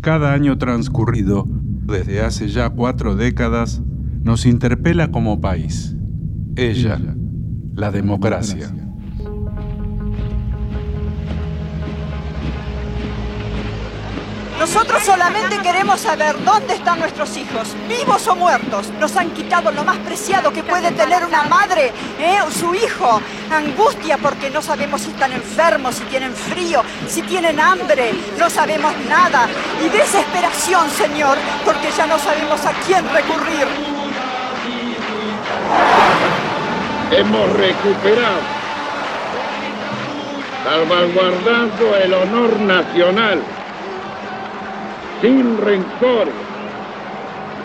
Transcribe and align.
Cada 0.00 0.32
año 0.32 0.56
transcurrido, 0.58 1.44
desde 1.48 2.20
hace 2.20 2.48
ya 2.48 2.70
cuatro 2.70 3.16
décadas, 3.16 3.82
nos 4.22 4.46
interpela 4.46 5.10
como 5.10 5.40
país. 5.40 5.96
Ella, 6.56 7.00
la 7.74 7.90
democracia. 7.90 8.72
Nosotros 14.58 15.04
solamente 15.04 15.56
queremos 15.62 16.00
saber 16.00 16.34
dónde 16.44 16.74
están 16.74 16.98
nuestros 16.98 17.36
hijos, 17.36 17.76
vivos 17.88 18.26
o 18.26 18.34
muertos. 18.34 18.92
Nos 18.98 19.16
han 19.16 19.30
quitado 19.30 19.70
lo 19.70 19.84
más 19.84 19.98
preciado 19.98 20.52
que 20.52 20.64
puede 20.64 20.90
tener 20.90 21.24
una 21.24 21.44
madre, 21.44 21.92
¿eh? 22.18 22.38
su 22.50 22.74
hijo. 22.74 23.22
Angustia 23.52 24.18
porque 24.18 24.50
no 24.50 24.60
sabemos 24.60 25.02
si 25.02 25.10
están 25.10 25.32
enfermos, 25.32 25.94
si 25.94 26.04
tienen 26.04 26.32
frío, 26.34 26.82
si 27.06 27.22
tienen 27.22 27.60
hambre. 27.60 28.12
No 28.36 28.50
sabemos 28.50 28.92
nada. 29.08 29.48
Y 29.80 29.88
desesperación, 29.90 30.90
Señor, 30.90 31.38
porque 31.64 31.88
ya 31.96 32.06
no 32.06 32.18
sabemos 32.18 32.64
a 32.66 32.72
quién 32.86 33.04
recurrir. 33.12 33.66
Hemos 37.10 37.52
recuperado, 37.54 38.40
salvaguardando 40.64 41.96
el 41.96 42.14
honor 42.14 42.60
nacional 42.60 43.40
sin 45.20 45.58
rencor, 45.58 46.28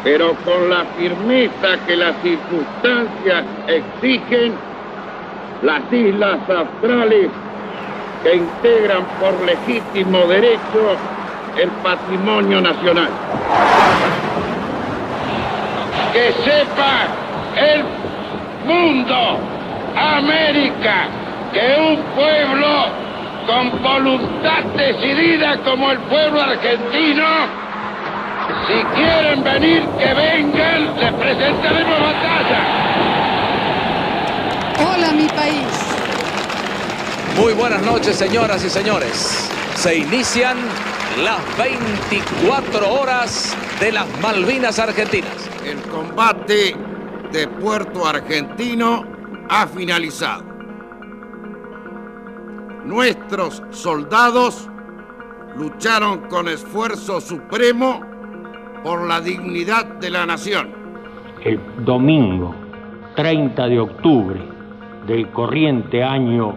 pero 0.04 0.36
con 0.46 0.70
la 0.70 0.86
firmeza 0.98 1.78
que 1.86 1.96
las 1.96 2.16
circunstancias 2.22 3.44
exigen, 3.68 4.54
las 5.62 5.82
islas 5.92 6.40
australes 6.50 7.30
que 8.24 8.36
integran 8.36 9.04
por 9.20 9.34
legítimo 9.46 10.26
derecho 10.28 10.98
el 11.58 11.70
patrimonio 11.84 12.62
nacional. 12.62 13.10
Que 16.12 16.34
sepa 16.44 17.08
el 17.56 17.84
mundo, 18.66 19.40
América, 19.96 21.08
que 21.52 21.76
un 21.80 22.04
pueblo 22.16 23.04
con 23.46 23.82
voluntad 23.82 24.64
decidida 24.76 25.58
como 25.64 25.92
el 25.92 26.00
pueblo 26.00 26.42
argentino. 26.42 27.26
Si 28.68 28.84
quieren 28.96 29.44
venir, 29.44 29.84
que 29.98 30.14
vengan, 30.14 30.96
les 30.98 31.14
presentaremos 31.14 32.00
batalla. 32.00 32.62
Hola, 34.80 35.12
mi 35.14 35.28
país. 35.28 35.94
Muy 37.38 37.54
buenas 37.54 37.82
noches, 37.82 38.16
señoras 38.18 38.64
y 38.64 38.70
señores. 38.70 39.50
Se 39.76 39.96
inician 39.98 40.58
las 41.22 41.58
24 41.58 42.94
horas 42.94 43.58
de 43.80 43.92
las 43.92 44.08
Malvinas 44.22 44.80
Argentinas. 44.80 45.50
El 45.66 45.82
combate 45.90 46.76
de 47.32 47.48
Puerto 47.48 48.06
Argentino 48.06 49.04
ha 49.50 49.68
finalizado 49.68 50.44
nuestros 52.86 53.64
soldados 53.72 54.70
lucharon 55.56 56.28
con 56.30 56.48
esfuerzo 56.48 57.20
supremo 57.22 58.02
por 58.84 59.08
la 59.08 59.22
dignidad 59.22 59.86
de 59.86 60.10
la 60.10 60.26
nación. 60.26 60.70
El 61.44 61.60
domingo 61.86 62.56
30 63.16 63.68
de 63.68 63.80
octubre 63.80 64.42
del 65.08 65.30
corriente 65.30 66.04
año 66.04 66.56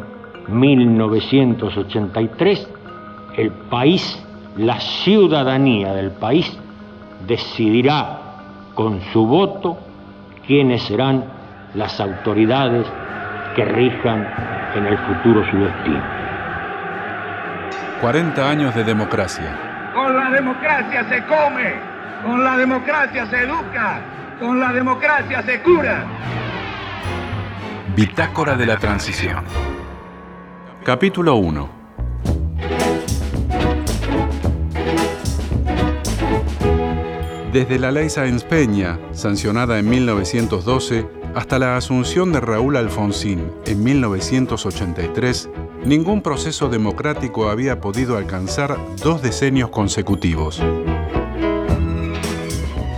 1983, 0.48 2.68
el 3.36 3.50
país, 3.70 4.25
la 4.56 4.80
ciudadanía 4.80 5.92
del 5.92 6.12
país, 6.12 6.58
decidirá 7.27 8.18
con 8.74 9.00
su 9.12 9.27
voto 9.27 9.78
quiénes 10.46 10.83
serán 10.84 11.24
las 11.74 12.00
autoridades 12.00 12.86
que 13.55 13.64
rijan 13.64 14.27
en 14.74 14.86
el 14.86 14.98
futuro 14.98 15.45
su 15.50 15.58
destino. 15.58 16.02
40 18.00 18.48
años 18.48 18.74
de 18.74 18.84
democracia. 18.84 19.92
Con 19.95 20.14
la 20.14 20.30
democracia 20.30 21.08
se 21.08 21.24
come, 21.24 21.74
con 22.22 22.45
la 22.45 22.56
democracia 22.56 23.27
se 23.27 23.42
educa, 23.42 24.00
con 24.39 24.61
la 24.61 24.72
democracia 24.72 25.42
se 25.42 25.62
cura. 25.62 26.05
Bitácora 27.95 28.55
de 28.55 28.66
la 28.66 28.77
Transición. 28.77 29.45
Capítulo 30.84 31.36
1. 31.36 31.76
Desde 37.56 37.78
la 37.78 37.90
ley 37.90 38.11
Sáenz 38.11 38.44
Peña, 38.44 39.00
sancionada 39.12 39.78
en 39.78 39.89
1912, 39.89 41.06
hasta 41.34 41.58
la 41.58 41.78
asunción 41.78 42.30
de 42.30 42.39
Raúl 42.39 42.77
Alfonsín 42.77 43.50
en 43.64 43.83
1983, 43.83 45.48
ningún 45.83 46.20
proceso 46.20 46.68
democrático 46.68 47.48
había 47.48 47.80
podido 47.80 48.18
alcanzar 48.18 48.77
dos 49.02 49.22
decenios 49.22 49.70
consecutivos. 49.70 50.61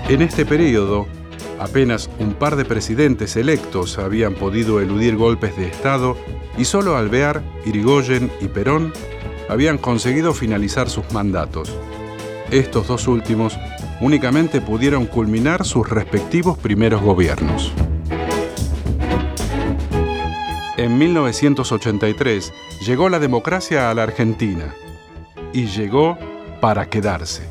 En 0.08 0.22
este 0.22 0.44
periodo, 0.44 1.06
apenas 1.60 2.10
un 2.18 2.34
par 2.34 2.56
de 2.56 2.64
presidentes 2.64 3.36
electos 3.36 3.96
habían 3.96 4.34
podido 4.34 4.80
eludir 4.80 5.14
golpes 5.14 5.56
de 5.56 5.68
Estado 5.68 6.16
y 6.58 6.64
solo 6.64 6.96
Alvear, 6.96 7.44
Irigoyen 7.64 8.28
y 8.40 8.48
Perón 8.48 8.92
habían 9.48 9.78
conseguido 9.78 10.34
finalizar 10.34 10.90
sus 10.90 11.12
mandatos. 11.12 11.72
Estos 12.50 12.88
dos 12.88 13.06
últimos 13.08 13.58
únicamente 14.00 14.62
pudieron 14.62 15.04
culminar 15.04 15.66
sus 15.66 15.86
respectivos 15.86 16.56
primeros 16.56 17.02
gobiernos. 17.02 17.72
En 20.78 20.96
1983 20.96 22.52
llegó 22.86 23.10
la 23.10 23.18
democracia 23.18 23.90
a 23.90 23.94
la 23.94 24.04
Argentina 24.04 24.74
y 25.52 25.66
llegó 25.66 26.16
para 26.62 26.88
quedarse. 26.88 27.48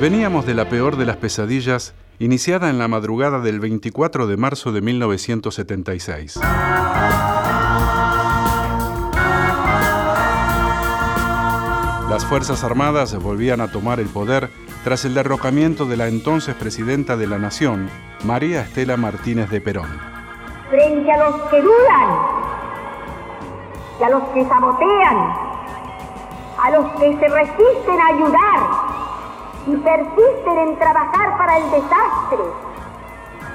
Veníamos 0.00 0.46
de 0.46 0.54
la 0.54 0.68
peor 0.68 0.96
de 0.96 1.06
las 1.06 1.18
pesadillas 1.18 1.94
iniciada 2.18 2.70
en 2.70 2.78
la 2.78 2.88
madrugada 2.88 3.38
del 3.38 3.60
24 3.60 4.26
de 4.26 4.36
marzo 4.36 4.72
de 4.72 4.80
1976. 4.80 6.40
Las 12.16 12.24
Fuerzas 12.24 12.64
Armadas 12.64 13.14
volvían 13.22 13.60
a 13.60 13.70
tomar 13.70 14.00
el 14.00 14.06
poder 14.06 14.48
tras 14.84 15.04
el 15.04 15.12
derrocamiento 15.12 15.84
de 15.84 15.98
la 15.98 16.08
entonces 16.08 16.54
presidenta 16.54 17.14
de 17.14 17.26
la 17.26 17.38
Nación, 17.38 17.90
María 18.24 18.62
Estela 18.62 18.96
Martínez 18.96 19.50
de 19.50 19.60
Perón 19.60 20.00
frente 20.70 21.12
a 21.12 21.18
los 21.18 21.42
que 21.50 21.60
dudan 21.60 22.08
y 24.00 24.02
a 24.02 24.08
los 24.08 24.22
que 24.30 24.46
sabotean, 24.46 25.34
a 26.64 26.70
los 26.70 26.90
que 26.92 27.18
se 27.18 27.28
resisten 27.28 28.00
a 28.00 28.06
ayudar 28.06 28.60
y 29.66 29.76
persisten 29.76 30.58
en 30.58 30.78
trabajar 30.78 31.36
para 31.36 31.58
el 31.58 31.70
desastre, 31.70 32.44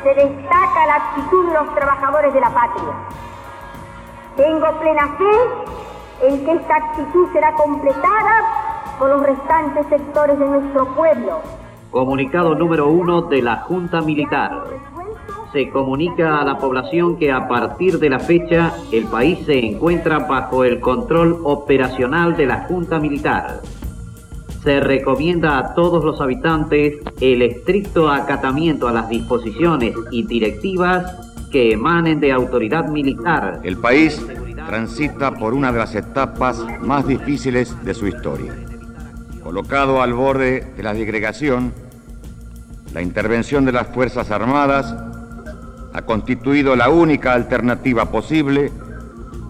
se 0.04 0.14
destaca 0.14 0.86
la 0.86 0.96
actitud 0.98 1.48
de 1.48 1.54
los 1.56 1.74
trabajadores 1.74 2.32
de 2.32 2.40
la 2.40 2.50
patria. 2.52 2.94
Tengo 4.38 4.80
plena 4.80 5.08
fe 5.18 5.91
en 6.24 6.46
que 6.46 6.52
esta 6.54 6.76
actitud 6.76 7.28
será 7.34 7.54
completada 7.54 8.96
por 9.00 9.10
los 9.10 9.24
restantes 9.24 9.86
sectores 9.88 10.38
de 10.38 10.46
nuestro 10.46 10.86
pueblo. 10.96 11.40
Comunicado 11.90 12.56
número 12.56 12.88
uno 12.88 13.24
de 13.24 13.42
la 13.42 13.58
Junta 13.58 14.02
Militar 14.02 14.64
se 15.52 15.70
comunica 15.70 16.40
a 16.40 16.46
la 16.46 16.58
población 16.58 17.18
que 17.18 17.32
a 17.32 17.48
partir 17.48 18.00
de 18.00 18.10
la 18.10 18.20
fecha 18.20 18.74
el 18.92 19.06
país 19.06 19.40
se 19.46 19.60
encuentra 19.60 20.20
bajo 20.20 20.64
el 20.64 20.80
control 20.80 21.40
operacional 21.44 22.38
de 22.38 22.46
la 22.46 22.64
Junta 22.68 23.00
Militar. 23.00 23.62
Se 24.64 24.80
recomienda 24.80 25.58
a 25.58 25.74
todos 25.74 26.06
los 26.06 26.22
habitantes 26.22 27.00
el 27.20 27.42
estricto 27.42 28.10
acatamiento 28.10 28.88
a 28.88 28.94
las 28.94 29.10
disposiciones 29.10 29.94
y 30.12 30.24
directivas 30.24 31.50
que 31.52 31.74
emanen 31.74 32.20
de 32.20 32.32
autoridad 32.32 32.88
militar. 32.88 33.60
El 33.64 33.78
país 33.78 34.26
transita 34.68 35.32
por 35.32 35.54
una 35.54 35.72
de 35.72 35.80
las 35.80 35.96
etapas 35.96 36.64
más 36.82 37.08
difíciles 37.08 37.76
de 37.84 37.94
su 37.94 38.08
historia. 38.08 38.54
Colocado 39.44 40.02
al 40.02 40.14
borde 40.14 40.72
de 40.76 40.84
la 40.84 40.94
disgregación, 40.94 41.74
la 42.94 43.02
intervención 43.02 43.66
de 43.66 43.72
las 43.72 43.88
Fuerzas 43.88 44.32
Armadas 44.32 44.96
ha 45.94 46.02
constituido 46.04 46.76
la 46.76 46.90
única 46.90 47.34
alternativa 47.34 48.12
posible 48.12 48.72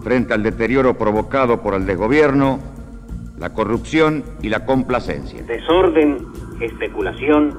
frente 0.02 0.34
al 0.34 0.42
deterioro 0.42 0.98
provocado 0.98 1.60
por 1.60 1.74
el 1.74 1.86
desgobierno, 1.86 2.58
la 3.38 3.50
corrupción 3.50 4.24
y 4.42 4.48
la 4.48 4.64
complacencia. 4.64 5.42
Desorden, 5.42 6.31
especulación, 6.62 7.58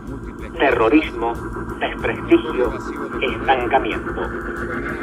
terrorismo, 0.57 1.33
desprestigio, 1.79 2.73
estancamiento. 3.21 4.21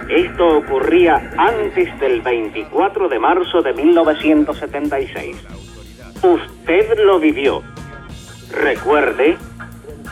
Esto 0.09 0.59
ocurría 0.59 1.31
antes 1.37 1.99
del 2.01 2.21
24 2.23 3.09
de 3.09 3.19
marzo 3.19 3.63
de 3.63 3.73
1976. 3.75 5.37
Usted 6.23 6.99
lo 7.05 7.21
vivió. 7.21 7.63
Recuerde 8.53 9.37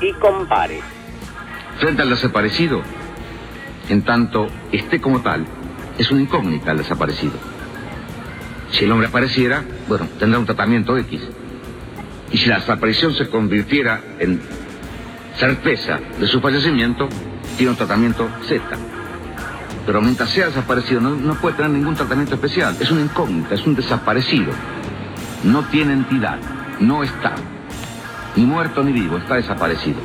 y 0.00 0.12
compare. 0.14 0.80
Frente 1.78 2.02
al 2.02 2.10
desaparecido, 2.10 2.82
en 3.88 4.02
tanto 4.02 4.46
esté 4.72 5.00
como 5.00 5.22
tal, 5.22 5.44
es 5.98 6.10
una 6.10 6.22
incógnita 6.22 6.72
el 6.72 6.78
desaparecido. 6.78 7.34
Si 8.70 8.84
el 8.84 8.92
hombre 8.92 9.08
apareciera, 9.08 9.64
bueno, 9.88 10.06
tendrá 10.18 10.38
un 10.38 10.46
tratamiento 10.46 10.96
X. 10.96 11.28
Y 12.30 12.38
si 12.38 12.46
la 12.46 12.56
desaparición 12.56 13.14
se 13.14 13.28
convirtiera 13.28 14.00
en 14.18 14.40
certeza 15.36 15.98
de 16.18 16.26
su 16.26 16.40
fallecimiento, 16.40 17.08
tiene 17.56 17.70
un 17.70 17.76
tratamiento 17.76 18.28
Z. 18.46 18.62
Pero 19.86 20.02
mientras 20.02 20.28
sea 20.30 20.46
desaparecido, 20.46 21.00
no, 21.00 21.34
puede 21.36 21.56
tener 21.56 21.70
ningún 21.70 21.94
tratamiento 21.94 22.34
especial. 22.34 22.76
Es 22.78 22.90
una 22.90 23.00
incógnita, 23.00 23.54
es 23.54 23.66
un 23.66 23.74
desaparecido. 23.74 24.52
No 25.44 25.64
tiene 25.68 25.94
entidad, 25.94 26.38
no 26.80 27.02
está. 27.02 27.34
Ni 28.36 28.44
muerto 28.44 28.82
ni 28.82 28.92
vivo, 28.92 29.16
está 29.16 29.36
desaparecido. 29.36 29.98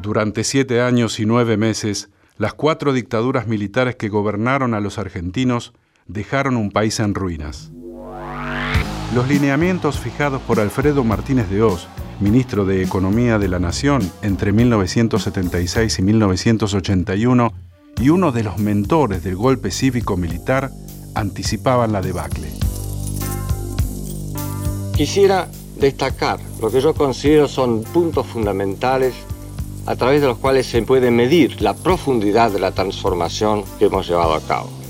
Durante 0.00 0.42
siete 0.42 0.82
años 0.82 1.20
y 1.20 1.26
nueve 1.26 1.56
meses, 1.56 2.10
las 2.36 2.52
cuatro 2.54 2.92
dictaduras 2.92 3.46
militares 3.46 3.94
que 3.94 4.08
gobernaron 4.08 4.74
a 4.74 4.80
los 4.80 4.98
argentinos 4.98 5.72
dejaron 6.12 6.56
un 6.56 6.70
país 6.70 7.00
en 7.00 7.14
ruinas. 7.14 7.70
Los 9.14 9.28
lineamientos 9.28 9.98
fijados 9.98 10.40
por 10.42 10.60
Alfredo 10.60 11.04
Martínez 11.04 11.50
de 11.50 11.62
Oz, 11.62 11.86
ministro 12.20 12.64
de 12.64 12.82
Economía 12.82 13.38
de 13.38 13.48
la 13.48 13.58
Nación 13.58 14.10
entre 14.22 14.52
1976 14.52 15.98
y 15.98 16.02
1981, 16.02 17.52
y 18.00 18.08
uno 18.08 18.32
de 18.32 18.42
los 18.42 18.58
mentores 18.58 19.22
del 19.22 19.36
golpe 19.36 19.70
cívico-militar, 19.70 20.70
anticipaban 21.14 21.92
la 21.92 22.00
debacle. 22.00 22.48
Quisiera 24.96 25.48
destacar 25.78 26.40
lo 26.60 26.70
que 26.70 26.80
yo 26.80 26.94
considero 26.94 27.48
son 27.48 27.82
puntos 27.82 28.26
fundamentales 28.26 29.14
a 29.86 29.96
través 29.96 30.20
de 30.20 30.28
los 30.28 30.38
cuales 30.38 30.66
se 30.66 30.80
puede 30.82 31.10
medir 31.10 31.60
la 31.60 31.74
profundidad 31.74 32.50
de 32.50 32.60
la 32.60 32.72
transformación 32.72 33.64
que 33.78 33.86
hemos 33.86 34.08
llevado 34.08 34.34
a 34.34 34.40
cabo. 34.40 34.81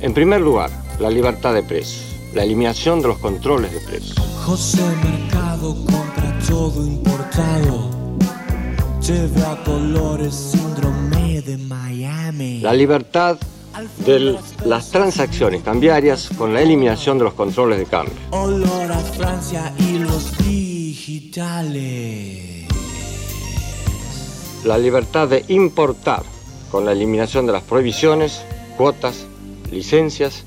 En 0.00 0.14
primer 0.14 0.40
lugar, 0.40 0.70
la 0.98 1.10
libertad 1.10 1.52
de 1.52 1.62
precios, 1.62 2.04
la 2.34 2.42
eliminación 2.44 3.02
de 3.02 3.08
los 3.08 3.18
controles 3.18 3.72
de 3.72 3.80
precios. 3.80 4.18
José 4.44 4.82
Mercado 5.02 5.74
compra 5.74 6.38
todo 6.48 6.86
importado, 6.86 7.90
lleve 9.06 9.42
a 9.42 9.62
colores 9.64 10.34
síndrome 10.34 11.42
de 11.42 11.58
Miami. 11.58 12.60
La 12.60 12.72
libertad 12.72 13.36
de 14.06 14.38
las 14.64 14.90
transacciones 14.90 15.62
cambiarias 15.62 16.30
con 16.36 16.54
la 16.54 16.62
eliminación 16.62 17.18
de 17.18 17.24
los 17.24 17.34
controles 17.34 17.78
de 17.78 17.84
cambio. 17.84 18.14
Olor 18.30 18.92
a 18.92 18.98
Francia 18.98 19.72
y 19.78 19.98
los 19.98 20.36
digitales 20.38 21.80
la 24.64 24.76
libertad 24.78 25.28
de 25.28 25.44
importar 25.48 26.22
con 26.70 26.84
la 26.84 26.92
eliminación 26.92 27.46
de 27.46 27.52
las 27.52 27.62
prohibiciones, 27.62 28.42
cuotas, 28.76 29.26
licencias 29.70 30.44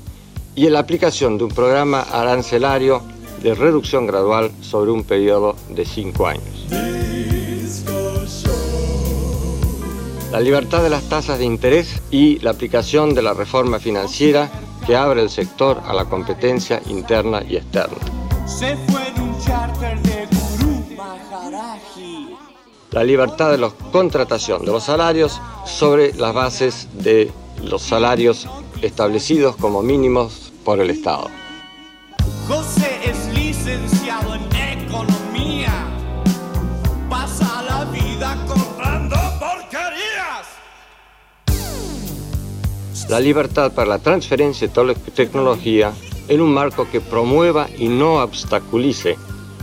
y 0.54 0.68
la 0.68 0.80
aplicación 0.80 1.38
de 1.38 1.44
un 1.44 1.50
programa 1.50 2.00
arancelario 2.02 3.02
de 3.42 3.54
reducción 3.54 4.06
gradual 4.06 4.50
sobre 4.60 4.90
un 4.90 5.04
periodo 5.04 5.56
de 5.70 5.84
cinco 5.84 6.26
años. 6.26 6.66
La 10.32 10.40
libertad 10.40 10.82
de 10.82 10.90
las 10.90 11.08
tasas 11.08 11.38
de 11.38 11.44
interés 11.44 12.02
y 12.10 12.38
la 12.40 12.50
aplicación 12.50 13.14
de 13.14 13.22
la 13.22 13.34
reforma 13.34 13.78
financiera 13.78 14.50
que 14.86 14.96
abre 14.96 15.22
el 15.22 15.30
sector 15.30 15.80
a 15.86 15.94
la 15.94 16.06
competencia 16.06 16.82
interna 16.88 17.42
y 17.48 17.56
externa. 17.56 17.98
La 22.90 23.04
libertad 23.04 23.50
de 23.50 23.58
la 23.58 23.70
contratación 23.92 24.64
de 24.64 24.72
los 24.72 24.84
salarios 24.84 25.40
sobre 25.66 26.14
las 26.14 26.34
bases 26.34 26.88
de 26.94 27.30
los 27.62 27.82
salarios 27.82 28.48
establecidos 28.84 29.56
como 29.56 29.82
mínimos 29.82 30.52
por 30.64 30.80
el 30.80 30.90
Estado. 30.90 31.30
José 32.46 33.00
es 33.04 33.34
licenciado 33.34 34.34
en 34.34 34.42
economía, 34.82 35.72
pasa 37.08 37.62
la 37.62 37.84
vida 37.86 38.36
comprando 38.46 39.16
porquerías. 39.38 40.46
La 43.08 43.20
libertad 43.20 43.72
para 43.72 43.88
la 43.88 43.98
transferencia 43.98 44.68
de 44.68 44.94
tecnología 45.14 45.92
en 46.28 46.40
un 46.40 46.52
marco 46.52 46.88
que 46.90 47.00
promueva 47.00 47.68
y 47.78 47.88
no 47.88 48.22
obstaculice 48.22 49.16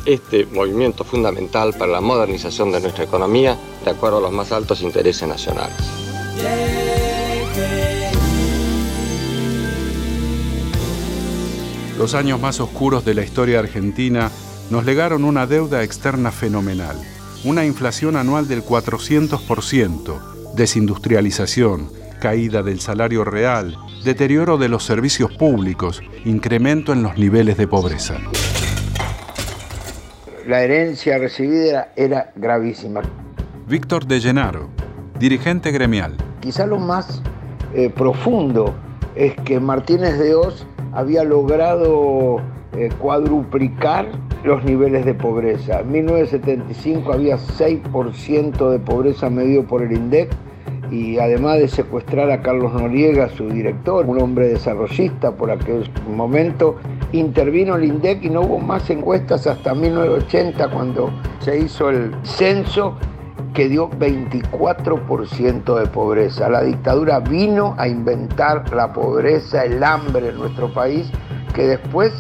este 0.06 0.46
movimiento 0.48 1.04
fundamental 1.04 1.74
para 1.74 1.92
la 1.92 2.02
modernización 2.02 2.72
de 2.72 2.82
nuestra 2.82 3.04
economía 3.04 3.58
de 3.84 3.92
acuerdo 3.92 4.18
a 4.18 4.22
los 4.22 4.32
más 4.32 4.52
altos 4.52 4.82
intereses 4.82 5.28
nacionales. 5.28 5.78
Los 12.02 12.16
años 12.16 12.42
más 12.42 12.60
oscuros 12.60 13.06
de 13.06 13.14
la 13.14 13.22
historia 13.22 13.60
argentina 13.60 14.32
nos 14.72 14.86
legaron 14.86 15.24
una 15.24 15.46
deuda 15.46 15.84
externa 15.84 16.32
fenomenal, 16.32 16.98
una 17.44 17.64
inflación 17.64 18.16
anual 18.16 18.48
del 18.48 18.66
400%, 18.66 20.56
desindustrialización, 20.56 21.92
caída 22.20 22.64
del 22.64 22.80
salario 22.80 23.24
real, 23.24 23.78
deterioro 24.04 24.58
de 24.58 24.70
los 24.70 24.84
servicios 24.84 25.32
públicos, 25.38 26.02
incremento 26.26 26.92
en 26.92 27.04
los 27.04 27.20
niveles 27.20 27.56
de 27.58 27.68
pobreza 27.68 28.18
la 30.48 30.64
herencia 30.64 31.20
recibida 31.20 31.94
era 31.96 32.32
gravísima. 32.36 33.02
Víctor 33.68 34.06
de 34.08 34.20
Llenaro, 34.20 34.70
dirigente 35.20 35.72
gremial. 35.72 36.18
Quizá 36.40 36.66
lo 36.66 36.80
más 36.80 37.22
eh, 37.74 37.90
profundo 37.90 38.76
es 39.16 39.36
que 39.46 39.60
Martínez 39.60 40.18
de 40.18 40.34
Oz 40.36 40.66
había 40.94 41.24
logrado 41.24 42.38
eh, 42.74 42.90
cuadruplicar 43.00 44.08
los 44.44 44.64
niveles 44.64 45.06
de 45.06 45.14
pobreza. 45.14 45.82
En 45.82 45.92
1975 45.92 47.14
había 47.14 47.38
6% 47.38 48.70
de 48.70 48.80
pobreza 48.80 49.30
medido 49.30 49.64
por 49.64 49.84
el 49.84 49.92
INDEC 49.92 50.30
y 50.90 51.20
además 51.20 51.60
de 51.60 51.68
secuestrar 51.70 52.30
a 52.32 52.42
Carlos 52.42 52.74
Noriega, 52.74 53.30
su 53.30 53.48
director, 53.50 54.06
un 54.06 54.22
hombre 54.22 54.50
desarrollista 54.50 55.32
por 55.32 55.50
aquel 55.50 55.90
momento, 56.10 56.76
intervino 57.14 57.76
el 57.76 57.86
INDEC 57.86 58.24
y 58.24 58.30
no 58.30 58.42
hubo 58.42 58.60
más 58.60 58.90
encuestas 58.90 59.48
hasta 59.48 59.74
1980 59.74 60.70
cuando 60.70 61.12
se 61.40 61.60
hizo 61.60 61.90
el 61.90 62.14
censo 62.24 62.98
que 63.54 63.68
dio 63.68 63.90
24% 63.90 65.80
de 65.80 65.88
pobreza. 65.88 66.50
La 66.50 66.62
dictadura 66.62 67.20
vino 67.20 67.76
a 67.78 67.88
inventar 67.88 68.74
la 68.74 68.94
pobreza, 68.94 69.66
el 69.66 69.84
hambre 69.84 70.30
en 70.30 70.38
nuestro 70.38 70.74
país, 70.74 71.10
que 71.54 71.68
después 71.68 72.14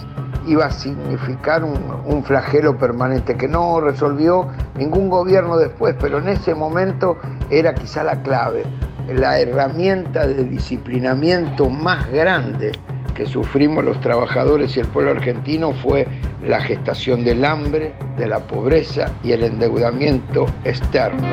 iba 0.48 0.66
a 0.66 0.72
significar 0.72 1.64
un, 1.64 1.78
un, 2.06 2.24
flagelo 2.24 2.78
permanente 2.78 3.38
que 3.38 3.48
no 3.48 3.80
resolvió 3.80 4.48
ningún 4.76 5.10
gobierno 5.10 5.58
después, 5.58 5.96
pero 6.00 6.18
en 6.18 6.30
ese 6.30 6.56
momento 6.56 7.18
era 7.50 7.76
quizá 7.76 8.04
la 8.04 8.24
clave, 8.24 8.64
la 9.08 9.40
herramienta 9.40 10.26
de 10.26 10.44
disciplinamiento 10.46 11.70
más 11.70 12.12
grande 12.12 12.72
que 13.14 13.26
sufrimos 13.26 13.84
los 13.84 14.00
trabajadores 14.02 14.76
y 14.76 14.80
el 14.80 14.88
pueblo 14.88 15.12
argentino 15.12 15.74
fue 15.74 16.08
la 16.44 16.62
gestación 16.62 17.24
del 17.24 17.46
hambre, 17.46 17.94
de 18.18 18.28
la 18.28 18.40
pobreza 18.40 19.12
y 19.24 19.32
el 19.32 19.44
endeudamiento 19.44 20.46
externo. 20.64 21.28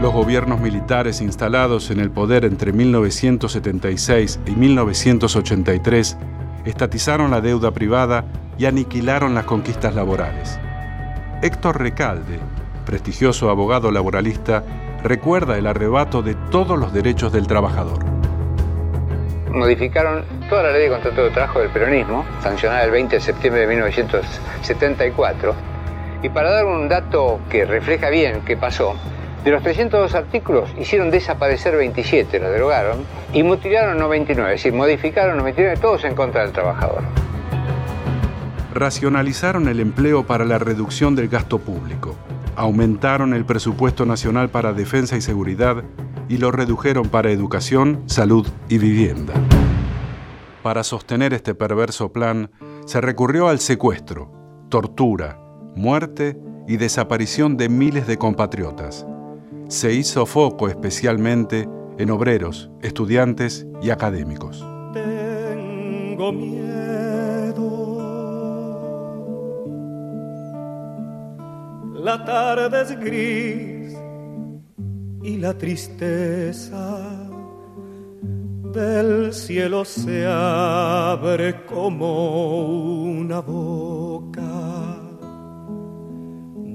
Los 0.00 0.12
gobiernos 0.12 0.60
militares 0.60 1.20
instalados 1.20 1.90
en 1.90 1.98
el 1.98 2.10
poder 2.10 2.44
entre 2.44 2.72
1976 2.72 4.40
y 4.46 4.50
1983 4.52 6.16
estatizaron 6.64 7.30
la 7.32 7.40
deuda 7.40 7.72
privada 7.72 8.24
y 8.58 8.66
aniquilaron 8.66 9.34
las 9.34 9.44
conquistas 9.44 9.94
laborales. 9.94 10.58
Héctor 11.42 11.80
Recalde, 11.80 12.38
prestigioso 12.84 13.50
abogado 13.50 13.90
laboralista, 13.90 14.64
recuerda 15.02 15.58
el 15.58 15.66
arrebato 15.66 16.22
de 16.22 16.34
todos 16.50 16.78
los 16.78 16.92
derechos 16.92 17.32
del 17.32 17.46
trabajador. 17.46 18.17
Modificaron 19.50 20.24
toda 20.48 20.64
la 20.64 20.72
ley 20.72 20.82
de 20.82 20.90
contrato 20.90 21.24
de 21.24 21.30
trabajo 21.30 21.60
del 21.60 21.70
peronismo, 21.70 22.24
sancionada 22.42 22.84
el 22.84 22.90
20 22.90 23.16
de 23.16 23.22
septiembre 23.22 23.62
de 23.62 23.66
1974, 23.68 25.54
y 26.22 26.28
para 26.28 26.50
dar 26.50 26.66
un 26.66 26.88
dato 26.88 27.40
que 27.48 27.64
refleja 27.64 28.10
bien 28.10 28.42
qué 28.44 28.56
pasó, 28.56 28.94
de 29.44 29.52
los 29.52 29.62
302 29.62 30.14
artículos 30.14 30.68
hicieron 30.78 31.10
desaparecer 31.10 31.76
27, 31.76 32.40
los 32.40 32.50
derogaron, 32.50 33.04
y 33.32 33.42
mutilaron 33.42 33.98
99, 33.98 34.54
es 34.54 34.62
decir, 34.62 34.76
modificaron 34.76 35.38
99, 35.38 35.78
todos 35.80 36.04
en 36.04 36.14
contra 36.14 36.42
del 36.42 36.52
trabajador. 36.52 37.02
Racionalizaron 38.74 39.68
el 39.68 39.80
empleo 39.80 40.24
para 40.24 40.44
la 40.44 40.58
reducción 40.58 41.16
del 41.16 41.28
gasto 41.28 41.58
público, 41.58 42.16
aumentaron 42.56 43.32
el 43.32 43.44
presupuesto 43.44 44.04
nacional 44.04 44.50
para 44.50 44.72
defensa 44.72 45.16
y 45.16 45.20
seguridad 45.20 45.84
y 46.28 46.38
lo 46.38 46.50
redujeron 46.50 47.08
para 47.08 47.30
educación, 47.30 48.02
salud 48.06 48.46
y 48.68 48.78
vivienda. 48.78 49.34
Para 50.62 50.84
sostener 50.84 51.32
este 51.32 51.54
perverso 51.54 52.12
plan, 52.12 52.50
se 52.84 53.00
recurrió 53.00 53.48
al 53.48 53.60
secuestro, 53.60 54.30
tortura, 54.68 55.40
muerte 55.74 56.38
y 56.66 56.76
desaparición 56.76 57.56
de 57.56 57.68
miles 57.68 58.06
de 58.06 58.18
compatriotas. 58.18 59.06
Se 59.68 59.92
hizo 59.94 60.26
foco 60.26 60.68
especialmente 60.68 61.68
en 61.98 62.10
obreros, 62.10 62.70
estudiantes 62.82 63.66
y 63.82 63.90
académicos. 63.90 64.64
Tengo 64.92 66.32
miedo. 66.32 66.68
La 71.94 72.24
tarde 72.24 72.82
es 72.82 73.00
gris 73.00 73.77
y 75.22 75.36
la 75.36 75.56
tristeza 75.56 77.28
del 78.72 79.32
cielo 79.32 79.84
se 79.84 80.26
abre 80.26 81.64
como 81.64 83.02
una 83.02 83.40
boca 83.40 85.00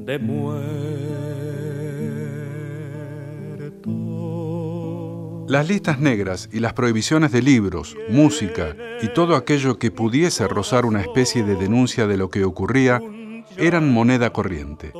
de 0.05 0.19
muerto. 0.19 0.63
Las 5.47 5.67
listas 5.67 5.99
negras 5.99 6.49
y 6.51 6.59
las 6.59 6.73
prohibiciones 6.73 7.31
de 7.31 7.41
libros, 7.41 7.95
música 8.09 8.75
y 9.01 9.09
todo 9.09 9.35
aquello 9.35 9.77
que 9.77 9.91
pudiese 9.91 10.47
rozar 10.47 10.85
una 10.85 11.01
especie 11.01 11.43
de 11.43 11.55
denuncia 11.55 12.07
de 12.07 12.17
lo 12.17 12.29
que 12.29 12.43
ocurría 12.43 13.01
eran 13.57 13.91
moneda 13.91 14.31
corriente. 14.31 14.91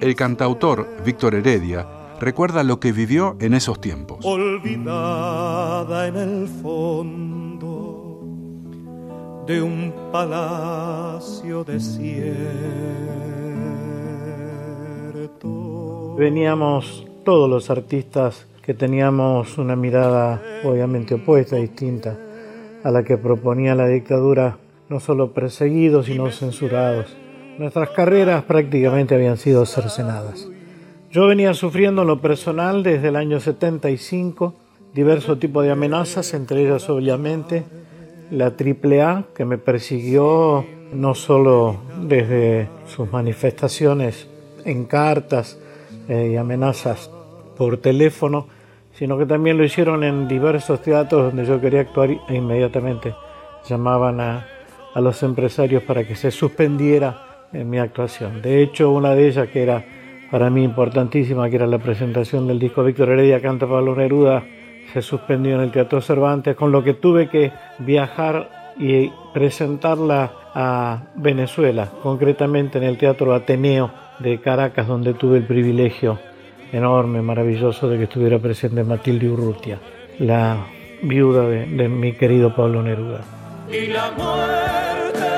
El 0.00 0.14
cantautor 0.14 0.88
Víctor 1.04 1.34
Heredia 1.34 1.99
recuerda 2.20 2.62
lo 2.62 2.78
que 2.78 2.92
vivió 2.92 3.36
en 3.40 3.54
esos 3.54 3.80
tiempos. 3.80 4.24
Olvidada 4.24 6.06
en 6.06 6.16
el 6.16 6.46
fondo 6.62 8.22
de 9.46 9.62
un 9.62 9.92
palacio 10.12 11.64
desierto. 11.64 12.36
Veníamos 16.16 17.06
todos 17.24 17.48
los 17.48 17.70
artistas 17.70 18.46
que 18.62 18.74
teníamos 18.74 19.58
una 19.58 19.74
mirada 19.74 20.40
obviamente 20.62 21.14
opuesta, 21.14 21.56
distinta 21.56 22.16
a 22.84 22.90
la 22.90 23.02
que 23.02 23.16
proponía 23.16 23.74
la 23.74 23.88
dictadura, 23.88 24.58
no 24.88 25.00
solo 25.00 25.32
perseguidos, 25.32 26.06
sino 26.06 26.30
censurados. 26.30 27.16
Nuestras 27.58 27.90
carreras 27.90 28.44
prácticamente 28.44 29.14
habían 29.14 29.36
sido 29.36 29.66
cercenadas. 29.66 30.48
Yo 31.12 31.26
venía 31.26 31.54
sufriendo 31.54 32.02
en 32.02 32.08
lo 32.08 32.20
personal 32.20 32.84
desde 32.84 33.08
el 33.08 33.16
año 33.16 33.40
75 33.40 34.54
diversos 34.94 35.40
tipos 35.40 35.64
de 35.64 35.72
amenazas, 35.72 36.34
entre 36.34 36.62
ellas 36.62 36.88
obviamente 36.88 37.64
la 38.30 38.52
AAA 38.56 39.24
que 39.34 39.44
me 39.44 39.58
persiguió 39.58 40.64
no 40.92 41.16
solo 41.16 41.80
desde 42.00 42.68
sus 42.86 43.10
manifestaciones 43.10 44.28
en 44.64 44.84
cartas 44.84 45.58
eh, 46.08 46.30
y 46.32 46.36
amenazas 46.36 47.10
por 47.56 47.78
teléfono, 47.78 48.46
sino 48.92 49.18
que 49.18 49.26
también 49.26 49.58
lo 49.58 49.64
hicieron 49.64 50.04
en 50.04 50.28
diversos 50.28 50.80
teatros 50.80 51.24
donde 51.24 51.44
yo 51.44 51.60
quería 51.60 51.80
actuar 51.80 52.10
e 52.28 52.36
inmediatamente 52.36 53.16
llamaban 53.68 54.20
a, 54.20 54.46
a 54.94 55.00
los 55.00 55.20
empresarios 55.24 55.82
para 55.82 56.06
que 56.06 56.14
se 56.14 56.30
suspendiera 56.30 57.48
en 57.52 57.68
mi 57.68 57.80
actuación. 57.80 58.40
De 58.42 58.62
hecho, 58.62 58.92
una 58.92 59.16
de 59.16 59.26
ellas 59.26 59.48
que 59.48 59.64
era 59.64 59.84
para 60.30 60.50
mí 60.50 60.62
importantísima, 60.62 61.48
que 61.50 61.56
era 61.56 61.66
la 61.66 61.78
presentación 61.78 62.46
del 62.46 62.58
disco 62.58 62.84
Víctor 62.84 63.10
Heredia 63.10 63.40
Canta 63.40 63.66
Pablo 63.66 63.94
Neruda, 63.96 64.44
se 64.92 65.02
suspendió 65.02 65.56
en 65.56 65.62
el 65.62 65.70
Teatro 65.70 66.00
Cervantes, 66.00 66.56
con 66.56 66.72
lo 66.72 66.82
que 66.82 66.94
tuve 66.94 67.28
que 67.28 67.52
viajar 67.78 68.72
y 68.78 69.10
presentarla 69.32 70.32
a 70.54 71.02
Venezuela, 71.16 71.88
concretamente 72.02 72.78
en 72.78 72.84
el 72.84 72.98
Teatro 72.98 73.34
Ateneo 73.34 73.90
de 74.18 74.40
Caracas, 74.40 74.86
donde 74.86 75.14
tuve 75.14 75.38
el 75.38 75.44
privilegio 75.44 76.18
enorme, 76.72 77.22
maravilloso 77.22 77.88
de 77.88 77.98
que 77.98 78.04
estuviera 78.04 78.38
presente 78.38 78.84
Matilde 78.84 79.28
Urrutia, 79.28 79.78
la 80.18 80.66
viuda 81.02 81.48
de, 81.48 81.66
de 81.66 81.88
mi 81.88 82.12
querido 82.12 82.54
Pablo 82.54 82.82
Neruda. 82.82 83.20
Y 83.70 83.86
la 83.88 84.10
muerte 84.12 85.29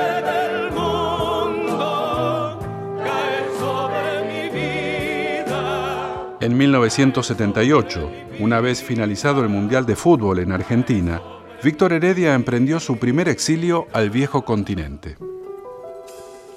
En 6.43 6.57
1978, 6.57 8.11
una 8.41 8.59
vez 8.59 8.83
finalizado 8.83 9.41
el 9.43 9.47
Mundial 9.47 9.85
de 9.85 9.95
Fútbol 9.95 10.39
en 10.39 10.51
Argentina, 10.51 11.21
Víctor 11.63 11.93
Heredia 11.93 12.33
emprendió 12.33 12.81
su 12.81 12.97
primer 12.97 13.29
exilio 13.29 13.87
al 13.93 14.09
viejo 14.09 14.43
continente. 14.43 15.15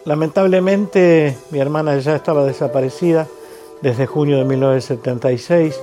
Lamentablemente 0.04 1.38
mi 1.52 1.60
hermana 1.60 1.96
ya 1.98 2.16
estaba 2.16 2.44
desaparecida 2.44 3.28
desde 3.80 4.06
junio 4.06 4.38
de 4.38 4.44
1976, 4.46 5.80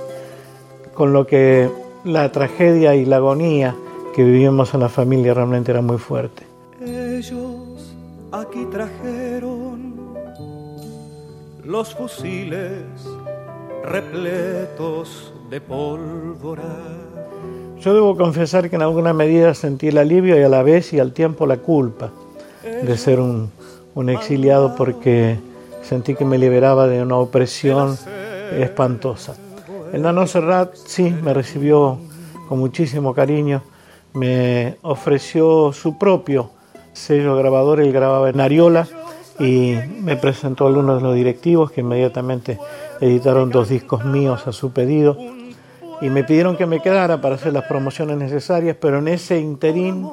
con 0.92 1.14
lo 1.14 1.26
que 1.26 1.70
la 2.04 2.30
tragedia 2.30 2.94
y 2.96 3.06
la 3.06 3.16
agonía 3.16 3.74
que 4.14 4.22
vivíamos 4.22 4.74
en 4.74 4.80
la 4.80 4.90
familia 4.90 5.32
realmente 5.32 5.70
era 5.70 5.80
muy 5.80 5.96
fuerte. 5.96 6.42
Ellos 6.78 7.94
aquí 8.32 8.66
trajeron 8.70 9.94
los 11.64 11.94
fusiles 11.94 12.84
repletos 13.84 15.32
de 15.50 15.60
pólvora. 15.60 16.62
Yo 17.80 17.94
debo 17.94 18.16
confesar 18.16 18.70
que 18.70 18.76
en 18.76 18.82
alguna 18.82 19.12
medida 19.12 19.54
sentí 19.54 19.88
el 19.88 19.98
alivio 19.98 20.38
y 20.38 20.42
a 20.42 20.48
la 20.48 20.62
vez 20.62 20.92
y 20.92 21.00
al 21.00 21.12
tiempo 21.12 21.46
la 21.46 21.58
culpa 21.58 22.10
de 22.62 22.96
ser 22.96 23.20
un, 23.20 23.50
un 23.94 24.08
exiliado 24.08 24.74
porque 24.74 25.36
sentí 25.82 26.14
que 26.14 26.24
me 26.24 26.38
liberaba 26.38 26.86
de 26.86 27.02
una 27.02 27.16
opresión 27.18 27.96
espantosa. 28.52 29.34
El 29.92 30.02
Nano 30.02 30.26
Serrat 30.26 30.74
sí 30.74 31.14
me 31.22 31.34
recibió 31.34 31.98
con 32.48 32.58
muchísimo 32.58 33.14
cariño, 33.14 33.62
me 34.14 34.76
ofreció 34.82 35.72
su 35.72 35.98
propio 35.98 36.50
sello 36.92 37.36
grabador, 37.36 37.80
él 37.80 37.92
grababa 37.92 38.30
en 38.30 38.40
Ariola 38.40 38.88
y 39.38 39.74
me 40.00 40.16
presentó 40.16 40.64
a 40.64 40.68
algunos 40.68 41.02
de 41.02 41.02
los 41.02 41.14
directivos 41.14 41.70
que 41.70 41.80
inmediatamente 41.82 42.58
editaron 43.00 43.50
dos 43.50 43.68
discos 43.68 44.04
míos 44.04 44.46
a 44.46 44.52
su 44.52 44.72
pedido 44.72 45.16
y 46.00 46.10
me 46.10 46.24
pidieron 46.24 46.56
que 46.56 46.66
me 46.66 46.80
quedara 46.80 47.20
para 47.20 47.36
hacer 47.36 47.52
las 47.52 47.64
promociones 47.64 48.18
necesarias, 48.18 48.76
pero 48.80 48.98
en 48.98 49.08
ese 49.08 49.38
interín 49.38 50.08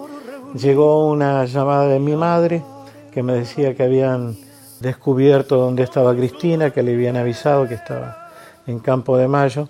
llegó 0.53 1.09
una 1.09 1.45
llamada 1.45 1.87
de 1.87 1.99
mi 1.99 2.15
madre 2.15 2.63
que 3.11 3.23
me 3.23 3.33
decía 3.33 3.75
que 3.75 3.83
habían 3.83 4.35
descubierto 4.79 5.57
dónde 5.57 5.83
estaba 5.83 6.15
Cristina, 6.15 6.71
que 6.71 6.83
le 6.83 6.93
habían 6.93 7.17
avisado 7.17 7.67
que 7.67 7.75
estaba 7.75 8.29
en 8.67 8.79
Campo 8.79 9.17
de 9.17 9.27
Mayo 9.27 9.69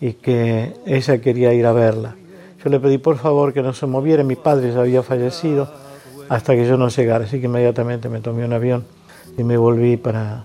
y 0.00 0.14
que 0.14 0.74
ella 0.86 1.20
quería 1.20 1.52
ir 1.52 1.66
a 1.66 1.72
verla. 1.72 2.16
Yo 2.62 2.70
le 2.70 2.80
pedí 2.80 2.98
por 2.98 3.18
favor 3.18 3.52
que 3.52 3.62
no 3.62 3.72
se 3.72 3.86
moviera, 3.86 4.24
mi 4.24 4.36
padre 4.36 4.72
ya 4.72 4.80
había 4.80 5.02
fallecido 5.02 5.68
hasta 6.28 6.54
que 6.54 6.66
yo 6.66 6.76
no 6.76 6.88
llegara, 6.88 7.24
así 7.24 7.40
que 7.40 7.46
inmediatamente 7.46 8.08
me 8.08 8.20
tomé 8.20 8.44
un 8.44 8.52
avión 8.52 8.84
y 9.36 9.44
me 9.44 9.56
volví 9.56 9.96
para 9.96 10.44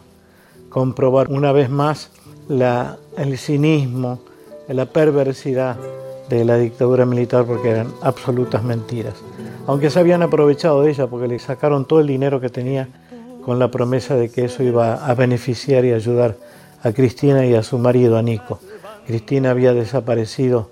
comprobar 0.73 1.29
una 1.29 1.51
vez 1.51 1.69
más 1.69 2.09
la, 2.49 2.97
el 3.15 3.37
cinismo, 3.37 4.19
la 4.67 4.87
perversidad 4.87 5.77
de 6.29 6.43
la 6.43 6.57
dictadura 6.57 7.05
militar 7.05 7.45
porque 7.45 7.69
eran 7.69 7.93
absolutas 8.01 8.63
mentiras. 8.63 9.13
Aunque 9.67 9.91
se 9.91 9.99
habían 9.99 10.23
aprovechado 10.23 10.81
de 10.81 10.89
ella 10.89 11.05
porque 11.07 11.27
le 11.27 11.37
sacaron 11.37 11.85
todo 11.85 11.99
el 11.99 12.07
dinero 12.07 12.41
que 12.41 12.49
tenía 12.49 12.89
con 13.45 13.59
la 13.59 13.69
promesa 13.69 14.15
de 14.15 14.29
que 14.29 14.45
eso 14.45 14.63
iba 14.63 15.05
a 15.05 15.13
beneficiar 15.13 15.85
y 15.85 15.93
ayudar 15.93 16.35
a 16.81 16.91
Cristina 16.91 17.45
y 17.45 17.53
a 17.53 17.61
su 17.61 17.77
marido, 17.77 18.17
a 18.17 18.23
Nico. 18.23 18.59
Cristina 19.05 19.51
había 19.51 19.73
desaparecido 19.73 20.69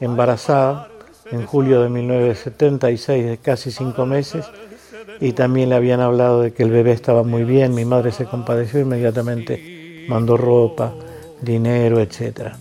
embarazada 0.00 0.88
en 1.30 1.44
julio 1.46 1.82
de 1.82 1.90
1976, 1.90 3.26
de 3.26 3.38
casi 3.38 3.70
cinco 3.70 4.06
meses, 4.06 4.46
y 5.22 5.34
también 5.34 5.68
le 5.68 5.76
habían 5.76 6.00
hablado 6.00 6.42
de 6.42 6.52
que 6.52 6.64
el 6.64 6.70
bebé 6.70 6.90
estaba 6.90 7.22
muy 7.22 7.44
bien, 7.44 7.76
mi 7.76 7.84
madre 7.84 8.10
se 8.10 8.24
compadeció 8.24 8.80
inmediatamente, 8.80 10.04
mandó 10.08 10.36
ropa, 10.36 10.92
dinero, 11.40 12.00
etc. 12.00 12.54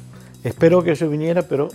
Espero 0.44 0.84
que 0.84 0.94
yo 0.94 1.10
viniera, 1.10 1.42
pero 1.42 1.70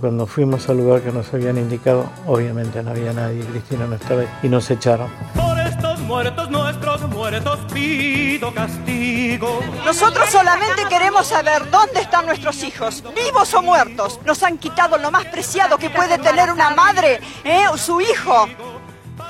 cuando 0.00 0.26
fuimos 0.26 0.68
al 0.68 0.78
lugar 0.78 1.02
que 1.02 1.12
nos 1.12 1.32
habían 1.32 1.56
indicado, 1.56 2.04
obviamente 2.26 2.82
no 2.82 2.90
había 2.90 3.12
nadie, 3.12 3.44
Cristina 3.44 3.86
no 3.86 3.94
estaba 3.94 4.22
ahí, 4.22 4.28
y 4.42 4.48
nos 4.48 4.68
echaron. 4.72 5.08
Por 5.36 5.56
estos 5.60 6.00
muertos, 6.00 6.50
nuestros 6.50 7.08
muertos, 7.10 7.60
pido 7.72 8.52
castigo. 8.52 9.60
Nosotros 9.84 10.28
solamente 10.30 10.82
queremos 10.88 11.28
saber 11.28 11.70
dónde 11.70 12.00
están 12.00 12.26
nuestros 12.26 12.60
hijos, 12.64 13.04
vivos 13.14 13.54
o 13.54 13.62
muertos. 13.62 14.18
Nos 14.24 14.42
han 14.42 14.58
quitado 14.58 14.98
lo 14.98 15.12
más 15.12 15.26
preciado 15.26 15.78
que 15.78 15.90
puede 15.90 16.18
tener 16.18 16.50
una 16.50 16.70
madre, 16.70 17.20
¿eh? 17.44 17.66
su 17.76 18.00
hijo. 18.00 18.48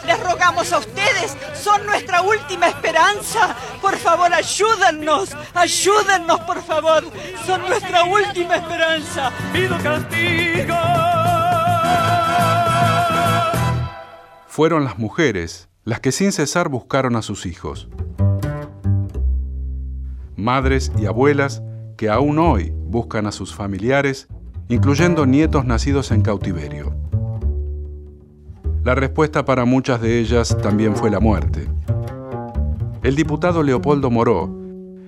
Les 0.09 0.19
rogamos 0.21 0.73
a 0.73 0.79
ustedes, 0.79 1.37
son 1.53 1.85
nuestra 1.85 2.23
última 2.23 2.69
esperanza. 2.69 3.55
Por 3.83 3.95
favor, 3.95 4.33
ayúdennos, 4.33 5.37
ayúdennos, 5.53 6.41
por 6.41 6.62
favor. 6.62 7.05
Son 7.45 7.61
nuestra 7.61 8.05
última 8.05 8.57
esperanza. 8.57 9.31
Pido 9.53 9.77
castigo. 9.83 10.75
Fueron 14.47 14.85
las 14.85 14.99
mujeres 14.99 15.69
las 15.85 16.00
que 16.00 16.11
sin 16.11 16.33
cesar 16.33 16.71
buscaron 16.71 17.15
a 17.15 17.21
sus 17.21 17.45
hijos. 17.45 17.91
Madres 20.37 20.91
y 20.99 21.05
abuelas 21.05 21.61
que 21.99 22.09
aún 22.09 22.38
hoy 22.38 22.73
buscan 22.75 23.27
a 23.27 23.33
sus 23.33 23.55
familiares, 23.55 24.27
incluyendo 24.69 25.27
nietos 25.27 25.67
nacidos 25.67 26.12
en 26.12 26.23
cautiverio. 26.23 27.08
La 28.88 28.95
respuesta 28.95 29.45
para 29.45 29.66
muchas 29.66 30.00
de 30.00 30.18
ellas 30.18 30.57
también 30.62 30.97
fue 30.97 31.11
la 31.11 31.21
muerte. 31.21 31.68
El 33.02 33.16
diputado 33.16 33.62
Leopoldo 33.62 34.11
Moró 34.11 34.49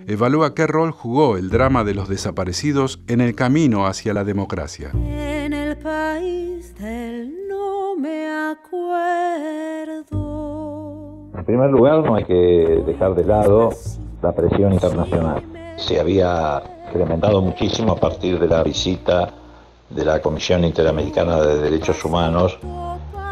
evalúa 0.07 0.55
qué 0.55 0.67
rol 0.67 0.91
jugó 0.91 1.39
el 1.39 1.49
drama 1.49 1.83
de 1.83 1.95
los 1.95 2.07
desaparecidos 2.07 3.01
en 3.09 3.23
el 3.23 3.35
camino 3.35 3.87
hacia 3.87 4.13
la 4.13 4.23
democracia. 4.23 4.91
En 4.93 5.55
el 5.55 5.79
país 5.79 6.75
del 6.79 7.49
no 7.49 7.97
me 7.97 8.29
acuerdo. 8.29 10.11
En 11.39 11.45
primer 11.47 11.71
lugar, 11.71 12.05
no 12.05 12.17
hay 12.17 12.25
que 12.25 12.83
dejar 12.87 13.15
de 13.15 13.25
lado 13.25 13.71
la 14.21 14.33
presión 14.33 14.75
internacional. 14.75 15.43
Se 15.79 15.99
había 15.99 16.63
incrementado 16.89 17.41
muchísimo 17.41 17.93
a 17.93 17.97
partir 17.97 18.39
de 18.39 18.47
la 18.47 18.63
visita 18.63 19.33
de 19.89 20.05
la 20.05 20.21
Comisión 20.21 20.65
Interamericana 20.65 21.41
de 21.41 21.63
Derechos 21.63 22.05
Humanos 22.05 22.59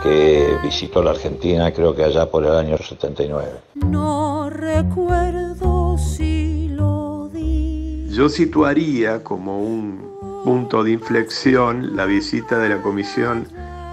que 0.03 0.57
visitó 0.63 1.03
la 1.03 1.11
Argentina 1.11 1.73
creo 1.73 1.95
que 1.95 2.05
allá 2.05 2.31
por 2.31 2.45
el 2.45 2.53
año 2.53 2.77
79. 2.77 3.49
No 3.75 4.51
recuerdo 4.51 5.97
si 5.99 6.69
lo 6.69 7.29
di. 7.33 8.07
Yo 8.11 8.29
situaría 8.29 9.23
como 9.23 9.59
un 9.59 10.19
punto 10.45 10.85
de 10.85 10.93
inflexión 10.93 11.97
la 11.97 12.07
visita 12.07 12.59
de 12.59 12.69
la 12.69 12.83
Comisión 12.83 13.47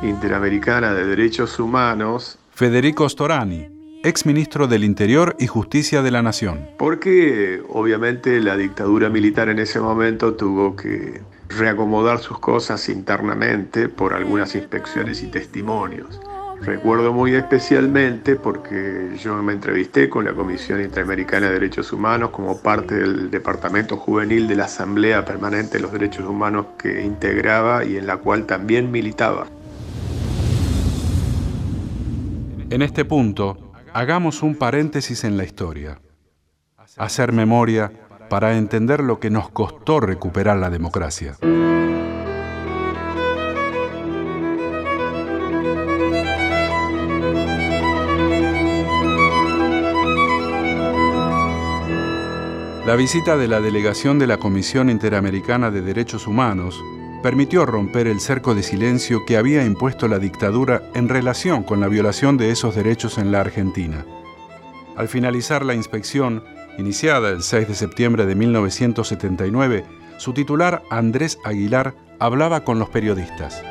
Interamericana 0.03 0.93
de 0.93 1.05
Derechos 1.05 1.59
Humanos. 1.59 2.37
Federico 2.51 3.09
Storani, 3.09 3.67
ex 4.03 4.25
ministro 4.25 4.67
del 4.67 4.83
Interior 4.83 5.35
y 5.39 5.47
Justicia 5.47 6.01
de 6.01 6.11
la 6.11 6.21
Nación. 6.21 6.69
Porque 6.77 7.61
obviamente 7.69 8.39
la 8.39 8.55
dictadura 8.55 9.09
militar 9.09 9.49
en 9.49 9.59
ese 9.59 9.79
momento 9.79 10.35
tuvo 10.35 10.75
que 10.75 11.21
reacomodar 11.49 12.19
sus 12.19 12.39
cosas 12.39 12.89
internamente 12.89 13.89
por 13.89 14.13
algunas 14.13 14.55
inspecciones 14.55 15.23
y 15.23 15.27
testimonios. 15.27 16.19
Recuerdo 16.61 17.13
muy 17.13 17.35
especialmente 17.35 18.35
porque 18.35 19.17
yo 19.21 19.35
me 19.43 19.53
entrevisté 19.53 20.09
con 20.09 20.25
la 20.25 20.33
Comisión 20.33 20.81
Interamericana 20.81 21.47
de 21.47 21.53
Derechos 21.53 21.91
Humanos 21.91 22.29
como 22.29 22.59
parte 22.59 22.95
del 22.95 23.29
Departamento 23.29 23.97
Juvenil 23.97 24.47
de 24.47 24.55
la 24.55 24.65
Asamblea 24.65 25.25
Permanente 25.25 25.77
de 25.77 25.83
los 25.83 25.91
Derechos 25.91 26.25
Humanos 26.25 26.67
que 26.79 27.03
integraba 27.03 27.83
y 27.83 27.97
en 27.97 28.07
la 28.07 28.17
cual 28.17 28.45
también 28.45 28.89
militaba. 28.89 29.47
En 32.69 32.81
este 32.81 33.05
punto, 33.05 33.71
hagamos 33.93 34.41
un 34.41 34.55
paréntesis 34.55 35.23
en 35.23 35.37
la 35.37 35.43
historia. 35.43 35.99
Hacer 36.97 37.31
memoria 37.31 37.91
para 38.29 38.57
entender 38.57 39.01
lo 39.01 39.19
que 39.19 39.29
nos 39.29 39.49
costó 39.49 39.99
recuperar 39.99 40.57
la 40.57 40.69
democracia. 40.69 41.35
La 52.85 52.95
visita 52.95 53.35
de 53.35 53.47
la 53.47 53.61
delegación 53.61 54.19
de 54.19 54.27
la 54.27 54.37
Comisión 54.37 54.91
Interamericana 54.91 55.71
de 55.71 55.81
Derechos 55.81 56.27
Humanos 56.27 56.79
permitió 57.23 57.65
romper 57.65 58.05
el 58.05 58.19
cerco 58.19 58.53
de 58.53 58.61
silencio 58.61 59.25
que 59.25 59.37
había 59.37 59.65
impuesto 59.65 60.07
la 60.07 60.19
dictadura 60.19 60.83
en 60.93 61.09
relación 61.09 61.63
con 61.63 61.79
la 61.79 61.87
violación 61.87 62.37
de 62.37 62.51
esos 62.51 62.75
derechos 62.75 63.17
en 63.17 63.31
la 63.31 63.39
Argentina. 63.39 64.05
Al 64.95 65.07
finalizar 65.07 65.65
la 65.65 65.73
inspección, 65.73 66.43
iniciada 66.77 67.29
el 67.29 67.43
6 67.43 67.67
de 67.67 67.75
septiembre 67.75 68.25
de 68.25 68.35
1979, 68.35 69.85
su 70.17 70.33
titular 70.33 70.81
Andrés 70.89 71.39
Aguilar 71.43 71.93
hablaba 72.19 72.63
con 72.63 72.79
los 72.79 72.89
periodistas. 72.89 73.63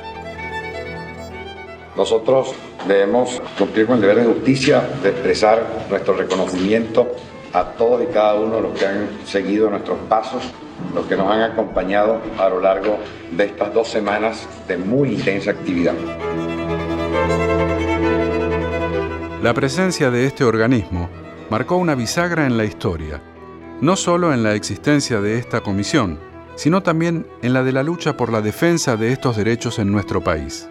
Nosotros 1.96 2.54
debemos 2.88 3.40
cumplir 3.58 3.86
con 3.86 3.96
el 3.96 4.00
deber 4.02 4.18
de 4.18 4.24
justicia 4.24 4.82
de 5.02 5.10
expresar 5.10 5.86
nuestro 5.88 6.14
reconocimiento 6.14 7.06
a 7.52 7.64
todos 7.64 8.02
y 8.02 8.12
cada 8.12 8.34
uno 8.34 8.56
de 8.56 8.62
los 8.62 8.78
que 8.78 8.86
han 8.86 9.08
seguido 9.24 9.70
nuestros 9.70 9.98
pasos, 10.08 10.42
los 10.92 11.06
que 11.06 11.16
nos 11.16 11.30
han 11.30 11.42
acompañado 11.42 12.20
a 12.36 12.48
lo 12.48 12.60
largo 12.60 12.98
de 13.30 13.44
estas 13.44 13.72
dos 13.72 13.88
semanas 13.88 14.48
de 14.66 14.76
muy 14.76 15.14
intensa 15.14 15.52
actividad. 15.52 15.94
La 19.40 19.54
presencia 19.54 20.10
de 20.10 20.26
este 20.26 20.42
organismo 20.42 21.08
marcó 21.50 21.76
una 21.76 21.94
bisagra 21.94 22.46
en 22.46 22.56
la 22.56 22.64
historia, 22.64 23.22
no 23.80 23.96
solo 23.96 24.32
en 24.32 24.42
la 24.42 24.54
existencia 24.54 25.20
de 25.20 25.38
esta 25.38 25.60
comisión, 25.60 26.18
sino 26.56 26.82
también 26.82 27.26
en 27.42 27.52
la 27.52 27.62
de 27.62 27.72
la 27.72 27.82
lucha 27.82 28.16
por 28.16 28.32
la 28.32 28.40
defensa 28.40 28.96
de 28.96 29.12
estos 29.12 29.36
derechos 29.36 29.78
en 29.78 29.90
nuestro 29.90 30.22
país. 30.22 30.68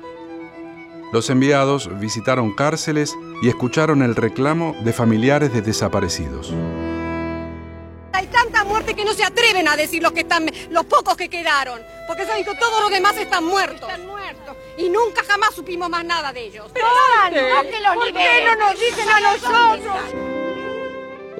Los 1.11 1.29
enviados 1.29 1.89
visitaron 1.99 2.55
cárceles 2.55 3.15
y 3.41 3.49
escucharon 3.49 4.01
el 4.01 4.15
reclamo 4.15 4.75
de 4.83 4.93
familiares 4.93 5.53
de 5.53 5.61
desaparecidos. 5.61 6.51
Hay 8.13 8.25
tanta 8.27 8.63
muerte 8.63 8.95
que 8.95 9.05
no 9.05 9.13
se 9.13 9.23
atreven 9.23 9.67
a 9.67 9.75
decir 9.75 10.01
los 10.01 10.11
que 10.11 10.21
están, 10.21 10.49
los 10.71 10.85
pocos 10.85 11.15
que 11.15 11.29
quedaron, 11.29 11.79
porque 12.07 12.25
saben 12.25 12.43
que 12.43 12.55
todos 12.55 12.81
los 12.81 12.89
demás 12.89 13.15
están 13.17 13.43
muertos. 13.43 13.89
Están 13.89 14.07
muertos. 14.07 14.55
Y 14.77 14.89
nunca 14.89 15.23
jamás 15.27 15.53
supimos 15.53 15.87
más 15.87 16.03
nada 16.03 16.33
de 16.33 16.45
ellos. 16.45 16.71
¿Por 16.71 16.81
qué 16.81 18.45
no 18.45 18.55
nos 18.55 18.79
dicen 18.79 19.07
a 19.07 19.19
nosotros? 19.19 20.42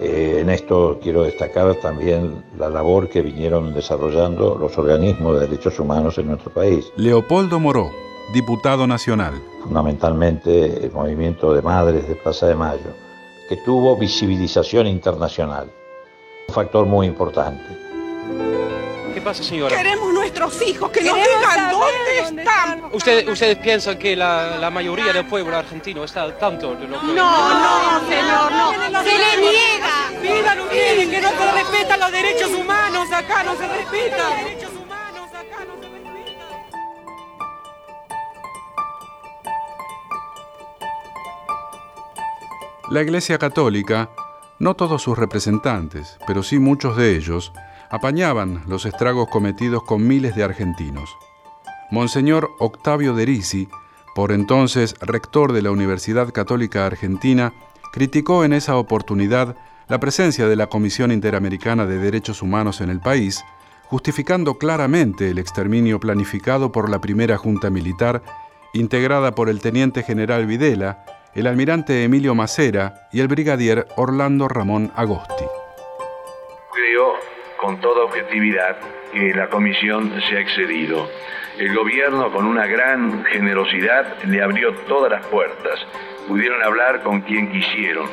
Eh, 0.06 0.42
en 0.42 0.50
esto 0.50 1.00
quiero 1.02 1.24
destacar 1.24 1.76
también 1.76 2.44
la 2.58 2.68
labor 2.68 3.08
que 3.08 3.22
vinieron 3.22 3.74
desarrollando 3.74 4.58
los 4.60 4.78
organismos 4.78 5.40
de 5.40 5.48
derechos 5.48 5.80
humanos 5.80 6.18
en 6.18 6.28
nuestro 6.28 6.52
país. 6.52 6.92
Leopoldo 6.98 7.58
Moró, 7.58 7.90
diputado 8.34 8.86
nacional. 8.86 9.34
Fundamentalmente 9.64 10.86
el 10.86 10.92
movimiento 10.92 11.54
de 11.54 11.62
madres 11.62 12.06
de 12.06 12.16
Plaza 12.16 12.48
de 12.48 12.56
Mayo, 12.56 12.92
que 13.48 13.56
tuvo 13.56 13.96
visibilización 13.96 14.88
internacional. 14.88 15.72
Un 16.50 16.54
factor 16.54 16.86
muy 16.86 17.08
importante. 17.08 17.64
¿Qué 19.14 19.22
pasa, 19.22 19.44
señora? 19.44 19.76
Queremos 19.76 20.12
nuestros 20.12 20.60
hijos, 20.64 20.90
que 20.90 21.02
nos 21.04 21.16
digan 21.16 21.72
dónde 21.72 22.42
están. 22.42 22.84
¿Usted, 22.92 23.28
¿Ustedes 23.28 23.58
piensan 23.58 23.98
que 23.98 24.16
la, 24.16 24.58
la, 24.58 24.72
mayoría 24.72 25.14
del 25.14 25.26
pueblo 25.26 25.56
argentino 25.56 26.04
está 26.04 26.24
al 26.24 26.38
tanto 26.38 26.74
de 26.76 26.88
lo 26.88 27.00
que... 27.00 27.08
No, 27.08 27.14
no, 27.14 28.08
señor, 28.10 28.52
no. 28.52 29.04
Se 29.04 29.18
le 29.18 29.38
niega. 29.38 30.12
Pidan 30.22 30.60
ustedes 30.62 31.08
que 31.10 31.22
no 31.22 31.30
se 31.30 31.52
respetan 31.52 32.00
los 32.00 32.12
derechos 32.12 32.52
humanos. 32.52 33.12
Acá 33.12 33.44
no 33.44 33.56
se 33.56 33.68
respetan. 33.68 34.74
La 42.90 43.02
Iglesia 43.02 43.38
Católica, 43.38 44.10
no 44.60 44.76
todos 44.76 45.02
sus 45.02 45.18
representantes, 45.18 46.18
pero 46.28 46.44
sí 46.44 46.60
muchos 46.60 46.98
de 46.98 47.16
ellos, 47.16 47.54
apañaban 47.94 48.64
los 48.68 48.88
estragos 48.88 49.28
cometidos 49.30 49.84
con 49.84 50.08
miles 50.08 50.36
de 50.36 50.44
argentinos. 50.44 51.16
Monseñor 51.92 52.50
Octavio 52.58 53.14
Derisi, 53.14 53.70
por 54.16 54.32
entonces 54.32 54.96
rector 55.00 55.54
de 55.54 55.62
la 55.62 55.70
Universidad 55.70 56.34
Católica 56.34 56.88
Argentina, 56.88 57.54
criticó 57.92 58.46
en 58.46 58.54
esa 58.54 58.78
oportunidad 58.78 59.56
la 59.90 60.00
presencia 60.00 60.48
de 60.48 60.56
la 60.56 60.70
Comisión 60.70 61.12
Interamericana 61.12 61.86
de 61.86 62.00
Derechos 62.00 62.42
Humanos 62.42 62.82
en 62.82 62.90
el 62.90 63.00
país, 63.00 63.46
justificando 63.86 64.58
claramente 64.58 65.30
el 65.30 65.38
exterminio 65.38 66.00
planificado 66.00 66.72
por 66.72 66.90
la 66.90 67.00
primera 67.00 67.38
Junta 67.38 67.70
Militar, 67.70 68.24
integrada 68.74 69.36
por 69.36 69.50
el 69.50 69.62
teniente 69.62 70.02
general 70.02 70.48
Videla, 70.48 71.06
el 71.36 71.46
almirante 71.46 72.04
Emilio 72.04 72.34
Macera 72.34 73.08
y 73.14 73.20
el 73.20 73.28
brigadier 73.28 73.88
Orlando 73.98 74.48
Ramón 74.48 74.92
Agosti. 74.96 75.46
Con 77.64 77.80
toda 77.80 78.04
objetividad 78.04 78.78
que 79.14 79.34
la 79.34 79.48
comisión 79.48 80.22
se 80.28 80.36
ha 80.36 80.42
excedido. 80.42 81.10
El 81.58 81.74
gobierno 81.74 82.30
con 82.30 82.46
una 82.46 82.68
gran 82.68 83.24
generosidad 83.24 84.22
le 84.26 84.44
abrió 84.44 84.74
todas 84.90 85.10
las 85.10 85.26
puertas. 85.28 85.80
Pudieron 86.28 86.62
hablar 86.62 87.04
con 87.04 87.22
quien 87.22 87.54
quisieron, 87.54 88.10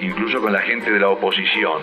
incluso 0.00 0.40
con 0.40 0.50
la 0.50 0.60
gente 0.62 0.90
de 0.90 0.98
la 0.98 1.10
oposición. 1.10 1.82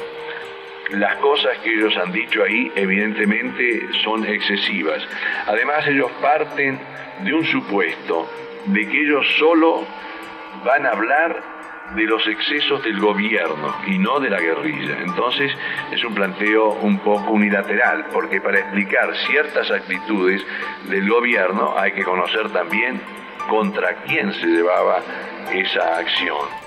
Las 0.93 1.17
cosas 1.17 1.55
que 1.59 1.75
ellos 1.75 1.95
han 1.97 2.11
dicho 2.11 2.41
ahí 2.41 2.71
evidentemente 2.75 3.89
son 4.03 4.25
excesivas. 4.25 5.07
Además 5.45 5.85
ellos 5.85 6.11
parten 6.19 6.79
de 7.23 7.31
un 7.31 7.45
supuesto 7.45 8.27
de 8.65 8.87
que 8.87 9.01
ellos 9.01 9.23
solo 9.37 9.85
van 10.65 10.87
a 10.87 10.89
hablar 10.89 11.52
de 11.95 12.03
los 12.03 12.25
excesos 12.27 12.83
del 12.83 12.99
gobierno 12.99 13.75
y 13.87 13.97
no 13.97 14.19
de 14.19 14.29
la 14.29 14.39
guerrilla. 14.39 15.01
Entonces 15.01 15.51
es 15.91 16.03
un 16.03 16.13
planteo 16.13 16.73
un 16.81 16.99
poco 16.99 17.31
unilateral, 17.31 18.05
porque 18.11 18.41
para 18.41 18.59
explicar 18.59 19.15
ciertas 19.27 19.69
actitudes 19.71 20.41
del 20.89 21.09
gobierno 21.09 21.77
hay 21.77 21.91
que 21.91 22.03
conocer 22.03 22.49
también 22.51 23.01
contra 23.49 23.95
quién 24.03 24.33
se 24.33 24.47
llevaba 24.47 25.01
esa 25.53 25.97
acción. 25.97 26.63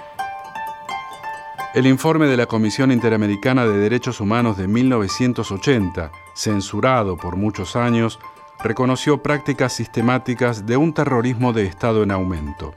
El 1.74 1.86
informe 1.86 2.26
de 2.26 2.38
la 2.38 2.46
Comisión 2.46 2.90
Interamericana 2.90 3.66
de 3.66 3.78
Derechos 3.78 4.20
Humanos 4.20 4.56
de 4.56 4.66
1980, 4.66 6.10
censurado 6.34 7.18
por 7.18 7.36
muchos 7.36 7.76
años, 7.76 8.18
reconoció 8.62 9.22
prácticas 9.22 9.74
sistemáticas 9.74 10.64
de 10.64 10.78
un 10.78 10.94
terrorismo 10.94 11.52
de 11.52 11.66
Estado 11.66 12.02
en 12.02 12.12
aumento. 12.12 12.74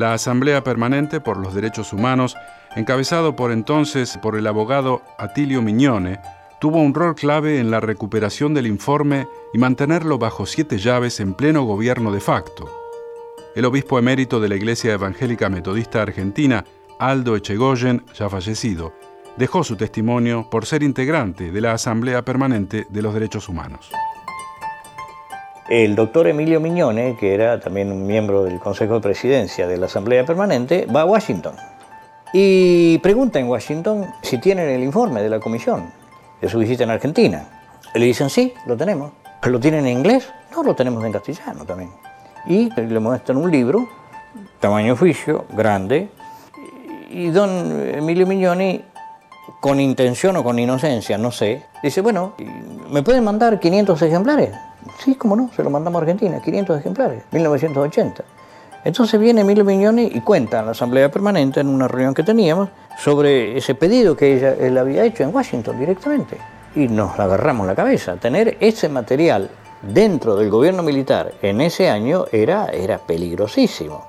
La 0.00 0.14
Asamblea 0.14 0.64
Permanente 0.64 1.20
por 1.20 1.36
los 1.36 1.52
Derechos 1.52 1.92
Humanos, 1.92 2.34
encabezado 2.74 3.36
por 3.36 3.52
entonces 3.52 4.16
por 4.22 4.34
el 4.34 4.46
abogado 4.46 5.02
Atilio 5.18 5.60
Miñone, 5.60 6.20
tuvo 6.58 6.80
un 6.80 6.94
rol 6.94 7.14
clave 7.14 7.58
en 7.58 7.70
la 7.70 7.80
recuperación 7.80 8.54
del 8.54 8.66
informe 8.66 9.28
y 9.52 9.58
mantenerlo 9.58 10.16
bajo 10.16 10.46
siete 10.46 10.78
llaves 10.78 11.20
en 11.20 11.34
pleno 11.34 11.64
gobierno 11.64 12.12
de 12.12 12.20
facto. 12.20 12.66
El 13.54 13.66
obispo 13.66 13.98
emérito 13.98 14.40
de 14.40 14.48
la 14.48 14.56
Iglesia 14.56 14.94
Evangélica 14.94 15.50
Metodista 15.50 16.00
Argentina, 16.00 16.64
Aldo 16.98 17.36
Echegoyen, 17.36 18.02
ya 18.14 18.30
fallecido, 18.30 18.94
dejó 19.36 19.64
su 19.64 19.76
testimonio 19.76 20.48
por 20.50 20.64
ser 20.64 20.82
integrante 20.82 21.52
de 21.52 21.60
la 21.60 21.72
Asamblea 21.72 22.24
Permanente 22.24 22.86
de 22.88 23.02
los 23.02 23.12
Derechos 23.12 23.50
Humanos. 23.50 23.90
El 25.70 25.94
doctor 25.94 26.26
Emilio 26.26 26.60
Miñone, 26.60 27.16
que 27.16 27.32
era 27.32 27.60
también 27.60 27.92
un 27.92 28.04
miembro 28.04 28.42
del 28.42 28.58
Consejo 28.58 28.94
de 28.94 29.00
Presidencia 29.00 29.68
de 29.68 29.76
la 29.76 29.86
Asamblea 29.86 30.26
Permanente, 30.26 30.84
va 30.86 31.02
a 31.02 31.04
Washington 31.04 31.54
y 32.32 32.98
pregunta 32.98 33.38
en 33.38 33.48
Washington 33.48 34.06
si 34.20 34.38
tienen 34.38 34.68
el 34.68 34.82
informe 34.82 35.22
de 35.22 35.28
la 35.28 35.38
comisión 35.38 35.92
de 36.40 36.48
su 36.48 36.58
visita 36.58 36.82
en 36.82 36.90
Argentina. 36.90 37.44
le 37.94 38.04
dicen, 38.04 38.30
sí, 38.30 38.52
lo 38.66 38.76
tenemos. 38.76 39.12
¿Lo 39.44 39.60
tienen 39.60 39.86
en 39.86 39.98
inglés? 39.98 40.28
No, 40.50 40.64
lo 40.64 40.74
tenemos 40.74 41.04
en 41.04 41.12
castellano 41.12 41.64
también. 41.64 41.90
Y 42.46 42.68
le 42.74 42.98
muestran 42.98 43.38
un 43.38 43.48
libro, 43.48 43.88
tamaño 44.58 44.94
oficio, 44.94 45.44
grande, 45.50 46.08
y 47.10 47.28
don 47.30 47.88
Emilio 47.94 48.26
Mignoni, 48.26 48.84
con 49.60 49.78
intención 49.78 50.36
o 50.36 50.42
con 50.42 50.58
inocencia, 50.58 51.16
no 51.16 51.30
sé, 51.30 51.64
dice, 51.80 52.00
bueno, 52.00 52.34
¿me 52.90 53.02
pueden 53.02 53.22
mandar 53.22 53.60
500 53.60 54.02
ejemplares? 54.02 54.50
Sí, 55.02 55.14
cómo 55.14 55.34
no, 55.34 55.50
se 55.54 55.62
lo 55.62 55.70
mandamos 55.70 56.00
a 56.00 56.02
Argentina, 56.02 56.40
500 56.40 56.80
ejemplares, 56.80 57.22
1980. 57.32 58.22
Entonces 58.84 59.20
viene 59.20 59.40
Emilio 59.40 59.64
Mignoni 59.64 60.10
y 60.14 60.20
cuenta 60.20 60.60
en 60.60 60.66
la 60.66 60.72
Asamblea 60.72 61.10
Permanente, 61.10 61.60
en 61.60 61.68
una 61.68 61.88
reunión 61.88 62.14
que 62.14 62.22
teníamos, 62.22 62.68
sobre 62.98 63.56
ese 63.56 63.74
pedido 63.74 64.16
que 64.16 64.36
ella, 64.36 64.54
él 64.58 64.76
había 64.78 65.04
hecho 65.04 65.22
en 65.22 65.34
Washington 65.34 65.78
directamente. 65.78 66.38
Y 66.74 66.88
nos 66.88 67.18
agarramos 67.18 67.66
la 67.66 67.74
cabeza. 67.74 68.16
Tener 68.16 68.56
ese 68.60 68.88
material 68.88 69.50
dentro 69.82 70.36
del 70.36 70.50
gobierno 70.50 70.82
militar 70.82 71.32
en 71.42 71.60
ese 71.60 71.88
año 71.88 72.26
era, 72.32 72.66
era 72.66 72.98
peligrosísimo 72.98 74.06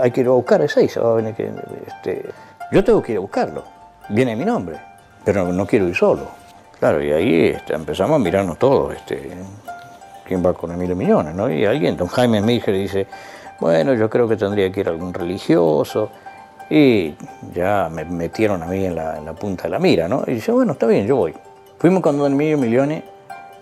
hay 0.00 0.10
que 0.10 0.20
ir 0.20 0.26
a 0.26 0.30
buscar 0.30 0.60
ese 0.62 0.84
este, 0.84 2.30
yo 2.72 2.84
tengo 2.84 3.02
que 3.02 3.12
ir 3.12 3.18
a 3.18 3.20
buscarlo, 3.20 3.64
viene 4.08 4.36
mi 4.36 4.44
nombre, 4.44 4.78
pero 5.24 5.52
no 5.52 5.66
quiero 5.66 5.88
ir 5.88 5.94
solo. 5.94 6.37
Claro, 6.78 7.02
y 7.02 7.10
ahí 7.10 7.46
este, 7.46 7.74
empezamos 7.74 8.16
a 8.16 8.18
mirarnos 8.18 8.56
todos, 8.58 8.94
este, 8.94 9.30
quién 10.24 10.44
va 10.44 10.52
con 10.52 10.70
Emilio 10.70 10.94
Millones, 10.94 11.34
¿no? 11.34 11.50
Y 11.50 11.64
alguien, 11.64 11.96
don 11.96 12.06
Jaime 12.06 12.40
Mijer, 12.40 12.74
dice, 12.74 13.06
bueno, 13.58 13.94
yo 13.94 14.08
creo 14.08 14.28
que 14.28 14.36
tendría 14.36 14.70
que 14.70 14.80
ir 14.80 14.88
algún 14.88 15.12
religioso, 15.12 16.10
y 16.70 17.14
ya 17.52 17.88
me 17.90 18.04
metieron 18.04 18.62
a 18.62 18.66
mí 18.66 18.84
en 18.84 18.94
la, 18.94 19.32
punta 19.32 19.64
de 19.64 19.70
la 19.70 19.78
mira, 19.80 20.06
¿no? 20.06 20.22
Y 20.26 20.34
dice, 20.34 20.52
bueno, 20.52 20.72
está 20.72 20.86
bien, 20.86 21.06
yo 21.06 21.16
voy. 21.16 21.34
Fuimos 21.78 22.00
con 22.00 22.16
don 22.16 22.32
Emilio 22.32 22.58
Millones, 22.58 23.02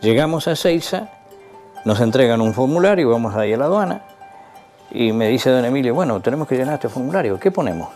llegamos 0.03 0.47
a 0.49 0.57
Seiza, 0.57 1.09
nos 1.87 2.01
entregan 2.01 2.43
un 2.43 2.53
formulario, 2.53 3.09
vamos 3.11 3.35
ahí 3.35 3.55
a 3.55 3.57
la 3.57 3.65
aduana, 3.65 4.03
y 4.91 5.13
me 5.13 5.29
dice 5.29 5.49
don 5.49 5.65
Emilio, 5.65 5.95
bueno, 5.95 6.21
tenemos 6.21 6.47
que 6.47 6.57
llenar 6.57 6.75
este 6.75 6.91
formulario, 6.91 7.39
¿qué 7.39 7.51
ponemos? 7.51 7.89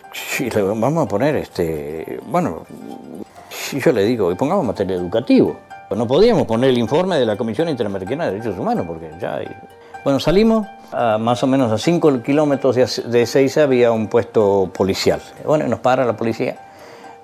Le 0.38 0.62
vamos 0.62 1.06
a 1.06 1.08
poner, 1.08 1.34
este, 1.34 2.20
bueno, 2.26 2.64
yo 3.76 3.92
le 3.92 4.04
digo, 4.04 4.32
y 4.32 4.34
pongamos 4.34 4.64
materia 4.64 4.96
educativo. 4.96 5.58
No 5.90 6.06
podíamos 6.06 6.46
poner 6.46 6.70
el 6.70 6.78
informe 6.78 7.18
de 7.18 7.24
la 7.24 7.36
Comisión 7.36 7.68
Interamericana 7.68 8.26
de 8.26 8.32
Derechos 8.32 8.58
Humanos, 8.58 8.84
porque 8.86 9.10
ya. 9.20 9.40
Bueno, 10.04 10.20
salimos, 10.20 10.66
a 10.92 11.18
más 11.18 11.42
o 11.42 11.46
menos 11.46 11.72
a 11.72 11.78
5 11.78 12.22
kilómetros 12.22 12.76
de 12.76 13.26
Seiza 13.26 13.62
había 13.62 13.90
un 13.90 14.08
puesto 14.08 14.70
policial. 14.74 15.20
Bueno, 15.44 15.66
nos 15.66 15.80
para 15.80 16.04
la 16.04 16.16
policía. 16.16 16.56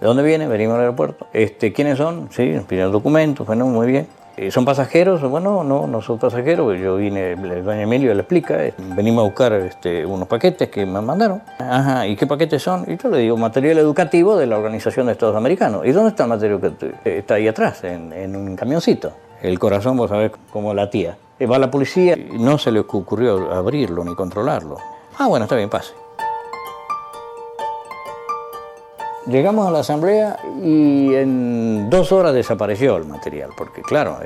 ¿De 0.00 0.06
dónde 0.06 0.22
viene? 0.22 0.46
Venimos 0.48 0.74
al 0.74 0.80
aeropuerto. 0.80 1.26
Este, 1.32 1.72
¿Quiénes 1.72 1.98
son? 1.98 2.28
Sí, 2.32 2.50
nos 2.50 2.64
piden 2.64 2.90
documentos, 2.90 3.46
bueno, 3.46 3.66
muy 3.66 3.86
bien. 3.86 4.06
Eh, 4.36 4.50
¿Son 4.50 4.64
pasajeros? 4.64 5.22
Bueno, 5.22 5.62
no, 5.62 5.86
no 5.86 6.02
son 6.02 6.18
pasajeros. 6.18 6.78
Yo 6.78 6.96
vine, 6.96 7.32
el 7.32 7.64
doña 7.64 7.82
Emilio 7.82 8.12
le 8.14 8.20
explica, 8.20 8.64
eh, 8.64 8.74
venimos 8.78 9.22
a 9.22 9.24
buscar 9.26 9.52
este, 9.52 10.04
unos 10.04 10.26
paquetes 10.26 10.68
que 10.70 10.84
me 10.84 11.00
mandaron. 11.00 11.40
Ajá, 11.58 12.06
¿y 12.06 12.16
qué 12.16 12.26
paquetes 12.26 12.62
son? 12.62 12.84
Y 12.90 12.96
yo 12.96 13.08
le 13.10 13.18
digo, 13.18 13.36
material 13.36 13.78
educativo 13.78 14.36
de 14.36 14.46
la 14.46 14.58
Organización 14.58 15.06
de 15.06 15.12
Estados 15.12 15.36
Americanos. 15.36 15.86
¿Y 15.86 15.92
dónde 15.92 16.10
está 16.10 16.24
el 16.24 16.30
material 16.30 16.60
que 17.04 17.18
está 17.18 17.34
ahí 17.34 17.46
atrás, 17.46 17.84
en, 17.84 18.34
un 18.34 18.56
camioncito? 18.56 19.12
El 19.40 19.58
corazón, 19.58 19.96
vos 19.96 20.10
sabés, 20.10 20.32
como 20.50 20.74
la 20.74 20.90
tía. 20.90 21.16
Eh, 21.38 21.46
va 21.46 21.58
la 21.58 21.70
policía 21.70 22.16
no 22.16 22.58
se 22.58 22.72
le 22.72 22.80
ocurrió 22.80 23.52
abrirlo 23.52 24.04
ni 24.04 24.14
controlarlo. 24.14 24.78
Ah, 25.18 25.28
bueno, 25.28 25.44
está 25.44 25.54
bien, 25.54 25.70
pase. 25.70 25.92
Llegamos 29.26 29.66
a 29.66 29.70
la 29.70 29.80
asamblea 29.80 30.36
y 30.62 31.14
en 31.14 31.88
dos 31.88 32.12
horas 32.12 32.34
desapareció 32.34 32.96
el 32.98 33.06
material, 33.06 33.50
porque 33.56 33.80
claro, 33.80 34.18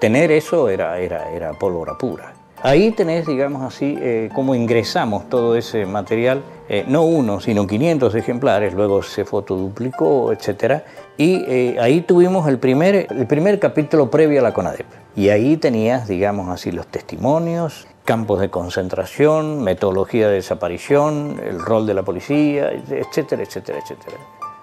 tener 0.00 0.32
eso 0.32 0.68
era, 0.68 0.98
era, 0.98 1.30
era 1.30 1.52
pólvora 1.52 1.96
pura. 1.96 2.32
Ahí 2.62 2.90
tenés, 2.90 3.26
digamos 3.26 3.62
así, 3.62 3.96
eh, 3.98 4.28
cómo 4.34 4.54
ingresamos 4.54 5.30
todo 5.30 5.56
ese 5.56 5.86
material, 5.86 6.42
eh, 6.68 6.84
no 6.86 7.04
uno, 7.04 7.40
sino 7.40 7.66
500 7.66 8.14
ejemplares, 8.14 8.74
luego 8.74 9.02
se 9.02 9.24
fotoduplicó, 9.24 10.30
etc. 10.30 10.82
Y 11.16 11.42
eh, 11.46 11.76
ahí 11.80 12.02
tuvimos 12.02 12.46
el 12.48 12.58
primer, 12.58 13.06
el 13.08 13.26
primer 13.26 13.58
capítulo 13.58 14.10
previo 14.10 14.40
a 14.40 14.42
la 14.42 14.52
CONADEP. 14.52 14.86
Y 15.16 15.30
ahí 15.30 15.56
tenías, 15.56 16.06
digamos 16.06 16.50
así, 16.50 16.70
los 16.70 16.86
testimonios, 16.88 17.86
campos 18.04 18.40
de 18.40 18.50
concentración, 18.50 19.62
metodología 19.62 20.28
de 20.28 20.34
desaparición, 20.34 21.40
el 21.42 21.60
rol 21.60 21.86
de 21.86 21.94
la 21.94 22.02
policía, 22.02 22.72
etcétera, 22.72 23.42
etcétera, 23.42 23.78
etcétera. 23.78 24.18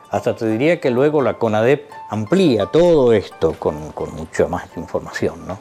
Hasta 0.10 0.36
te 0.36 0.48
diría 0.48 0.80
que 0.80 0.90
luego 0.90 1.22
la 1.22 1.34
CONADEP 1.34 1.90
amplía 2.10 2.68
todo 2.68 3.12
esto 3.12 3.54
con, 3.60 3.92
con 3.92 4.16
mucha 4.16 4.48
más 4.48 4.66
información. 4.78 5.46
¿no? 5.46 5.60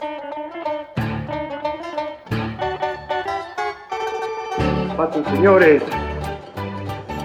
Pasen, 4.97 5.25
señores. 5.27 5.83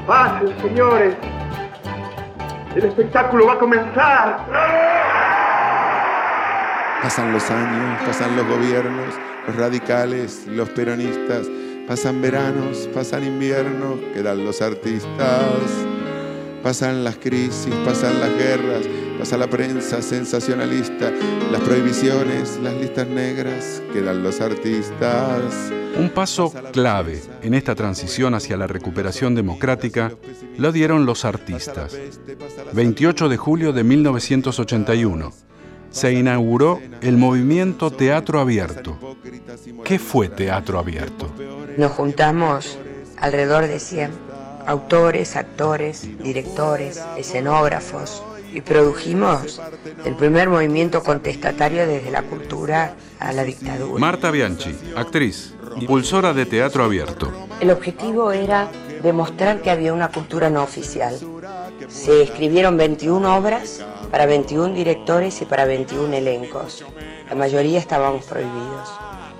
Pasen, 0.08 0.62
señores. 0.62 1.16
El 2.76 2.86
espectáculo 2.86 3.48
va 3.48 3.54
a 3.54 3.60
comenzar. 3.60 4.46
Pasan 7.04 7.34
los 7.34 7.50
años, 7.52 8.02
pasan 8.06 8.36
los 8.36 8.48
gobiernos, 8.48 9.16
los 9.48 9.56
radicales, 9.56 10.48
los 10.48 10.70
peronistas, 10.70 11.48
pasan 11.88 12.22
veranos, 12.22 12.90
pasan 12.94 13.24
inviernos, 13.24 14.00
quedan 14.14 14.44
los 14.44 14.62
artistas. 14.62 15.91
Pasan 16.64 17.04
las 17.04 17.16
crisis, 17.16 17.74
pasan 17.84 18.20
las 18.20 18.30
guerras, 18.38 18.86
pasa 19.18 19.36
la 19.36 19.48
prensa 19.48 20.02
sensacionalista, 20.02 21.12
las 21.52 21.62
prohibiciones, 21.62 22.60
las 22.62 22.76
listas 22.76 23.08
negras, 23.08 23.82
quedan 23.92 24.22
los 24.22 24.42
artistas. 24.42 25.72
Un 25.98 26.10
paso 26.10 26.54
clave 26.72 27.20
en 27.42 27.56
esta 27.56 27.74
transición 27.74 28.36
hacia 28.36 28.58
la 28.58 28.68
recuperación 28.68 29.34
democrática 29.34 30.12
lo 30.58 30.72
dieron 30.72 31.08
los 31.08 31.26
artistas. 31.26 31.98
28 32.74 33.28
de 33.28 33.38
julio 33.38 33.74
de 33.74 33.84
1981 33.84 35.34
se 35.90 36.14
inauguró 36.14 36.80
el 37.02 37.18
movimiento 37.18 37.92
Teatro 37.92 38.40
Abierto. 38.40 38.98
¿Qué 39.84 39.98
fue 39.98 40.30
Teatro 40.30 40.78
Abierto? 40.78 41.30
Nos 41.78 41.92
juntamos 41.92 42.78
alrededor 43.18 43.68
de 43.68 43.80
100 43.80 44.31
autores, 44.68 45.36
actores, 45.36 46.08
directores, 46.20 47.02
escenógrafos, 47.18 48.24
y 48.54 48.62
produjimos 48.62 49.62
el 50.06 50.16
primer 50.16 50.50
movimiento 50.50 51.04
contestatario 51.04 51.88
desde 51.88 52.12
la 52.12 52.24
cultura 52.24 52.96
a 53.20 53.32
la 53.32 53.44
dictadura. 53.44 54.00
Marta 54.00 54.32
Bianchi, 54.32 54.76
actriz, 54.96 55.54
impulsora 55.80 56.34
de 56.34 56.46
teatro 56.46 56.84
abierto. 56.84 57.32
El 57.60 57.72
objetivo 57.72 58.32
era 58.32 58.70
demostrar 59.02 59.62
que 59.62 59.72
había 59.72 59.94
una 59.94 60.10
cultura 60.10 60.50
no 60.50 60.64
oficial. 60.64 61.18
Se 61.88 62.24
escribieron 62.24 62.78
21 62.78 63.36
obras 63.36 63.84
para 64.12 64.26
21 64.26 64.74
directores 64.74 65.42
y 65.42 65.46
para 65.46 65.66
21 65.66 66.14
elencos. 66.14 66.84
La 67.30 67.36
mayoría 67.36 67.80
estábamos 67.80 68.26
prohibidos. 68.26 68.90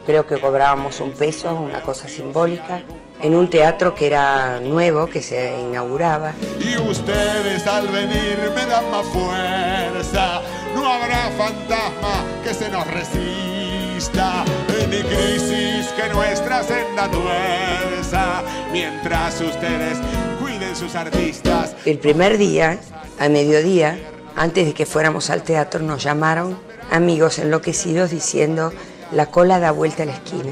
Creo 0.06 0.26
que 0.26 0.40
cobrábamos 0.40 1.00
un 1.00 1.12
peso, 1.12 1.54
una 1.54 1.82
cosa 1.82 2.08
simbólica, 2.08 2.82
en 3.24 3.36
un 3.36 3.50
teatro 3.50 3.94
que 3.94 4.08
era 4.08 4.60
nuevo, 4.60 5.08
que 5.08 5.22
se 5.22 5.60
inauguraba. 5.60 6.34
Y 6.60 6.78
ustedes 6.78 7.66
al 7.68 7.88
venir 7.88 8.38
me 8.56 8.66
dan 8.66 8.90
más 8.92 9.06
fuerza. 9.08 10.42
No 10.76 10.86
habrá 10.86 11.30
fantasma 11.38 12.24
que 12.44 12.54
se 12.54 12.70
nos 12.70 12.88
resista. 12.88 14.44
Ni 14.90 15.02
crisis 15.04 15.88
que 15.96 16.14
nuestra 16.14 16.64
senda 16.64 17.10
tuerza. 17.10 18.44
Mientras 18.72 19.40
ustedes 19.42 19.98
cuiden 20.42 20.76
sus 20.76 20.96
artistas. 20.96 21.76
El 21.86 22.00
primer 22.00 22.38
día, 22.38 22.80
a 23.20 23.30
mediodía, 23.30 24.00
antes 24.36 24.66
de 24.66 24.74
que 24.74 24.86
fuéramos 24.86 25.30
al 25.30 25.44
teatro, 25.44 25.82
nos 25.82 26.04
llamaron 26.04 26.58
amigos 26.90 27.40
enloquecidos 27.40 28.10
diciendo 28.10 28.74
la 29.12 29.28
cola 29.28 29.60
da 29.60 29.72
vuelta 29.72 30.04
a 30.04 30.06
la 30.08 30.14
esquina. 30.14 30.52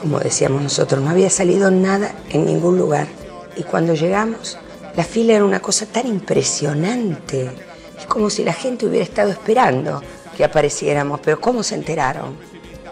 Como 0.00 0.18
decíamos 0.18 0.62
nosotros, 0.62 1.02
no 1.02 1.10
había 1.10 1.30
salido 1.30 1.70
nada 1.70 2.12
en 2.30 2.46
ningún 2.46 2.78
lugar. 2.78 3.06
Y 3.56 3.62
cuando 3.62 3.94
llegamos, 3.94 4.58
la 4.96 5.04
fila 5.04 5.34
era 5.34 5.44
una 5.44 5.60
cosa 5.60 5.86
tan 5.86 6.06
impresionante. 6.06 7.50
Es 7.98 8.06
como 8.06 8.30
si 8.30 8.44
la 8.44 8.52
gente 8.52 8.86
hubiera 8.86 9.04
estado 9.04 9.30
esperando 9.30 10.02
que 10.36 10.44
apareciéramos, 10.44 11.20
pero 11.20 11.40
¿cómo 11.40 11.62
se 11.62 11.74
enteraron? 11.74 12.36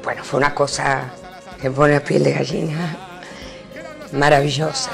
Bueno, 0.04 0.22
fue 0.24 0.38
una 0.38 0.54
cosa 0.54 1.12
que 1.60 1.70
pone 1.70 1.94
la 1.94 2.00
piel 2.00 2.22
de 2.22 2.32
gallina 2.32 2.96
maravillosa. 4.12 4.90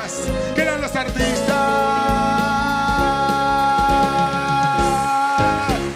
Los 0.80 0.96
artistas. 0.96 1.56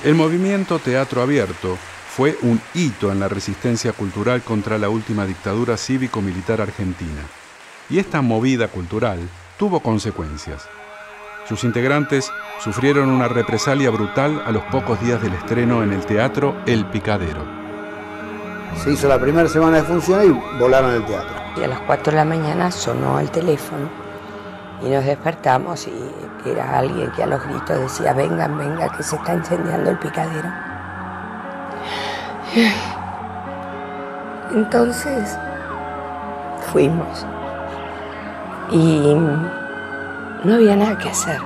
El 0.04 0.14
movimiento 0.14 0.78
Teatro 0.78 1.22
Abierto 1.22 1.78
fue 2.10 2.36
un 2.42 2.60
hito 2.74 3.12
en 3.12 3.20
la 3.20 3.28
resistencia 3.28 3.92
cultural 3.92 4.42
contra 4.42 4.78
la 4.78 4.88
última 4.88 5.26
dictadura 5.26 5.76
cívico-militar 5.76 6.60
argentina. 6.60 7.22
Y 7.88 8.00
esta 8.00 8.20
movida 8.20 8.66
cultural 8.66 9.20
tuvo 9.56 9.78
consecuencias. 9.78 10.68
Sus 11.48 11.62
integrantes 11.62 12.30
sufrieron 12.58 13.10
una 13.10 13.28
represalia 13.28 13.90
brutal 13.90 14.42
a 14.44 14.50
los 14.50 14.64
pocos 14.64 15.00
días 15.00 15.22
del 15.22 15.34
estreno 15.34 15.84
en 15.84 15.92
el 15.92 16.04
teatro 16.04 16.56
El 16.66 16.84
Picadero. 16.86 17.44
Se 18.82 18.90
hizo 18.90 19.06
la 19.06 19.20
primera 19.20 19.48
semana 19.48 19.78
de 19.78 19.84
función 19.84 20.24
y 20.24 20.58
volaron 20.58 20.92
el 20.94 21.04
teatro. 21.06 21.36
Y 21.56 21.62
a 21.62 21.68
las 21.68 21.80
4 21.80 22.10
de 22.10 22.16
la 22.16 22.24
mañana 22.24 22.72
sonó 22.72 23.20
el 23.20 23.30
teléfono 23.30 23.88
y 24.82 24.88
nos 24.88 25.04
despertamos 25.04 25.86
y 25.86 26.48
era 26.48 26.78
alguien 26.78 27.10
que 27.12 27.22
a 27.22 27.26
los 27.26 27.42
gritos 27.44 27.78
decía, 27.78 28.12
vengan, 28.14 28.58
venga, 28.58 28.88
que 28.96 29.02
se 29.04 29.14
está 29.14 29.34
incendiando 29.34 29.90
el 29.90 29.98
picadero. 29.98 30.69
Entonces 34.52 35.38
fuimos 36.72 37.24
y 38.72 39.14
no 40.44 40.54
había 40.54 40.74
nada 40.74 40.98
que 40.98 41.10
hacer. 41.10 41.40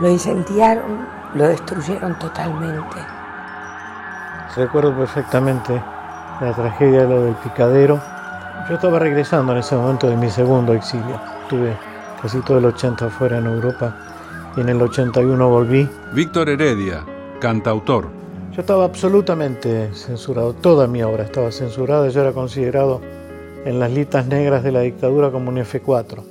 Lo 0.00 0.08
incendiaron, 0.08 1.06
lo 1.34 1.48
destruyeron 1.48 2.18
totalmente. 2.18 2.96
Recuerdo 4.56 4.94
perfectamente 4.96 5.82
la 6.40 6.52
tragedia 6.52 7.02
de 7.02 7.08
lo 7.08 7.22
del 7.24 7.34
picadero. 7.36 8.00
Yo 8.68 8.76
estaba 8.76 8.98
regresando 8.98 9.52
en 9.52 9.58
ese 9.58 9.74
momento 9.74 10.08
de 10.08 10.16
mi 10.16 10.30
segundo 10.30 10.72
exilio. 10.72 11.20
Estuve 11.42 11.76
casi 12.20 12.40
todo 12.40 12.58
el 12.58 12.66
80 12.66 13.10
fuera 13.10 13.38
en 13.38 13.46
Europa 13.46 13.92
y 14.56 14.60
en 14.60 14.68
el 14.68 14.80
81 14.80 15.48
volví. 15.48 15.88
Víctor 16.12 16.48
Heredia, 16.48 17.04
cantautor. 17.40 18.21
Yo 18.54 18.60
estaba 18.60 18.84
absolutamente 18.84 19.88
censurado, 19.94 20.52
toda 20.52 20.86
mi 20.86 21.02
obra 21.02 21.24
estaba 21.24 21.50
censurada, 21.50 22.10
yo 22.10 22.20
era 22.20 22.32
considerado 22.32 23.00
en 23.64 23.78
las 23.78 23.90
listas 23.90 24.26
negras 24.26 24.62
de 24.62 24.72
la 24.72 24.80
dictadura 24.80 25.30
como 25.30 25.48
un 25.48 25.56
F4, 25.56 26.22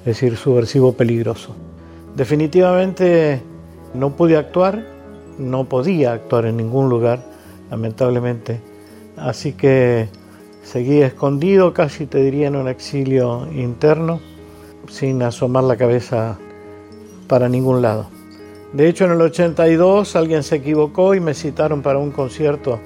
es 0.00 0.04
decir, 0.04 0.36
subversivo 0.36 0.92
peligroso. 0.92 1.56
Definitivamente 2.14 3.42
no 3.92 4.10
pude 4.10 4.36
actuar, 4.36 4.84
no 5.36 5.64
podía 5.64 6.12
actuar 6.12 6.46
en 6.46 6.58
ningún 6.58 6.88
lugar, 6.88 7.24
lamentablemente, 7.72 8.60
así 9.16 9.54
que 9.54 10.08
seguí 10.62 11.00
escondido, 11.00 11.74
casi 11.74 12.06
te 12.06 12.18
diría 12.18 12.46
en 12.46 12.54
un 12.54 12.68
exilio 12.68 13.48
interno, 13.52 14.20
sin 14.88 15.20
asomar 15.24 15.64
la 15.64 15.76
cabeza 15.76 16.38
para 17.26 17.48
ningún 17.48 17.82
lado. 17.82 18.13
De 18.74 18.88
hecho, 18.88 19.04
en 19.04 19.12
el 19.12 19.20
82 19.20 20.16
alguien 20.16 20.42
se 20.42 20.56
equivocó 20.56 21.14
y 21.14 21.20
me 21.20 21.32
citaron 21.32 21.80
para 21.80 22.00
un 22.00 22.10
concierto 22.10 22.80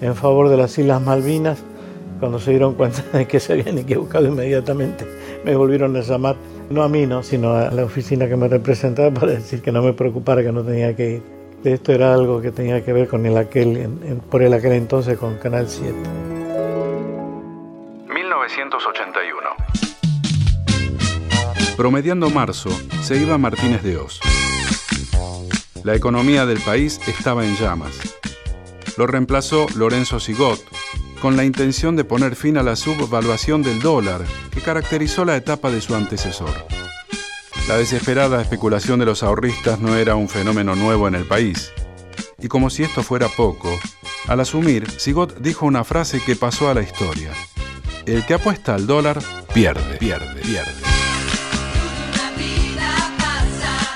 en 0.00 0.14
favor 0.14 0.48
de 0.48 0.56
las 0.56 0.78
Islas 0.78 1.02
Malvinas. 1.02 1.64
Cuando 2.20 2.38
se 2.38 2.50
dieron 2.50 2.74
cuenta 2.74 3.02
de 3.12 3.26
que 3.26 3.40
se 3.40 3.54
habían 3.54 3.76
equivocado 3.78 4.28
inmediatamente, 4.28 5.04
me 5.44 5.56
volvieron 5.56 5.96
a 5.96 6.00
llamar, 6.00 6.36
no 6.70 6.84
a 6.84 6.88
mí, 6.88 7.06
no, 7.06 7.24
sino 7.24 7.54
a 7.54 7.72
la 7.72 7.84
oficina 7.84 8.28
que 8.28 8.36
me 8.36 8.46
representaba 8.46 9.10
para 9.10 9.32
decir 9.32 9.60
que 9.62 9.72
no 9.72 9.82
me 9.82 9.92
preocupara, 9.92 10.44
que 10.44 10.52
no 10.52 10.62
tenía 10.62 10.94
que 10.94 11.10
ir. 11.10 11.22
Esto 11.64 11.90
era 11.90 12.14
algo 12.14 12.40
que 12.40 12.52
tenía 12.52 12.84
que 12.84 12.92
ver 12.92 13.08
con 13.08 13.26
el 13.26 13.36
aquel, 13.36 14.20
por 14.30 14.42
el 14.42 14.54
aquel 14.54 14.72
entonces 14.72 15.18
con 15.18 15.38
Canal 15.38 15.68
7. 15.68 15.92
1981. 18.14 19.38
Promediando 21.76 22.30
marzo, 22.30 22.70
se 23.00 23.16
iba 23.16 23.36
Martínez 23.38 23.82
de 23.82 23.96
Oz. 23.96 24.20
La 25.84 25.96
economía 25.96 26.46
del 26.46 26.60
país 26.60 27.00
estaba 27.08 27.44
en 27.44 27.56
llamas. 27.56 27.98
Lo 28.96 29.06
reemplazó 29.08 29.66
Lorenzo 29.74 30.20
Sigot, 30.20 30.60
con 31.20 31.36
la 31.36 31.44
intención 31.44 31.96
de 31.96 32.04
poner 32.04 32.36
fin 32.36 32.56
a 32.56 32.62
la 32.62 32.76
subvaluación 32.76 33.62
del 33.62 33.80
dólar 33.80 34.22
que 34.52 34.60
caracterizó 34.60 35.24
la 35.24 35.36
etapa 35.36 35.70
de 35.70 35.80
su 35.80 35.94
antecesor. 35.94 36.54
La 37.66 37.76
desesperada 37.76 38.40
especulación 38.40 39.00
de 39.00 39.06
los 39.06 39.22
ahorristas 39.22 39.80
no 39.80 39.96
era 39.96 40.14
un 40.14 40.28
fenómeno 40.28 40.76
nuevo 40.76 41.08
en 41.08 41.16
el 41.16 41.26
país. 41.26 41.72
Y 42.38 42.48
como 42.48 42.70
si 42.70 42.84
esto 42.84 43.02
fuera 43.02 43.28
poco, 43.28 43.76
al 44.28 44.40
asumir, 44.40 44.88
Sigot 44.88 45.38
dijo 45.38 45.66
una 45.66 45.82
frase 45.82 46.20
que 46.20 46.36
pasó 46.36 46.68
a 46.68 46.74
la 46.74 46.82
historia. 46.82 47.32
El 48.06 48.24
que 48.24 48.34
apuesta 48.34 48.74
al 48.74 48.86
dólar 48.86 49.20
pierde, 49.52 49.96
pierde, 49.98 50.40
pierde. 50.42 50.91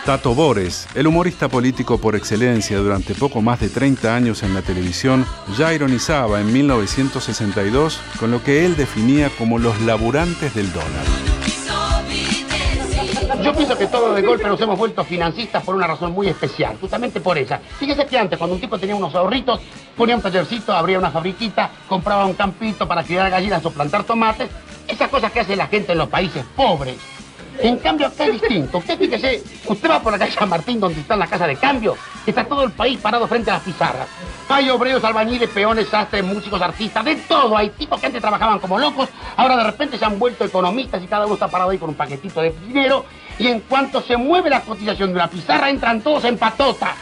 Tato 0.06 0.36
Bores, 0.36 0.86
el 0.94 1.08
humorista 1.08 1.48
político 1.48 1.98
por 1.98 2.14
excelencia 2.14 2.78
durante 2.78 3.12
poco 3.12 3.42
más 3.42 3.58
de 3.58 3.68
30 3.68 4.14
años 4.14 4.44
en 4.44 4.54
la 4.54 4.62
televisión, 4.62 5.26
ya 5.58 5.74
ironizaba 5.74 6.40
en 6.40 6.52
1962 6.52 8.00
con 8.20 8.30
lo 8.30 8.40
que 8.40 8.64
él 8.64 8.76
definía 8.76 9.30
como 9.36 9.58
los 9.58 9.80
laburantes 9.80 10.54
del 10.54 10.72
dólar. 10.72 11.04
Yo 13.42 13.52
pienso 13.52 13.76
que 13.76 13.88
todos 13.88 14.14
de 14.14 14.22
golpe 14.22 14.46
nos 14.46 14.60
hemos 14.60 14.78
vuelto 14.78 15.02
financistas 15.02 15.64
por 15.64 15.74
una 15.74 15.88
razón 15.88 16.12
muy 16.12 16.28
especial, 16.28 16.76
justamente 16.80 17.20
por 17.20 17.36
esa. 17.36 17.58
Fíjese 17.58 18.06
que 18.06 18.16
antes, 18.16 18.38
cuando 18.38 18.54
un 18.54 18.60
tipo 18.60 18.78
tenía 18.78 18.94
unos 18.94 19.12
ahorritos, 19.16 19.58
ponía 19.96 20.14
un 20.14 20.22
tallercito, 20.22 20.72
abría 20.72 21.00
una 21.00 21.10
fabriquita, 21.10 21.68
compraba 21.88 22.26
un 22.26 22.34
campito 22.34 22.86
para 22.86 23.02
criar 23.02 23.28
gallinas 23.28 23.66
o 23.66 23.72
plantar 23.72 24.04
tomates, 24.04 24.50
esas 24.86 25.08
cosas 25.08 25.32
que 25.32 25.40
hace 25.40 25.56
la 25.56 25.66
gente 25.66 25.90
en 25.90 25.98
los 25.98 26.08
países 26.08 26.44
pobres. 26.54 26.96
En 27.58 27.78
cambio, 27.78 28.06
acá 28.06 28.26
es 28.26 28.40
distinto. 28.40 28.78
Usted 28.78 28.98
fíjese, 28.98 29.42
usted 29.66 29.90
va 29.90 30.00
por 30.00 30.12
la 30.12 30.18
calle 30.18 30.32
San 30.32 30.48
Martín, 30.48 30.80
donde 30.80 31.00
está 31.00 31.16
la 31.16 31.26
casa 31.26 31.46
de 31.46 31.56
cambio, 31.56 31.96
está 32.26 32.44
todo 32.44 32.64
el 32.64 32.72
país 32.72 32.98
parado 33.00 33.26
frente 33.26 33.50
a 33.50 33.54
las 33.54 33.62
pizarras. 33.62 34.08
Hay 34.48 34.70
obreros, 34.70 35.02
albañiles, 35.02 35.50
peones, 35.50 35.88
sastres, 35.88 36.24
músicos, 36.24 36.60
artistas, 36.60 37.04
de 37.04 37.16
todo. 37.16 37.56
Hay 37.56 37.70
tipos 37.70 37.98
que 38.00 38.06
antes 38.06 38.20
trabajaban 38.20 38.58
como 38.58 38.78
locos, 38.78 39.08
ahora 39.36 39.56
de 39.56 39.64
repente 39.64 39.98
se 39.98 40.04
han 40.04 40.18
vuelto 40.18 40.44
economistas 40.44 41.02
y 41.02 41.06
cada 41.06 41.26
uno 41.26 41.34
está 41.34 41.48
parado 41.48 41.70
ahí 41.70 41.78
con 41.78 41.90
un 41.90 41.96
paquetito 41.96 42.40
de 42.40 42.52
dinero. 42.66 43.04
Y 43.38 43.48
en 43.48 43.60
cuanto 43.60 44.00
se 44.00 44.16
mueve 44.16 44.48
la 44.48 44.62
cotización 44.62 45.10
de 45.10 45.16
una 45.16 45.28
pizarra, 45.28 45.68
entran 45.68 46.00
todos 46.00 46.24
en 46.24 46.38
patota. 46.38 46.94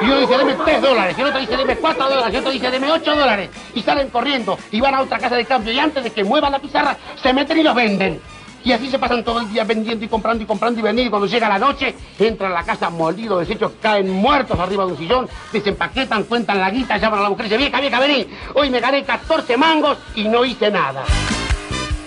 Y 0.00 0.04
uno 0.04 0.20
dice, 0.20 0.38
deme 0.38 0.54
3 0.54 0.80
dólares, 0.80 1.16
y 1.18 1.20
el 1.20 1.26
otro 1.26 1.40
dice, 1.40 1.56
deme 1.56 1.76
4 1.76 2.08
dólares, 2.08 2.34
y 2.34 2.36
otro 2.36 2.50
dice, 2.50 2.70
deme 2.70 2.90
8 2.90 3.16
dólares. 3.16 3.50
Y 3.74 3.82
salen 3.82 4.08
corriendo 4.08 4.58
y 4.70 4.80
van 4.80 4.94
a 4.94 5.02
otra 5.02 5.18
casa 5.18 5.36
de 5.36 5.44
cambio 5.44 5.72
y 5.72 5.78
antes 5.78 6.04
de 6.04 6.10
que 6.10 6.24
muevan 6.24 6.52
la 6.52 6.58
pizarra, 6.60 6.96
se 7.22 7.32
meten 7.32 7.58
y 7.58 7.62
los 7.62 7.74
venden. 7.74 8.20
Y 8.66 8.72
así 8.72 8.90
se 8.90 8.98
pasan 8.98 9.22
todo 9.22 9.42
el 9.42 9.48
día 9.48 9.62
vendiendo 9.62 10.04
y 10.04 10.08
comprando 10.08 10.42
y 10.42 10.46
comprando 10.46 10.80
y 10.80 10.82
vendiendo. 10.82 11.06
Y 11.06 11.10
cuando 11.10 11.28
llega 11.28 11.48
la 11.48 11.56
noche, 11.56 11.94
entran 12.18 12.50
a 12.50 12.54
la 12.56 12.64
casa 12.64 12.90
molidos, 12.90 13.38
deshechos, 13.38 13.70
caen 13.80 14.10
muertos 14.10 14.58
arriba 14.58 14.84
de 14.84 14.90
un 14.90 14.98
sillón, 14.98 15.28
desempaquetan, 15.52 16.24
cuentan 16.24 16.58
la 16.58 16.68
guita, 16.68 16.96
llaman 16.96 17.20
a 17.20 17.22
la 17.22 17.28
mujer 17.30 17.46
y 17.46 17.48
dicen, 17.48 17.60
vieja, 17.60 17.80
vieja, 17.80 18.00
vení. 18.00 18.26
Hoy 18.54 18.68
me 18.68 18.80
gané 18.80 19.04
14 19.04 19.56
mangos 19.56 19.98
y 20.16 20.24
no 20.24 20.44
hice 20.44 20.68
nada. 20.72 21.04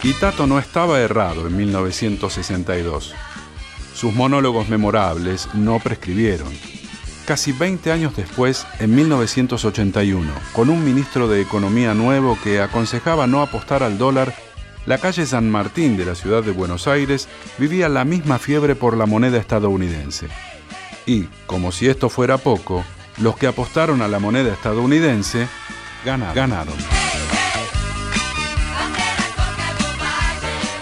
Y 0.04 0.12
Tato 0.16 0.48
no 0.48 0.60
estaba 0.60 1.00
errado 1.00 1.48
en 1.48 1.56
1962. 1.56 3.16
Sus 3.96 4.14
monólogos 4.14 4.68
memorables 4.68 5.48
no 5.54 5.80
prescribieron. 5.80 6.50
Casi 7.26 7.54
20 7.54 7.90
años 7.94 8.18
después, 8.18 8.68
en 8.80 8.96
1981, 8.96 10.30
con 10.52 10.70
un 10.70 10.84
ministro 10.84 11.30
de 11.30 11.40
Economía 11.40 11.94
nuevo 11.94 12.38
que 12.44 12.60
aconsejaba 12.60 13.28
no 13.28 13.42
apostar 13.42 13.82
al 13.82 13.98
dólar, 13.98 14.34
la 14.86 14.98
calle 14.98 15.26
San 15.26 15.50
Martín 15.50 15.98
de 15.98 16.06
la 16.06 16.16
ciudad 16.16 16.44
de 16.44 16.52
Buenos 16.52 16.88
Aires 16.88 17.28
vivía 17.58 17.90
la 17.90 18.06
misma 18.06 18.40
fiebre 18.40 18.76
por 18.76 18.98
la 18.98 19.06
moneda 19.06 19.38
estadounidense. 19.38 20.28
Y, 21.06 21.26
como 21.46 21.72
si 21.72 21.88
esto 21.88 22.10
fuera 22.10 22.38
poco, 22.38 22.84
los 23.18 23.38
que 23.38 23.48
apostaron 23.48 24.02
a 24.02 24.08
la 24.08 24.20
moneda 24.20 24.54
estadounidense 24.54 25.48
ganaron. 26.06 26.36
ganaron. 26.36 26.76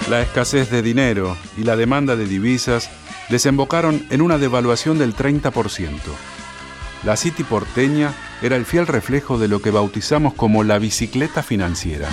La 0.09 0.21
escasez 0.21 0.69
de 0.69 0.81
dinero 0.81 1.35
y 1.57 1.63
la 1.63 1.75
demanda 1.75 2.15
de 2.15 2.25
divisas 2.25 2.89
desembocaron 3.29 4.05
en 4.09 4.21
una 4.21 4.37
devaluación 4.37 4.97
del 4.97 5.15
30%. 5.15 5.91
La 7.03 7.17
City 7.17 7.43
porteña 7.43 8.13
era 8.41 8.55
el 8.55 8.65
fiel 8.65 8.87
reflejo 8.87 9.37
de 9.37 9.47
lo 9.47 9.61
que 9.61 9.71
bautizamos 9.71 10.33
como 10.33 10.63
la 10.63 10.79
bicicleta 10.79 11.43
financiera. 11.43 12.09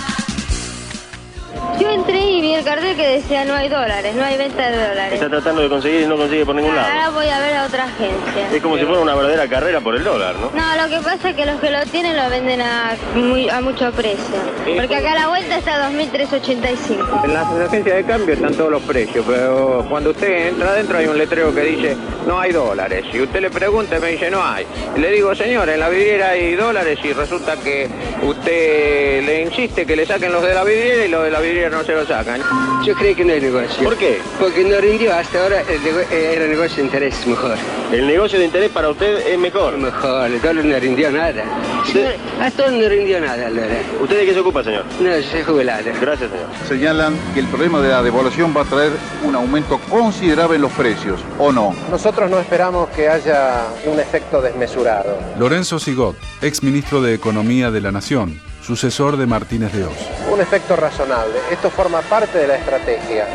Que 2.95 3.07
decía 3.19 3.43
no 3.43 3.53
hay 3.55 3.67
dólares, 3.67 4.15
no 4.15 4.23
hay 4.23 4.37
venta 4.37 4.69
de 4.71 4.87
dólares. 4.87 5.13
Está 5.13 5.27
tratando 5.29 5.61
de 5.61 5.67
conseguir 5.69 6.01
y 6.03 6.05
no 6.07 6.15
consigue 6.15 6.45
por 6.45 6.55
ningún 6.55 6.73
lado. 6.75 6.87
Ahora 6.87 7.09
voy 7.09 7.27
a 7.27 7.39
ver 7.39 7.53
a 7.55 7.65
otra 7.65 7.83
agencia. 7.85 8.49
Es 8.53 8.61
como 8.61 8.77
si 8.77 8.85
fuera 8.85 9.01
una 9.01 9.13
verdadera 9.15 9.47
carrera 9.49 9.81
por 9.81 9.95
el 9.95 10.03
dólar, 10.05 10.35
¿no? 10.35 10.49
No, 10.51 10.81
lo 10.81 10.89
que 10.89 11.01
pasa 11.03 11.29
es 11.31 11.35
que 11.35 11.45
los 11.45 11.59
que 11.59 11.71
lo 11.71 11.83
tienen 11.87 12.15
lo 12.15 12.29
venden 12.29 12.61
a, 12.61 12.95
muy- 13.15 13.49
a 13.49 13.59
mucho 13.59 13.91
precio. 13.91 14.35
Porque 14.77 14.95
acá 14.95 15.11
a 15.11 15.15
la 15.15 15.27
vuelta 15.27 15.57
está 15.57 15.89
2.385. 15.89 17.25
En 17.25 17.33
las 17.33 17.45
agencias 17.67 17.95
de 17.97 18.03
cambio 18.05 18.33
están 18.35 18.53
todos 18.53 18.71
los 18.71 18.81
precios, 18.83 19.25
pero 19.27 19.85
cuando 19.89 20.11
usted 20.11 20.47
entra 20.49 20.69
adentro 20.69 20.97
hay 20.97 21.07
un 21.07 21.17
letrero 21.17 21.53
que 21.53 21.61
dice 21.61 21.97
no 22.25 22.39
hay 22.39 22.53
dólares. 22.53 23.03
Y 23.13 23.19
usted 23.21 23.41
le 23.41 23.49
pregunta 23.49 23.97
y 23.97 23.99
me 23.99 24.07
dice 24.11 24.31
no 24.31 24.43
hay. 24.43 24.65
Y 24.95 24.99
le 24.99 25.11
digo, 25.11 25.35
señor, 25.35 25.67
en 25.69 25.79
la 25.81 25.89
vidriera 25.89 26.29
hay 26.29 26.55
dólares 26.55 26.97
y 27.03 27.11
resulta 27.11 27.57
que 27.57 27.89
usted 28.23 29.23
le 29.25 29.41
insiste 29.41 29.85
que 29.85 29.95
le 29.95 30.05
saquen 30.05 30.31
los 30.31 30.41
de 30.43 30.53
la 30.53 30.63
vidriera 30.63 31.05
y 31.05 31.09
los 31.09 31.23
de 31.23 31.31
la 31.31 31.39
vidriera 31.41 31.69
no 31.69 31.83
se 31.83 31.93
lo 31.93 32.05
sacan. 32.05 32.41
Yo 32.85 32.93
creo 32.95 33.15
que 33.15 33.25
no 33.25 33.33
hay 33.33 33.41
negocio. 33.41 33.83
¿Por 33.83 33.97
qué? 33.97 34.19
Porque 34.39 34.63
no 34.63 34.79
rindió 34.79 35.13
hasta 35.15 35.41
ahora, 35.41 35.61
el 35.61 35.81
nego- 35.83 36.01
eh, 36.11 36.33
era 36.35 36.45
negocio 36.45 36.77
de 36.77 36.83
interés 36.83 37.25
mejor. 37.25 37.55
El 37.91 38.05
negocio 38.07 38.37
de 38.37 38.45
interés 38.45 38.69
para 38.69 38.89
usted 38.89 39.25
es 39.27 39.39
mejor. 39.39 39.77
Mejor, 39.77 40.27
el 40.29 40.39
dólar 40.41 40.65
no 40.65 40.79
rindió 40.79 41.09
nada. 41.11 41.43
Usted- 41.83 42.15
Hasta 42.39 42.63
ahora 42.65 42.77
no 42.77 42.87
rindió 42.89 43.19
nada 43.19 43.47
el 43.47 43.55
dólar. 43.55 43.69
¿Usted 44.01 44.17
de 44.19 44.25
qué 44.25 44.33
se 44.33 44.39
ocupa, 44.39 44.63
señor? 44.63 44.85
No, 44.99 45.09
soy 45.31 45.41
jubilado. 45.43 45.83
Gracias, 45.99 46.29
señor. 46.29 46.47
Señalan 46.67 47.15
que 47.33 47.39
el 47.39 47.47
problema 47.47 47.81
de 47.81 47.89
la 47.89 48.03
devaluación 48.03 48.53
va 48.55 48.61
a 48.61 48.65
traer 48.65 48.91
un 49.23 49.33
aumento 49.35 49.79
considerable 49.89 50.57
en 50.57 50.61
los 50.61 50.71
precios, 50.73 51.19
¿o 51.39 51.51
no? 51.51 51.75
Nosotros 51.89 52.29
no 52.29 52.39
esperamos 52.39 52.89
que 52.89 53.07
haya 53.09 53.63
un 53.85 53.99
efecto 53.99 54.41
desmesurado. 54.41 55.17
Lorenzo 55.39 55.79
Sigot, 55.79 56.15
ex 56.41 56.61
ministro 56.61 57.01
de 57.01 57.13
Economía 57.15 57.71
de 57.71 57.81
la 57.81 57.91
Nación, 57.91 58.39
sucesor 58.65 59.15
de 59.15 59.27
Martínez 59.27 59.71
de 59.73 59.85
Oz. 59.85 60.09
Un 60.33 60.41
efecto 60.41 60.75
razonable. 60.75 61.35
Esto 61.51 61.69
forma 61.69 62.01
parte 62.01 62.39
de 62.39 62.47
la 62.47 62.55
estrategia. 62.55 63.27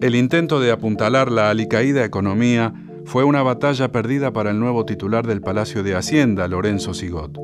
El 0.00 0.14
intento 0.14 0.60
de 0.60 0.70
apuntalar 0.70 1.32
la 1.32 1.50
alicaída 1.50 2.04
economía 2.04 2.72
fue 3.04 3.24
una 3.24 3.42
batalla 3.42 3.90
perdida 3.90 4.32
para 4.32 4.50
el 4.50 4.60
nuevo 4.60 4.84
titular 4.84 5.26
del 5.26 5.40
Palacio 5.40 5.82
de 5.82 5.96
Hacienda, 5.96 6.46
Lorenzo 6.46 6.94
Sigot. 6.94 7.36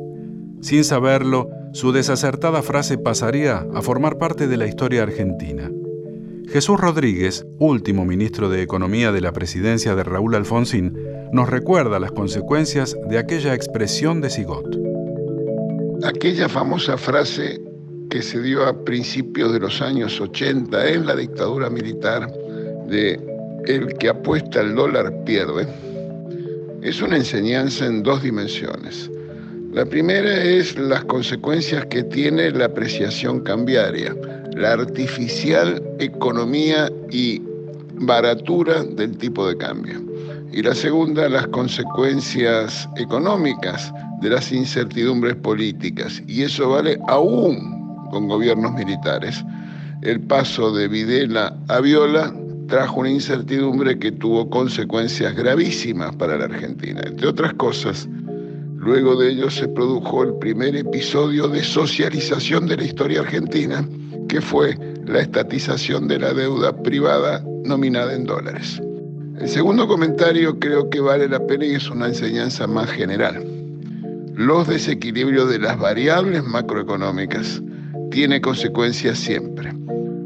Sin 0.61 0.85
saberlo, 0.85 1.51
su 1.73 1.90
desacertada 1.90 2.62
frase 2.62 2.97
pasaría 2.97 3.66
a 3.75 3.83
formar 3.83 4.18
parte 4.18 4.47
de 4.47 4.57
la 4.57 4.68
historia 4.68 5.03
argentina. 5.03 5.68
Jesús 6.49 6.81
Rodríguez, 6.81 7.44
último 7.59 8.05
ministro 8.05 8.49
de 8.49 8.62
Economía 8.62 9.11
de 9.11 9.21
la 9.21 9.33
presidencia 9.33 9.97
de 9.97 10.05
Raúl 10.05 10.37
Alfonsín, 10.37 10.97
nos 11.32 11.48
recuerda 11.48 11.98
las 11.98 12.12
consecuencias 12.12 12.96
de 13.08 13.18
aquella 13.18 13.54
expresión 13.54 14.20
de 14.20 14.30
Sigot. 14.30 14.66
Aquella 16.04 16.48
famosa 16.48 16.96
frase 16.96 17.60
que 18.10 18.22
se 18.22 18.40
dio 18.40 18.66
a 18.66 18.84
principios 18.84 19.52
de 19.52 19.60
los 19.60 19.82
años 19.82 20.20
80 20.20 20.88
en 20.88 21.06
la 21.06 21.14
dictadura 21.14 21.68
militar 21.68 22.30
de 22.88 23.20
el 23.66 23.92
que 23.98 24.08
apuesta 24.08 24.60
al 24.60 24.74
dólar 24.74 25.12
pierde, 25.24 25.68
es 26.82 27.02
una 27.02 27.16
enseñanza 27.16 27.84
en 27.84 28.02
dos 28.02 28.22
dimensiones. 28.22 29.10
La 29.72 29.84
primera 29.84 30.42
es 30.42 30.78
las 30.78 31.04
consecuencias 31.04 31.84
que 31.86 32.02
tiene 32.04 32.50
la 32.50 32.66
apreciación 32.66 33.40
cambiaria, 33.40 34.16
la 34.56 34.72
artificial 34.72 35.82
economía 35.98 36.90
y 37.10 37.42
baratura 37.96 38.82
del 38.84 39.18
tipo 39.18 39.46
de 39.46 39.56
cambio. 39.58 40.08
Y 40.52 40.62
la 40.62 40.74
segunda, 40.74 41.28
las 41.28 41.46
consecuencias 41.48 42.88
económicas 42.96 43.92
de 44.20 44.30
las 44.30 44.50
incertidumbres 44.50 45.37
políticas. 45.37 46.22
Y 46.26 46.42
eso 46.42 46.70
vale 46.70 46.98
aún 47.08 48.08
con 48.11 48.28
gobiernos 48.28 48.72
militares. 48.72 49.44
El 50.02 50.20
paso 50.20 50.72
de 50.72 50.88
Videla 50.88 51.56
a 51.68 51.80
Viola 51.80 52.32
trajo 52.68 53.00
una 53.00 53.11
incertidumbre 53.11 53.98
que 53.98 54.12
tuvo 54.12 54.48
consecuencias 54.48 55.34
gravísimas 55.34 56.14
para 56.16 56.37
la 56.37 56.44
Argentina. 56.44 57.00
Entre 57.04 57.26
otras 57.26 57.54
cosas, 57.54 58.08
luego 58.76 59.16
de 59.16 59.30
ello 59.30 59.50
se 59.50 59.68
produjo 59.68 60.22
el 60.22 60.34
primer 60.34 60.76
episodio 60.76 61.48
de 61.48 61.62
socialización 61.62 62.66
de 62.66 62.76
la 62.76 62.84
historia 62.84 63.20
argentina, 63.20 63.87
que 64.28 64.40
fue 64.40 64.78
la 65.06 65.20
estatización 65.20 66.08
de 66.08 66.18
la 66.18 66.34
deuda 66.34 66.76
privada 66.82 67.42
nominada 67.64 68.14
en 68.14 68.24
dólares. 68.24 68.80
El 69.40 69.48
segundo 69.48 69.87
comentario 69.87 70.59
creo 70.59 70.90
que 70.90 71.01
vale 71.01 71.29
la 71.29 71.38
pena 71.46 71.64
y 71.64 71.77
es 71.77 71.88
una 71.88 72.09
enseñanza 72.09 72.66
más 72.66 72.90
general. 72.90 73.46
Los 74.35 74.66
desequilibrios 74.66 75.48
de 75.48 75.61
las 75.61 75.79
variables 75.79 76.42
macroeconómicas 76.42 77.62
tienen 78.11 78.42
consecuencias 78.42 79.16
siempre, 79.16 79.72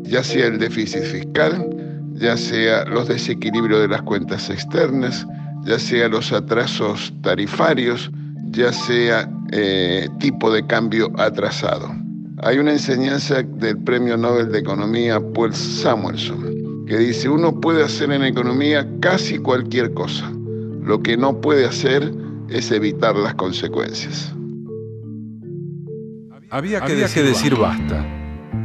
ya 0.04 0.24
sea 0.24 0.46
el 0.46 0.58
déficit 0.58 1.02
fiscal, 1.02 1.68
ya 2.14 2.38
sea 2.38 2.86
los 2.86 3.08
desequilibrios 3.08 3.82
de 3.82 3.88
las 3.88 4.00
cuentas 4.00 4.48
externas, 4.48 5.26
ya 5.66 5.78
sea 5.78 6.08
los 6.08 6.32
atrasos 6.32 7.12
tarifarios, 7.20 8.10
ya 8.50 8.72
sea 8.72 9.30
eh, 9.52 10.08
tipo 10.20 10.50
de 10.50 10.66
cambio 10.66 11.12
atrasado. 11.18 11.94
Hay 12.38 12.56
una 12.56 12.72
enseñanza 12.72 13.42
del 13.42 13.76
Premio 13.76 14.16
Nobel 14.16 14.50
de 14.50 14.60
Economía 14.60 15.20
Paul 15.34 15.54
Samuelson 15.54 16.51
que 16.92 16.98
dice, 16.98 17.30
uno 17.30 17.58
puede 17.58 17.82
hacer 17.82 18.12
en 18.12 18.22
economía 18.22 18.86
casi 19.00 19.38
cualquier 19.38 19.94
cosa. 19.94 20.30
Lo 20.82 21.02
que 21.02 21.16
no 21.16 21.40
puede 21.40 21.64
hacer 21.64 22.12
es 22.50 22.70
evitar 22.70 23.16
las 23.16 23.34
consecuencias. 23.34 24.30
Había 26.50 26.82
que, 26.82 26.94
decir, 26.94 27.24
decir 27.24 27.56
basta, 27.56 28.06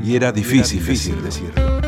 y 0.03 0.17
era 0.17 0.33
difícil, 0.33 0.79
difícil 0.79 1.23
decirlo. 1.23 1.79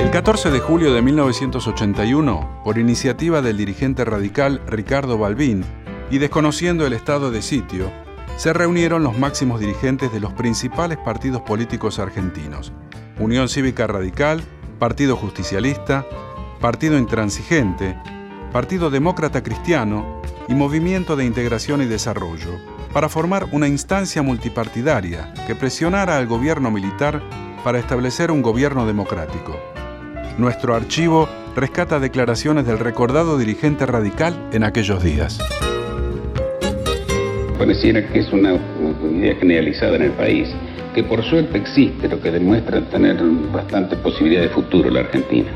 El 0.00 0.10
14 0.10 0.50
de 0.50 0.58
julio 0.58 0.92
de 0.92 1.00
1981, 1.00 2.62
por 2.64 2.78
iniciativa 2.78 3.42
del 3.42 3.58
dirigente 3.58 4.04
radical 4.04 4.60
Ricardo 4.66 5.18
Balbín 5.18 5.64
y 6.10 6.18
desconociendo 6.18 6.84
el 6.84 6.94
estado 6.94 7.30
de 7.30 7.42
sitio, 7.42 7.92
se 8.38 8.52
reunieron 8.52 9.02
los 9.02 9.18
máximos 9.18 9.58
dirigentes 9.58 10.12
de 10.12 10.20
los 10.20 10.32
principales 10.32 10.96
partidos 10.96 11.42
políticos 11.42 11.98
argentinos, 11.98 12.72
Unión 13.18 13.48
Cívica 13.48 13.88
Radical, 13.88 14.44
Partido 14.78 15.16
Justicialista, 15.16 16.06
Partido 16.60 16.96
Intransigente, 16.98 17.98
Partido 18.52 18.90
Demócrata 18.90 19.42
Cristiano 19.42 20.22
y 20.46 20.54
Movimiento 20.54 21.16
de 21.16 21.24
Integración 21.24 21.82
y 21.82 21.86
Desarrollo, 21.86 22.52
para 22.92 23.08
formar 23.08 23.48
una 23.50 23.66
instancia 23.66 24.22
multipartidaria 24.22 25.34
que 25.48 25.56
presionara 25.56 26.16
al 26.16 26.28
gobierno 26.28 26.70
militar 26.70 27.20
para 27.64 27.80
establecer 27.80 28.30
un 28.30 28.40
gobierno 28.40 28.86
democrático. 28.86 29.58
Nuestro 30.38 30.76
archivo 30.76 31.28
rescata 31.56 31.98
declaraciones 31.98 32.66
del 32.66 32.78
recordado 32.78 33.36
dirigente 33.36 33.84
radical 33.84 34.48
en 34.52 34.62
aquellos 34.62 35.02
días. 35.02 35.40
Pareciera 37.58 38.06
que 38.06 38.20
es 38.20 38.32
una 38.32 38.54
idea 39.12 39.34
generalizada 39.34 39.96
en 39.96 40.02
el 40.02 40.12
país, 40.12 40.48
que 40.94 41.02
por 41.02 41.24
suerte 41.24 41.58
existe, 41.58 42.08
lo 42.08 42.20
que 42.20 42.30
demuestra 42.30 42.80
tener 42.82 43.16
bastante 43.52 43.96
posibilidad 43.96 44.42
de 44.42 44.48
futuro 44.48 44.88
la 44.90 45.00
Argentina. 45.00 45.48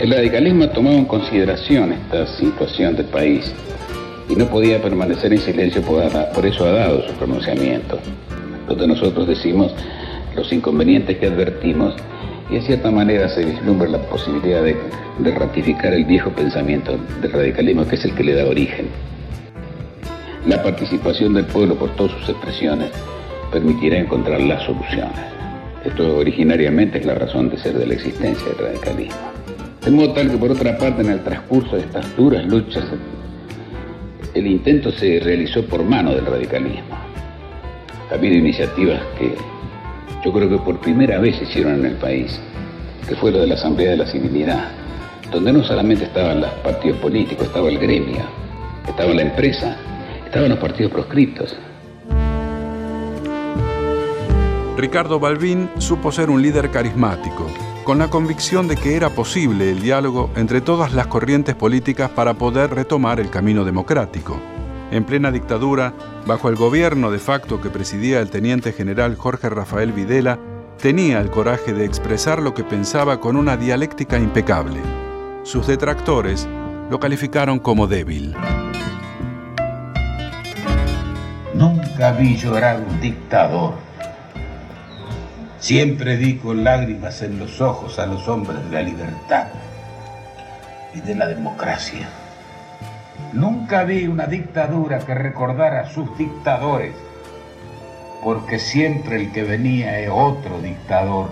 El 0.00 0.10
radicalismo 0.10 0.64
ha 0.64 0.72
tomado 0.72 0.96
en 0.96 1.04
consideración 1.04 1.92
esta 1.92 2.26
situación 2.26 2.96
del 2.96 3.06
país 3.06 3.52
y 4.28 4.34
no 4.34 4.46
podía 4.46 4.82
permanecer 4.82 5.32
en 5.32 5.38
silencio, 5.38 5.80
por, 5.82 6.44
eso 6.44 6.64
ha 6.64 6.72
dado 6.72 7.06
su 7.06 7.12
pronunciamiento, 7.14 8.00
donde 8.66 8.88
nosotros 8.88 9.28
decimos 9.28 9.72
los 10.34 10.52
inconvenientes 10.52 11.18
que 11.18 11.26
advertimos 11.26 11.94
y 12.50 12.54
de 12.54 12.62
cierta 12.62 12.90
manera 12.90 13.28
se 13.28 13.44
vislumbra 13.44 13.88
la 13.88 13.98
posibilidad 13.98 14.62
de 14.64 15.30
ratificar 15.30 15.94
el 15.94 16.04
viejo 16.04 16.30
pensamiento 16.30 16.98
del 17.20 17.30
radicalismo 17.30 17.86
que 17.86 17.94
es 17.94 18.04
el 18.04 18.14
que 18.14 18.24
le 18.24 18.34
da 18.34 18.44
origen. 18.44 18.88
La 20.46 20.60
participación 20.60 21.34
del 21.34 21.44
pueblo 21.46 21.76
por 21.76 21.90
todas 21.94 22.12
sus 22.18 22.30
expresiones 22.30 22.90
permitirá 23.52 23.98
encontrar 23.98 24.40
las 24.40 24.64
soluciones. 24.64 25.20
Esto 25.84 26.16
originariamente 26.16 26.98
es 26.98 27.06
la 27.06 27.14
razón 27.14 27.48
de 27.48 27.58
ser 27.58 27.78
de 27.78 27.86
la 27.86 27.94
existencia 27.94 28.48
del 28.48 28.58
radicalismo. 28.58 29.20
De 29.84 29.90
modo 29.92 30.12
tal 30.14 30.32
que 30.32 30.36
por 30.36 30.50
otra 30.50 30.76
parte 30.76 31.02
en 31.02 31.10
el 31.10 31.22
transcurso 31.22 31.76
de 31.76 31.82
estas 31.82 32.16
duras 32.16 32.44
luchas 32.46 32.84
el 34.34 34.46
intento 34.48 34.90
se 34.90 35.20
realizó 35.20 35.64
por 35.64 35.84
mano 35.84 36.12
del 36.12 36.26
radicalismo. 36.26 36.96
Ha 38.10 38.14
habido 38.14 38.34
iniciativas 38.34 39.00
que 39.16 39.36
yo 40.24 40.32
creo 40.32 40.48
que 40.48 40.58
por 40.58 40.80
primera 40.80 41.20
vez 41.20 41.36
se 41.36 41.44
hicieron 41.44 41.74
en 41.74 41.86
el 41.86 41.96
país, 41.96 42.40
que 43.08 43.14
fue 43.14 43.30
lo 43.30 43.40
de 43.40 43.46
la 43.46 43.54
Asamblea 43.54 43.90
de 43.90 43.96
la 43.98 44.06
Civilidad, 44.06 44.70
donde 45.30 45.52
no 45.52 45.62
solamente 45.62 46.04
estaban 46.04 46.40
los 46.40 46.50
partidos 46.64 46.98
políticos, 46.98 47.46
estaba 47.46 47.68
el 47.68 47.78
gremio, 47.78 48.22
estaba 48.88 49.12
la 49.12 49.22
empresa, 49.22 49.76
estaban 50.32 50.48
los 50.48 50.58
partidos 50.60 50.90
proscriptos. 50.92 51.54
Ricardo 54.78 55.20
Balbín 55.20 55.68
supo 55.76 56.10
ser 56.10 56.30
un 56.30 56.40
líder 56.40 56.70
carismático, 56.70 57.46
con 57.84 57.98
la 57.98 58.08
convicción 58.08 58.66
de 58.66 58.76
que 58.76 58.96
era 58.96 59.10
posible 59.10 59.70
el 59.70 59.82
diálogo 59.82 60.30
entre 60.34 60.62
todas 60.62 60.94
las 60.94 61.06
corrientes 61.08 61.54
políticas 61.54 62.08
para 62.08 62.32
poder 62.32 62.70
retomar 62.70 63.20
el 63.20 63.28
camino 63.28 63.66
democrático. 63.66 64.40
En 64.90 65.04
plena 65.04 65.30
dictadura, 65.30 65.92
bajo 66.26 66.48
el 66.48 66.56
gobierno 66.56 67.10
de 67.10 67.18
facto 67.18 67.60
que 67.60 67.68
presidía 67.68 68.20
el 68.20 68.30
teniente 68.30 68.72
general 68.72 69.16
Jorge 69.16 69.50
Rafael 69.50 69.92
Videla, 69.92 70.38
tenía 70.80 71.20
el 71.20 71.30
coraje 71.30 71.74
de 71.74 71.84
expresar 71.84 72.40
lo 72.40 72.54
que 72.54 72.64
pensaba 72.64 73.20
con 73.20 73.36
una 73.36 73.58
dialéctica 73.58 74.16
impecable. 74.16 74.80
Sus 75.42 75.66
detractores 75.66 76.48
lo 76.90 76.98
calificaron 76.98 77.58
como 77.58 77.86
débil. 77.86 78.34
Nunca 81.92 82.12
vi 82.12 82.36
llorar 82.38 82.80
un 82.80 83.00
dictador. 83.02 83.74
Siempre 85.58 86.16
di 86.16 86.38
con 86.38 86.64
lágrimas 86.64 87.20
en 87.20 87.38
los 87.38 87.60
ojos 87.60 87.98
a 87.98 88.06
los 88.06 88.26
hombres 88.28 88.64
de 88.70 88.76
la 88.76 88.82
libertad 88.82 89.48
y 90.94 91.00
de 91.00 91.14
la 91.14 91.26
democracia. 91.26 92.08
Nunca 93.34 93.84
vi 93.84 94.06
una 94.06 94.26
dictadura 94.26 95.00
que 95.00 95.14
recordara 95.14 95.80
a 95.80 95.90
sus 95.90 96.16
dictadores, 96.16 96.94
porque 98.24 98.58
siempre 98.58 99.16
el 99.16 99.30
que 99.30 99.44
venía 99.44 99.98
es 99.98 100.08
otro 100.10 100.62
dictador. 100.62 101.28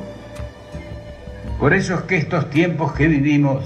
Por 1.59 1.73
eso 1.73 1.95
es 1.95 2.03
que 2.03 2.19
estos 2.19 2.51
tiempos 2.51 2.93
que 2.93 3.07
vivimos 3.07 3.65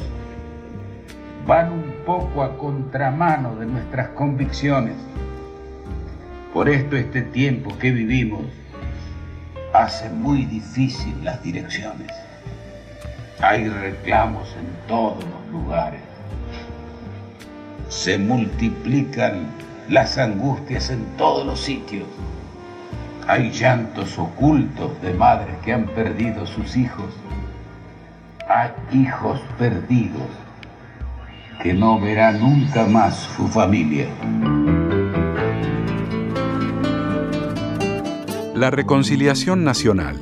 van 1.45 1.72
un 1.72 1.95
poco 2.07 2.45
a 2.45 2.57
contramano 2.57 3.57
de 3.57 3.66
nuestras 3.66 4.11
convicciones. 4.11 4.95
Por 6.55 6.68
esto 6.68 6.96
este 6.96 7.20
tiempo 7.20 7.76
que 7.78 7.90
vivimos 7.90 8.42
hace 9.72 10.09
muy 10.09 10.44
difícil 10.44 11.12
las 11.24 11.42
direcciones. 11.42 12.12
Hay 13.40 13.68
reclamos 13.68 14.55
en 14.57 14.86
todos 14.86 15.24
los 15.24 15.48
lugares. 15.50 16.00
Se 17.88 18.18
multiplican 18.18 19.48
las 19.88 20.16
angustias 20.16 20.90
en 20.90 21.05
todos 21.16 21.44
los 21.44 21.59
sitios. 21.61 22.07
Hay 23.26 23.50
llantos 23.50 24.16
ocultos 24.16 25.02
de 25.02 25.12
madres 25.12 25.57
que 25.64 25.72
han 25.72 25.86
perdido 25.86 26.46
sus 26.46 26.76
hijos. 26.76 27.11
Hay 28.48 28.70
hijos 28.96 29.40
perdidos 29.59 30.28
que 31.61 31.74
no 31.74 31.98
verán 31.98 32.38
nunca 32.38 32.86
más 32.86 33.16
su 33.16 33.48
familia. 33.48 34.07
La 38.55 38.70
reconciliación 38.70 39.64
nacional. 39.64 40.16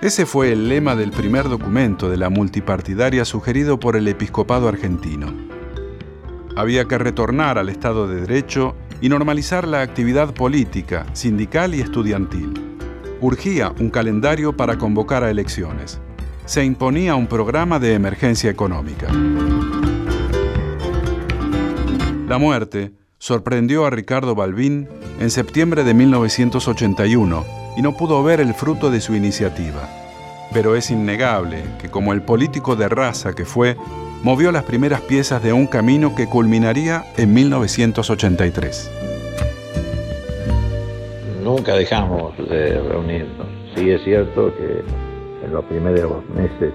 Ese 0.00 0.24
fue 0.24 0.52
el 0.52 0.68
lema 0.68 0.94
del 0.94 1.10
primer 1.10 1.48
documento 1.48 2.08
de 2.08 2.16
la 2.16 2.30
multipartidaria 2.30 3.24
sugerido 3.24 3.80
por 3.80 3.96
el 3.96 4.06
episcopado 4.06 4.68
argentino. 4.68 5.34
Había 6.54 6.84
que 6.84 6.96
retornar 6.96 7.58
al 7.58 7.68
Estado 7.68 8.06
de 8.06 8.20
Derecho 8.20 8.76
y 9.00 9.08
normalizar 9.08 9.66
la 9.66 9.82
actividad 9.82 10.32
política, 10.32 11.06
sindical 11.12 11.74
y 11.74 11.80
estudiantil. 11.80 12.54
Urgía 13.20 13.72
un 13.80 13.90
calendario 13.90 14.56
para 14.56 14.78
convocar 14.78 15.24
a 15.24 15.30
elecciones. 15.30 16.00
Se 16.44 16.64
imponía 16.64 17.16
un 17.16 17.26
programa 17.26 17.80
de 17.80 17.94
emergencia 17.94 18.48
económica. 18.48 19.08
La 22.28 22.38
muerte 22.38 22.92
sorprendió 23.20 23.84
a 23.84 23.90
Ricardo 23.90 24.34
Balbín 24.34 24.88
en 25.20 25.30
septiembre 25.30 25.84
de 25.84 25.92
1981 25.92 27.44
y 27.76 27.82
no 27.82 27.92
pudo 27.92 28.24
ver 28.24 28.40
el 28.40 28.54
fruto 28.54 28.90
de 28.90 29.00
su 29.00 29.14
iniciativa. 29.14 29.88
Pero 30.54 30.74
es 30.74 30.90
innegable 30.90 31.62
que 31.78 31.90
como 31.90 32.14
el 32.14 32.22
político 32.22 32.76
de 32.76 32.88
raza 32.88 33.34
que 33.34 33.44
fue, 33.44 33.76
movió 34.22 34.50
las 34.50 34.64
primeras 34.64 35.02
piezas 35.02 35.42
de 35.42 35.52
un 35.52 35.66
camino 35.66 36.14
que 36.16 36.28
culminaría 36.28 37.04
en 37.18 37.34
1983. 37.34 38.90
Nunca 41.44 41.74
dejamos 41.74 42.36
de 42.38 42.80
reunirnos. 42.88 43.46
Sí 43.76 43.90
es 43.90 44.02
cierto 44.02 44.50
que 44.56 44.82
en 45.44 45.52
los 45.52 45.64
primeros 45.66 46.26
meses 46.30 46.72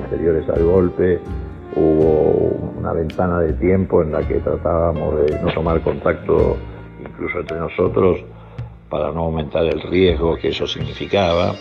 posteriores 0.00 0.48
al 0.48 0.64
golpe 0.64 1.20
hubo 1.76 2.72
una 2.78 2.92
ventana 2.92 3.40
de 3.40 3.52
tiempo 3.54 4.02
en 4.02 4.12
la 4.12 4.26
que 4.26 4.34
tratábamos 4.40 5.26
de 5.26 5.40
no 5.40 5.52
tomar 5.52 5.80
contacto 5.82 6.56
incluso 7.00 7.40
entre 7.40 7.58
nosotros 7.58 8.20
para 8.88 9.10
no 9.12 9.24
aumentar 9.24 9.64
el 9.64 9.80
riesgo 9.82 10.36
que 10.36 10.48
eso 10.48 10.66
significaba 10.66 11.54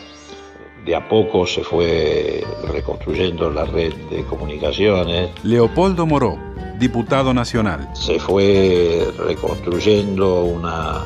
de 0.85 0.95
a 0.95 1.07
poco 1.07 1.45
se 1.45 1.63
fue 1.63 2.43
reconstruyendo 2.71 3.51
la 3.51 3.65
red 3.65 3.93
de 4.09 4.23
comunicaciones. 4.23 5.29
Leopoldo 5.43 6.05
Moró, 6.05 6.37
diputado 6.79 7.33
nacional. 7.33 7.87
Se 7.93 8.19
fue 8.19 9.07
reconstruyendo 9.19 10.43
una 10.43 11.05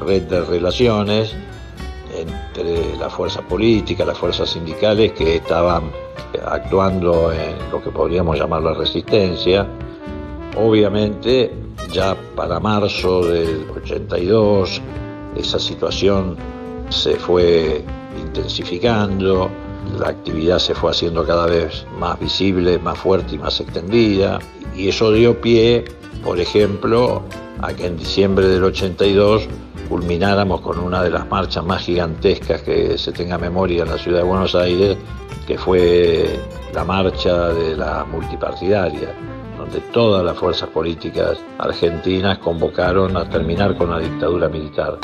red 0.00 0.22
de 0.24 0.44
relaciones 0.44 1.34
entre 2.28 2.96
la 2.96 3.08
fuerza 3.10 3.42
política, 3.42 4.04
las 4.04 4.18
fuerzas 4.18 4.50
sindicales 4.50 5.12
que 5.12 5.36
estaban 5.36 5.90
actuando 6.46 7.32
en 7.32 7.54
lo 7.70 7.82
que 7.82 7.90
podríamos 7.90 8.38
llamar 8.38 8.62
la 8.62 8.74
resistencia. 8.74 9.66
Obviamente, 10.56 11.52
ya 11.92 12.16
para 12.36 12.60
marzo 12.60 13.26
del 13.26 13.66
82, 13.70 14.80
esa 15.36 15.58
situación 15.58 16.36
se 16.88 17.16
fue 17.16 17.84
intensificando, 18.20 19.50
la 19.98 20.08
actividad 20.08 20.58
se 20.58 20.74
fue 20.74 20.90
haciendo 20.90 21.24
cada 21.26 21.46
vez 21.46 21.86
más 21.98 22.18
visible, 22.18 22.78
más 22.78 22.98
fuerte 22.98 23.34
y 23.36 23.38
más 23.38 23.60
extendida, 23.60 24.38
y 24.76 24.88
eso 24.88 25.12
dio 25.12 25.40
pie, 25.40 25.84
por 26.22 26.40
ejemplo, 26.40 27.22
a 27.60 27.72
que 27.72 27.86
en 27.86 27.96
diciembre 27.96 28.46
del 28.48 28.64
82 28.64 29.48
culmináramos 29.88 30.60
con 30.60 30.78
una 30.78 31.02
de 31.02 31.10
las 31.10 31.28
marchas 31.28 31.64
más 31.64 31.82
gigantescas 31.82 32.62
que 32.62 32.98
se 32.98 33.12
tenga 33.12 33.38
memoria 33.38 33.82
en 33.82 33.90
la 33.90 33.98
ciudad 33.98 34.18
de 34.18 34.24
Buenos 34.24 34.54
Aires, 34.54 34.96
que 35.46 35.58
fue 35.58 36.38
la 36.72 36.84
marcha 36.84 37.48
de 37.50 37.76
la 37.76 38.04
multipartidaria, 38.04 39.14
donde 39.58 39.80
todas 39.92 40.24
las 40.24 40.36
fuerzas 40.36 40.68
políticas 40.70 41.38
argentinas 41.58 42.38
convocaron 42.38 43.16
a 43.16 43.28
terminar 43.28 43.76
con 43.76 43.90
la 43.90 43.98
dictadura 43.98 44.48
militar. 44.48 44.98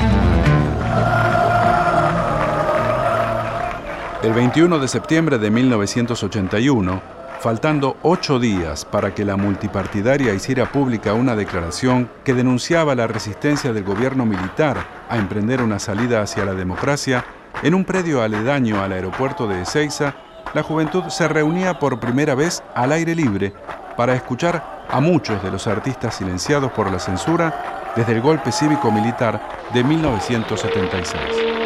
El 4.22 4.34
21 4.34 4.78
de 4.78 4.86
septiembre 4.86 5.38
de 5.38 5.50
1981, 5.50 7.00
faltando 7.40 7.96
ocho 8.02 8.38
días 8.38 8.84
para 8.84 9.14
que 9.14 9.24
la 9.24 9.38
multipartidaria 9.38 10.34
hiciera 10.34 10.70
pública 10.70 11.14
una 11.14 11.34
declaración 11.34 12.10
que 12.22 12.34
denunciaba 12.34 12.94
la 12.94 13.06
resistencia 13.06 13.72
del 13.72 13.82
gobierno 13.82 14.26
militar 14.26 14.76
a 15.08 15.16
emprender 15.16 15.62
una 15.62 15.78
salida 15.78 16.20
hacia 16.20 16.44
la 16.44 16.52
democracia, 16.52 17.24
en 17.62 17.74
un 17.74 17.86
predio 17.86 18.22
aledaño 18.22 18.82
al 18.82 18.92
aeropuerto 18.92 19.48
de 19.48 19.62
Ezeiza, 19.62 20.14
la 20.52 20.62
juventud 20.62 21.04
se 21.08 21.26
reunía 21.26 21.78
por 21.78 21.98
primera 21.98 22.34
vez 22.34 22.62
al 22.74 22.92
aire 22.92 23.14
libre 23.14 23.54
para 23.96 24.14
escuchar 24.14 24.84
a 24.90 25.00
muchos 25.00 25.42
de 25.42 25.50
los 25.50 25.66
artistas 25.66 26.16
silenciados 26.16 26.70
por 26.72 26.92
la 26.92 26.98
censura 26.98 27.92
desde 27.96 28.12
el 28.12 28.20
golpe 28.20 28.52
cívico-militar 28.52 29.40
de 29.72 29.82
1976. 29.82 31.59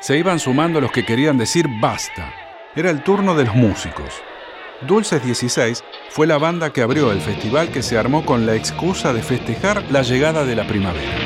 Se 0.00 0.16
iban 0.16 0.38
sumando 0.38 0.80
los 0.80 0.92
que 0.92 1.04
querían 1.04 1.36
decir 1.36 1.66
basta. 1.80 2.32
Era 2.76 2.90
el 2.90 3.02
turno 3.02 3.34
de 3.34 3.44
los 3.44 3.54
músicos. 3.54 4.22
Dulces 4.82 5.24
16 5.24 5.84
fue 6.08 6.26
la 6.26 6.38
banda 6.38 6.72
que 6.72 6.82
abrió 6.82 7.12
el 7.12 7.20
festival 7.20 7.70
que 7.70 7.82
se 7.82 7.98
armó 7.98 8.24
con 8.24 8.46
la 8.46 8.54
excusa 8.54 9.12
de 9.12 9.22
festejar 9.22 9.84
la 9.90 10.02
llegada 10.02 10.44
de 10.44 10.56
la 10.56 10.66
primavera. 10.66 11.19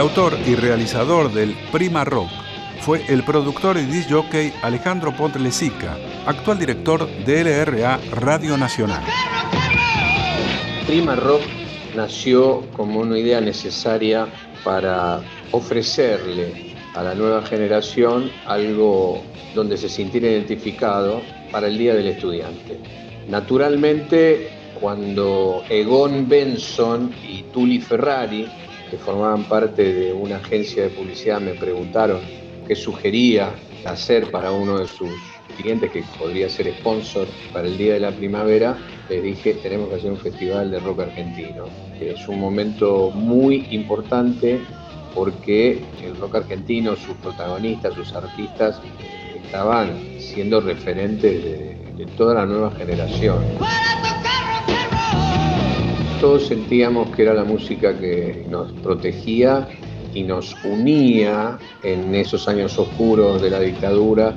Autor 0.00 0.38
y 0.46 0.54
realizador 0.54 1.30
del 1.30 1.54
Prima 1.70 2.04
Rock 2.04 2.30
fue 2.80 3.04
el 3.08 3.22
productor 3.22 3.76
y 3.76 3.84
disc 3.84 4.10
jockey 4.10 4.50
Alejandro 4.62 5.14
Pontlesica, 5.14 5.94
actual 6.24 6.58
director 6.58 7.06
de 7.26 7.44
LRA 7.44 8.00
Radio 8.12 8.56
Nacional. 8.56 9.02
Prima 10.86 11.16
Rock 11.16 11.42
nació 11.94 12.62
como 12.72 13.00
una 13.00 13.18
idea 13.18 13.42
necesaria 13.42 14.26
para 14.64 15.20
ofrecerle 15.52 16.74
a 16.94 17.02
la 17.02 17.14
nueva 17.14 17.42
generación 17.42 18.30
algo 18.46 19.22
donde 19.54 19.76
se 19.76 19.90
sintiera 19.90 20.28
identificado 20.28 21.20
para 21.52 21.66
el 21.66 21.76
Día 21.76 21.94
del 21.94 22.08
Estudiante. 22.08 22.80
Naturalmente, 23.28 24.48
cuando 24.80 25.62
Egon 25.68 26.26
Benson 26.26 27.12
y 27.22 27.42
Tully 27.52 27.80
Ferrari, 27.80 28.48
que 28.90 28.98
formaban 28.98 29.44
parte 29.44 29.92
de 29.92 30.12
una 30.12 30.36
agencia 30.36 30.82
de 30.82 30.90
publicidad, 30.90 31.40
me 31.40 31.54
preguntaron 31.54 32.20
qué 32.66 32.74
sugería 32.74 33.50
hacer 33.84 34.30
para 34.30 34.52
uno 34.52 34.78
de 34.78 34.86
sus 34.86 35.10
clientes 35.56 35.90
que 35.90 36.02
podría 36.18 36.48
ser 36.48 36.72
sponsor 36.78 37.26
para 37.52 37.66
el 37.66 37.76
Día 37.76 37.94
de 37.94 38.00
la 38.00 38.10
Primavera, 38.10 38.76
les 39.08 39.22
dije, 39.22 39.54
tenemos 39.54 39.88
que 39.88 39.96
hacer 39.96 40.10
un 40.10 40.18
festival 40.18 40.70
de 40.70 40.78
rock 40.78 41.00
argentino. 41.00 41.64
Es 42.00 42.28
un 42.28 42.40
momento 42.40 43.10
muy 43.10 43.66
importante 43.70 44.60
porque 45.14 45.82
el 46.02 46.16
rock 46.16 46.36
argentino, 46.36 46.96
sus 46.96 47.16
protagonistas, 47.16 47.94
sus 47.94 48.12
artistas, 48.14 48.80
estaban 49.44 49.98
siendo 50.18 50.60
referentes 50.60 51.44
de, 51.44 52.06
toda 52.16 52.34
la 52.34 52.46
nueva 52.46 52.70
generación. 52.70 53.38
Todos 56.20 56.48
sentíamos 56.48 57.14
que 57.16 57.22
era 57.22 57.32
la 57.32 57.44
música 57.44 57.98
que 57.98 58.44
nos 58.48 58.72
protegía 58.72 59.66
y 60.12 60.22
nos 60.22 60.54
unía 60.64 61.58
en 61.82 62.14
esos 62.14 62.46
años 62.46 62.78
oscuros 62.78 63.40
de 63.40 63.48
la 63.48 63.60
dictadura, 63.60 64.34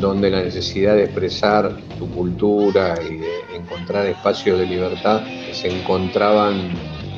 donde 0.00 0.30
la 0.30 0.42
necesidad 0.42 0.94
de 0.94 1.04
expresar 1.04 1.76
tu 1.98 2.08
cultura 2.10 2.94
y 3.02 3.18
de 3.18 3.56
encontrar 3.56 4.06
espacios 4.06 4.58
de 4.58 4.66
libertad 4.66 5.22
se 5.52 5.68
encontraban 5.68 6.70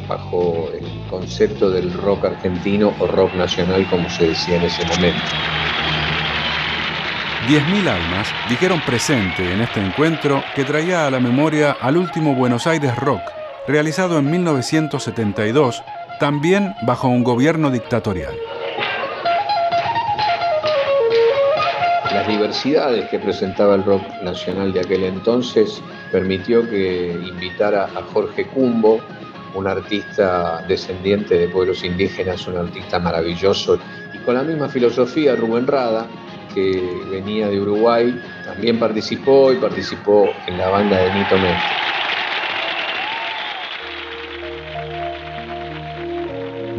bajo 0.08 0.68
el 0.72 0.86
concepto 1.10 1.70
del 1.70 1.92
rock 1.92 2.24
argentino 2.24 2.92
o 2.98 3.06
rock 3.06 3.34
nacional, 3.34 3.86
como 3.88 4.08
se 4.10 4.28
decía 4.28 4.56
en 4.56 4.62
ese 4.62 4.84
momento. 4.86 5.22
10.000 7.46 7.88
almas 7.88 8.28
dijeron 8.48 8.80
presente 8.84 9.54
en 9.54 9.60
este 9.60 9.80
encuentro 9.80 10.42
que 10.54 10.64
traía 10.64 11.06
a 11.06 11.10
la 11.10 11.20
memoria 11.20 11.76
al 11.80 11.96
último 11.96 12.34
Buenos 12.34 12.66
Aires 12.66 12.94
Rock, 12.96 13.22
realizado 13.68 14.18
en 14.18 14.30
1972, 14.30 15.84
también 16.18 16.74
bajo 16.82 17.06
un 17.06 17.22
gobierno 17.22 17.70
dictatorial. 17.70 18.34
Las 22.10 22.26
diversidades 22.26 23.08
que 23.10 23.18
presentaba 23.18 23.74
el 23.74 23.84
rock 23.84 24.02
nacional 24.22 24.72
de 24.72 24.80
aquel 24.80 25.04
entonces 25.04 25.82
permitió 26.10 26.68
que 26.68 27.12
invitara 27.12 27.84
a 27.84 28.02
Jorge 28.14 28.46
Cumbo, 28.46 29.00
un 29.54 29.66
artista 29.66 30.64
descendiente 30.66 31.38
de 31.38 31.48
pueblos 31.48 31.84
indígenas, 31.84 32.46
un 32.48 32.56
artista 32.56 32.98
maravilloso, 32.98 33.78
y 34.14 34.18
con 34.24 34.36
la 34.36 34.42
misma 34.44 34.70
filosofía 34.70 35.36
Rubén 35.36 35.66
Rada, 35.66 36.06
que 36.54 37.02
venía 37.10 37.48
de 37.48 37.60
Uruguay, 37.60 38.18
también 38.46 38.78
participó 38.78 39.52
y 39.52 39.56
participó 39.56 40.26
en 40.46 40.56
la 40.56 40.70
banda 40.70 40.96
de 40.96 41.12
Nito 41.12 41.36
Mestre. 41.36 41.88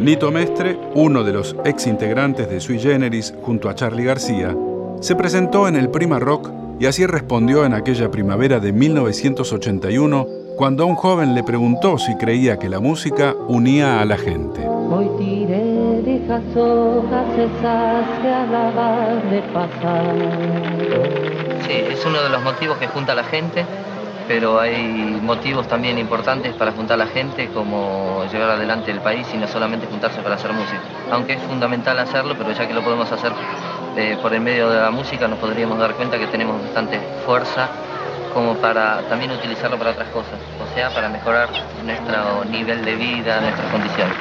Nito 0.00 0.30
Mestre, 0.30 0.78
uno 0.94 1.24
de 1.24 1.32
los 1.34 1.54
ex 1.66 1.86
integrantes 1.86 2.48
de 2.48 2.58
Sui 2.60 2.78
Generis 2.78 3.34
junto 3.42 3.68
a 3.68 3.74
Charlie 3.74 4.04
García, 4.04 4.56
se 5.00 5.14
presentó 5.14 5.68
en 5.68 5.76
el 5.76 5.90
Prima 5.90 6.18
Rock 6.18 6.50
y 6.78 6.86
así 6.86 7.04
respondió 7.04 7.66
en 7.66 7.74
aquella 7.74 8.10
primavera 8.10 8.60
de 8.60 8.72
1981 8.72 10.26
cuando 10.56 10.86
un 10.86 10.94
joven 10.94 11.34
le 11.34 11.42
preguntó 11.42 11.98
si 11.98 12.16
creía 12.16 12.58
que 12.58 12.70
la 12.70 12.80
música 12.80 13.34
unía 13.48 14.00
a 14.00 14.06
la 14.06 14.16
gente. 14.16 14.66
Hoy 14.66 15.10
tiré 15.18 15.62
de 16.02 16.22
hojas 16.32 17.26
esas 17.38 18.06
que 18.22 19.34
de 19.34 19.42
pasar. 19.52 20.14
Sí, 21.66 21.72
es 21.92 22.06
uno 22.06 22.22
de 22.22 22.30
los 22.30 22.42
motivos 22.42 22.78
que 22.78 22.86
junta 22.86 23.12
a 23.12 23.16
la 23.16 23.24
gente, 23.24 23.66
pero 24.30 24.60
hay 24.60 25.18
motivos 25.20 25.66
también 25.66 25.98
importantes 25.98 26.54
para 26.54 26.70
juntar 26.70 26.94
a 26.94 27.04
la 27.04 27.10
gente, 27.10 27.48
como 27.48 28.24
llevar 28.30 28.50
adelante 28.50 28.92
el 28.92 29.00
país 29.00 29.26
y 29.34 29.36
no 29.36 29.48
solamente 29.48 29.88
juntarse 29.88 30.22
para 30.22 30.36
hacer 30.36 30.52
música. 30.52 30.80
Aunque 31.10 31.32
es 31.32 31.42
fundamental 31.42 31.98
hacerlo, 31.98 32.36
pero 32.38 32.52
ya 32.52 32.68
que 32.68 32.72
lo 32.72 32.80
podemos 32.80 33.10
hacer 33.10 33.32
eh, 33.96 34.16
por 34.22 34.32
el 34.32 34.40
medio 34.40 34.70
de 34.70 34.82
la 34.82 34.92
música, 34.92 35.26
nos 35.26 35.40
podríamos 35.40 35.80
dar 35.80 35.94
cuenta 35.94 36.16
que 36.16 36.28
tenemos 36.28 36.62
bastante 36.62 37.00
fuerza 37.26 37.70
como 38.32 38.54
para 38.54 39.00
también 39.08 39.32
utilizarlo 39.32 39.76
para 39.76 39.90
otras 39.90 40.08
cosas, 40.10 40.38
o 40.62 40.74
sea, 40.76 40.90
para 40.90 41.08
mejorar 41.08 41.48
nuestro 41.84 42.44
nivel 42.44 42.84
de 42.84 42.94
vida, 42.94 43.40
nuestras 43.40 43.68
condiciones. 43.72 44.16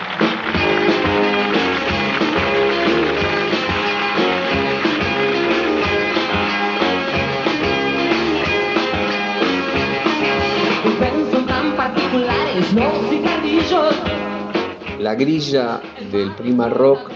La 15.10 15.16
grilla 15.16 15.82
del 16.12 16.36
Prima 16.36 16.70
Rock, 16.70 17.10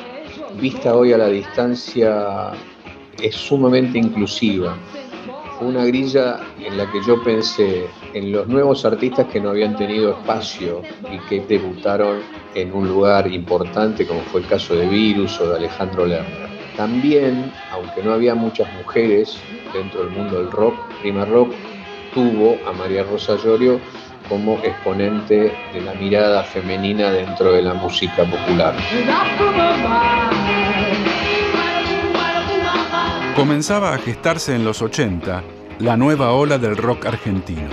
vista 0.59 0.95
hoy 0.95 1.13
a 1.13 1.17
la 1.19 1.27
distancia, 1.27 2.49
es 3.21 3.35
sumamente 3.35 3.99
inclusiva 3.99 4.75
una 5.61 5.85
grilla 5.85 6.39
en 6.57 6.75
la 6.75 6.91
que 6.91 7.03
yo 7.03 7.21
pensé 7.21 7.85
en 8.15 8.31
los 8.31 8.47
nuevos 8.47 8.83
artistas 8.83 9.27
que 9.27 9.39
no 9.39 9.51
habían 9.51 9.75
tenido 9.75 10.09
espacio 10.09 10.81
y 11.11 11.19
que 11.29 11.41
debutaron 11.41 12.21
en 12.55 12.73
un 12.73 12.87
lugar 12.87 13.31
importante, 13.31 14.07
como 14.07 14.21
fue 14.21 14.41
el 14.41 14.47
caso 14.47 14.73
de 14.73 14.87
Virus 14.87 15.39
o 15.39 15.49
de 15.49 15.57
Alejandro 15.57 16.07
Lerner. 16.07 16.49
También, 16.75 17.53
aunque 17.71 18.01
no 18.01 18.13
había 18.13 18.33
muchas 18.33 18.73
mujeres 18.73 19.37
dentro 19.71 20.03
del 20.05 20.17
mundo 20.17 20.39
del 20.39 20.49
rock, 20.49 20.73
Prima 20.99 21.25
Rock 21.25 21.53
tuvo 22.15 22.57
a 22.67 22.73
María 22.73 23.03
Rosa 23.03 23.35
Llorio 23.35 23.79
como 24.27 24.59
exponente 24.63 25.53
de 25.73 25.81
la 25.81 25.93
mirada 25.93 26.43
femenina 26.43 27.11
dentro 27.11 27.51
de 27.51 27.61
la 27.61 27.73
música 27.73 28.23
popular. 28.23 28.75
Comenzaba 33.35 33.93
a 33.93 33.97
gestarse 33.97 34.55
en 34.55 34.63
los 34.63 34.81
80 34.81 35.43
la 35.79 35.97
nueva 35.97 36.31
ola 36.31 36.57
del 36.57 36.77
rock 36.77 37.07
argentino. 37.07 37.69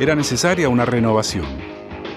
Era 0.00 0.14
necesaria 0.14 0.68
una 0.68 0.84
renovación. 0.84 1.46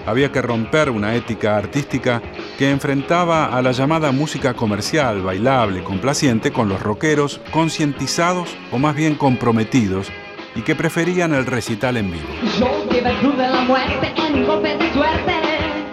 Había 0.06 0.32
que 0.32 0.42
romper 0.42 0.90
una 0.90 1.16
ética 1.16 1.56
artística 1.56 2.22
que 2.58 2.72
enfrentaba 2.72 3.46
a 3.46 3.62
la 3.62 3.72
llamada 3.72 4.12
música 4.12 4.56
comercial, 4.56 5.22
bailable, 5.22 5.84
complaciente 5.84 6.52
con 6.52 6.68
los 6.68 6.82
rockeros 6.82 7.40
concientizados 7.52 8.58
o 8.72 8.80
más 8.80 8.96
bien 8.96 9.16
comprometidos 9.16 10.12
y 10.56 10.62
que 10.62 10.76
preferían 10.76 11.34
el 11.34 11.46
recital 11.46 11.98
en 11.98 12.12
vivo. 12.12 12.28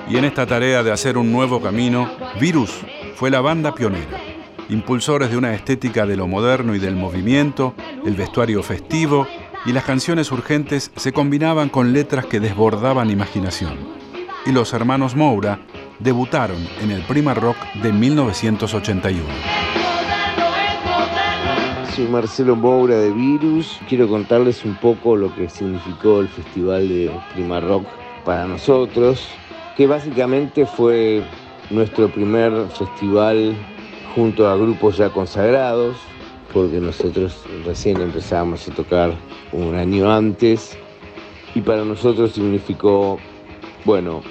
Y 0.08 0.16
en 0.16 0.24
esta 0.24 0.46
tarea 0.46 0.82
de 0.82 0.92
hacer 0.92 1.18
un 1.18 1.30
nuevo 1.30 1.60
camino, 1.60 2.10
Virus 2.40 2.72
fue 3.14 3.30
la 3.30 3.40
banda 3.40 3.74
pionera 3.74 4.18
impulsores 4.68 5.30
de 5.30 5.36
una 5.36 5.54
estética 5.54 6.06
de 6.06 6.16
lo 6.16 6.26
moderno 6.26 6.74
y 6.74 6.78
del 6.78 6.96
movimiento, 6.96 7.74
el 8.04 8.14
vestuario 8.14 8.62
festivo 8.62 9.26
y 9.66 9.72
las 9.72 9.84
canciones 9.84 10.30
urgentes 10.30 10.90
se 10.96 11.12
combinaban 11.12 11.68
con 11.68 11.92
letras 11.92 12.26
que 12.26 12.40
desbordaban 12.40 13.10
imaginación. 13.10 13.78
Y 14.46 14.52
los 14.52 14.72
hermanos 14.72 15.16
Moura 15.16 15.60
debutaron 15.98 16.58
en 16.80 16.90
el 16.90 17.02
Prima 17.02 17.34
Rock 17.34 17.56
de 17.82 17.92
1981. 17.92 19.77
Soy 21.98 22.06
Marcelo 22.06 22.54
Moura 22.54 22.96
de 22.96 23.10
Virus. 23.10 23.80
Quiero 23.88 24.06
contarles 24.06 24.64
un 24.64 24.76
poco 24.76 25.16
lo 25.16 25.34
que 25.34 25.48
significó 25.48 26.20
el 26.20 26.28
Festival 26.28 26.88
de 26.88 27.10
Prima 27.34 27.58
Rock 27.58 27.88
para 28.24 28.46
nosotros, 28.46 29.26
que 29.76 29.88
básicamente 29.88 30.64
fue 30.64 31.24
nuestro 31.70 32.08
primer 32.08 32.52
festival 32.68 33.52
junto 34.14 34.48
a 34.48 34.54
grupos 34.54 34.96
ya 34.96 35.10
consagrados, 35.10 35.96
porque 36.52 36.78
nosotros 36.78 37.42
recién 37.66 38.00
empezábamos 38.00 38.68
a 38.68 38.74
tocar 38.74 39.12
un 39.50 39.74
año 39.74 40.08
antes, 40.08 40.78
y 41.56 41.60
para 41.62 41.84
nosotros 41.84 42.30
significó, 42.30 43.18
bueno, 43.84 44.22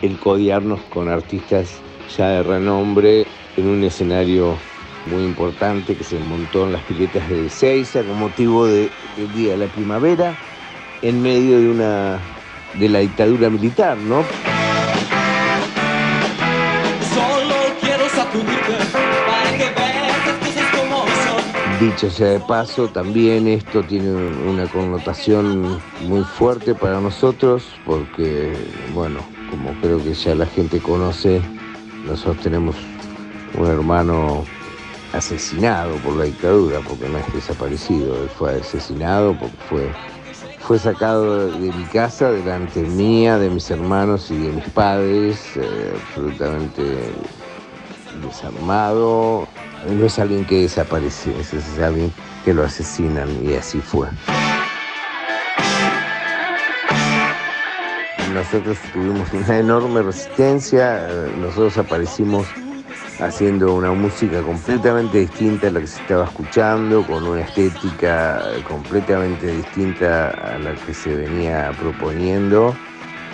el 0.00 0.16
codiarnos 0.20 0.78
con 0.94 1.08
artistas 1.08 1.80
ya 2.16 2.28
de 2.28 2.44
renombre 2.44 3.26
en 3.56 3.66
un 3.66 3.82
escenario 3.82 4.54
muy 5.06 5.24
importante 5.24 5.94
que 5.96 6.04
se 6.04 6.18
montó 6.18 6.66
en 6.66 6.72
las 6.72 6.82
piletas 6.82 7.28
de 7.28 7.46
Ezeiza 7.46 8.02
con 8.02 8.18
motivo 8.18 8.66
del 8.66 8.90
Día 9.34 9.52
de 9.52 9.58
la 9.58 9.66
Primavera, 9.66 10.36
en 11.02 11.22
medio 11.22 11.60
de 11.60 11.68
una 11.68 12.18
de 12.74 12.88
la 12.88 12.98
dictadura 13.00 13.48
militar, 13.48 13.96
¿no? 13.96 14.24
Dicho 21.80 22.10
sea 22.10 22.28
de 22.28 22.40
paso, 22.40 22.88
también 22.88 23.46
esto 23.46 23.82
tiene 23.82 24.10
una 24.10 24.66
connotación 24.66 25.78
muy 26.00 26.24
fuerte 26.24 26.74
para 26.74 27.00
nosotros 27.00 27.64
porque, 27.84 28.54
bueno, 28.94 29.20
como 29.50 29.72
creo 29.82 30.02
que 30.02 30.14
ya 30.14 30.34
la 30.34 30.46
gente 30.46 30.80
conoce, 30.80 31.42
nosotros 32.06 32.38
tenemos 32.42 32.76
un 33.58 33.66
hermano 33.66 34.44
asesinado 35.16 35.96
por 35.96 36.16
la 36.16 36.24
dictadura, 36.24 36.80
porque 36.86 37.08
no 37.08 37.18
es 37.18 37.32
desaparecido, 37.32 38.22
él 38.22 38.28
fue 38.28 38.60
asesinado 38.60 39.36
porque 39.38 39.56
fue, 39.68 39.92
fue 40.60 40.78
sacado 40.78 41.48
de 41.48 41.72
mi 41.72 41.84
casa 41.84 42.30
delante 42.30 42.80
mía, 42.82 43.38
de 43.38 43.50
mis 43.50 43.70
hermanos 43.70 44.30
y 44.30 44.38
de 44.38 44.52
mis 44.52 44.68
padres, 44.70 45.38
eh, 45.56 45.92
absolutamente 46.08 46.82
desarmado. 48.22 49.46
No 49.88 50.06
es 50.06 50.18
alguien 50.18 50.44
que 50.44 50.62
desaparece, 50.62 51.32
es 51.40 51.78
alguien 51.78 52.12
que 52.44 52.52
lo 52.52 52.64
asesinan 52.64 53.28
y 53.44 53.54
así 53.54 53.78
fue. 53.80 54.08
Nosotros 58.34 58.76
tuvimos 58.92 59.32
una 59.32 59.58
enorme 59.58 60.02
resistencia, 60.02 61.08
nosotros 61.38 61.78
aparecimos 61.78 62.46
haciendo 63.20 63.74
una 63.74 63.92
música 63.92 64.42
completamente 64.42 65.20
distinta 65.20 65.68
a 65.68 65.70
la 65.70 65.80
que 65.80 65.86
se 65.86 66.00
estaba 66.02 66.24
escuchando, 66.24 67.02
con 67.06 67.24
una 67.24 67.40
estética 67.40 68.42
completamente 68.68 69.46
distinta 69.46 70.30
a 70.30 70.58
la 70.58 70.74
que 70.74 70.92
se 70.92 71.14
venía 71.14 71.72
proponiendo. 71.80 72.74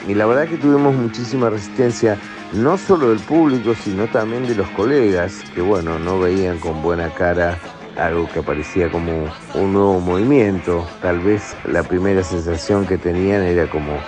Y 0.07 0.14
la 0.14 0.26
verdad 0.26 0.49
que 0.49 0.57
tuvimos 0.57 0.95
muchísima 0.95 1.51
resistencia, 1.51 2.18
no 2.53 2.76
solo 2.76 3.11
del 3.11 3.20
público, 3.20 3.74
sino 3.74 4.07
también 4.09 4.47
de 4.47 4.55
los 4.55 4.68
colegas, 4.70 5.43
que 5.55 5.61
bueno, 5.61 5.99
no 5.99 6.18
veían 6.18 6.59
con 6.59 6.83
buena 6.83 7.09
cara 7.11 7.59
algo 7.97 8.28
que 8.28 8.43
parecía 8.43 8.91
como 8.91 9.33
un 9.55 9.72
nuevo 9.72 10.01
movimiento. 10.01 10.87
Tal 11.01 11.20
vez 11.20 11.57
la 11.64 11.83
primera 11.83 12.22
sensación 12.22 12.87
que 12.87 12.99
tenían 12.99 13.43
era 13.43 13.68
como 13.68 13.99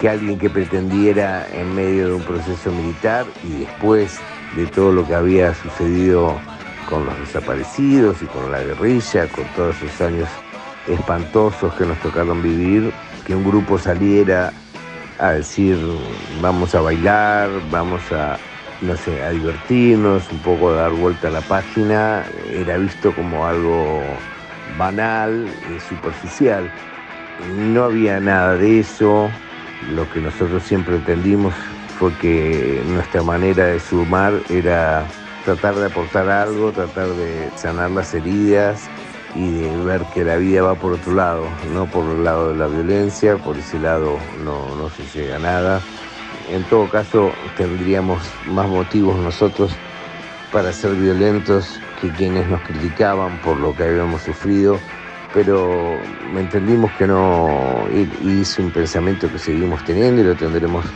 que 0.00 0.08
alguien 0.08 0.38
que 0.38 0.50
pretendiera 0.50 1.46
en 1.52 1.74
medio 1.74 2.08
de 2.08 2.14
un 2.14 2.22
proceso 2.22 2.70
militar 2.70 3.26
y 3.42 3.60
después 3.60 4.18
de 4.56 4.66
todo 4.66 4.92
lo 4.92 5.06
que 5.06 5.14
había 5.14 5.54
sucedido 5.54 6.38
con 6.88 7.06
los 7.06 7.18
desaparecidos 7.18 8.22
y 8.22 8.26
con 8.26 8.50
la 8.52 8.62
guerrilla, 8.62 9.26
con 9.28 9.44
todos 9.56 9.76
esos 9.82 10.00
años 10.00 10.28
espantosos 10.86 11.74
que 11.74 11.86
nos 11.86 11.98
tocaron 12.00 12.42
vivir, 12.42 12.92
que 13.26 13.34
un 13.34 13.44
grupo 13.44 13.78
saliera 13.78 14.52
a 15.18 15.30
decir 15.30 15.78
vamos 16.40 16.74
a 16.74 16.80
bailar, 16.80 17.48
vamos 17.70 18.00
a, 18.12 18.36
no 18.82 18.96
sé, 18.96 19.22
a 19.22 19.30
divertirnos, 19.30 20.30
un 20.30 20.38
poco 20.38 20.70
a 20.70 20.74
dar 20.74 20.92
vuelta 20.92 21.28
a 21.28 21.30
la 21.30 21.40
página, 21.40 22.24
era 22.50 22.76
visto 22.76 23.14
como 23.14 23.46
algo 23.46 24.02
banal, 24.78 25.46
superficial. 25.88 26.70
No 27.56 27.84
había 27.84 28.20
nada 28.20 28.56
de 28.56 28.80
eso, 28.80 29.30
lo 29.94 30.08
que 30.10 30.20
nosotros 30.20 30.62
siempre 30.62 30.96
entendimos 30.96 31.54
fue 31.98 32.12
que 32.18 32.82
nuestra 32.86 33.22
manera 33.22 33.66
de 33.66 33.80
sumar 33.80 34.34
era 34.48 35.06
tratar 35.44 35.74
de 35.74 35.86
aportar 35.86 36.28
algo, 36.28 36.72
tratar 36.72 37.08
de 37.08 37.50
sanar 37.56 37.90
las 37.90 38.14
heridas 38.14 38.88
y 39.34 39.50
de 39.50 39.76
ver 39.84 40.02
que 40.12 40.24
la 40.24 40.36
vida 40.36 40.62
va 40.62 40.74
por 40.74 40.92
otro 40.92 41.14
lado, 41.14 41.46
no 41.72 41.86
por 41.86 42.04
el 42.04 42.24
lado 42.24 42.52
de 42.52 42.58
la 42.58 42.66
violencia, 42.66 43.36
por 43.36 43.56
ese 43.56 43.78
lado 43.78 44.18
no, 44.44 44.74
no 44.76 44.88
se 44.90 45.04
llega 45.18 45.36
a 45.36 45.40
nada. 45.40 45.80
En 46.50 46.62
todo 46.64 46.88
caso, 46.88 47.32
tendríamos 47.56 48.22
más 48.46 48.68
motivos 48.68 49.16
nosotros 49.16 49.72
para 50.52 50.72
ser 50.72 50.92
violentos 50.94 51.80
que 52.00 52.10
quienes 52.10 52.46
nos 52.48 52.60
criticaban 52.62 53.38
por 53.38 53.58
lo 53.58 53.74
que 53.74 53.84
habíamos 53.84 54.22
sufrido 54.22 54.78
pero 55.34 55.98
entendimos 56.36 56.92
que 56.92 57.08
no, 57.08 57.88
y, 57.92 58.40
es 58.40 58.56
un 58.60 58.70
pensamiento 58.70 59.30
que 59.30 59.38
seguimos 59.38 59.84
teniendo 59.84 60.22
y 60.22 60.24
lo 60.24 60.36
tendremos 60.36 60.86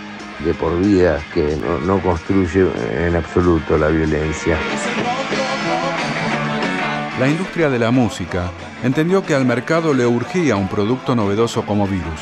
de 0.44 0.54
por 0.54 0.78
vida, 0.78 1.20
que 1.34 1.56
no, 1.56 1.78
no 1.78 2.00
construye 2.00 2.66
en 3.06 3.16
absoluto 3.16 3.76
la 3.76 3.88
violencia. 3.88 4.56
La 7.18 7.28
industria 7.28 7.68
de 7.68 7.80
la 7.80 7.90
música 7.90 8.50
entendió 8.84 9.24
que 9.24 9.34
al 9.34 9.44
mercado 9.44 9.92
le 9.92 10.06
urgía 10.06 10.56
un 10.56 10.68
producto 10.68 11.16
novedoso 11.16 11.66
como 11.66 11.88
Virus. 11.88 12.20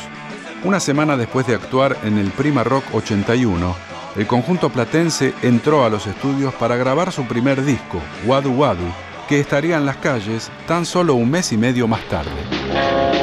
Una 0.63 0.79
semana 0.79 1.15
después 1.15 1.45
de 1.45 1.53
actuar 1.53 1.97
en 2.03 2.17
el 2.17 2.31
Prima 2.31 2.63
Rock 2.63 2.83
81, 2.93 3.75
el 4.15 4.25
conjunto 4.25 4.69
platense 4.69 5.35
entró 5.43 5.85
a 5.85 5.89
los 5.89 6.07
estudios 6.07 6.51
para 6.55 6.75
grabar 6.75 7.11
su 7.11 7.25
primer 7.25 7.63
disco, 7.63 8.01
Wadu 8.25 8.51
Wadu, 8.53 8.91
que 9.29 9.39
estaría 9.39 9.77
en 9.77 9.85
las 9.85 9.97
calles 9.97 10.49
tan 10.65 10.85
solo 10.85 11.13
un 11.13 11.29
mes 11.29 11.51
y 11.51 11.57
medio 11.57 11.87
más 11.87 12.01
tarde. 12.09 13.16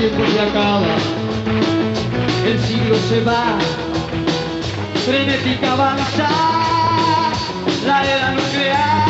Tiempo 0.00 0.26
se 0.32 0.40
acaba, 0.40 0.96
el 2.46 2.58
siglo 2.60 2.96
se 2.96 3.22
va, 3.22 3.58
la 7.86 8.04
era 8.04 8.30
nuclear. 8.30 9.08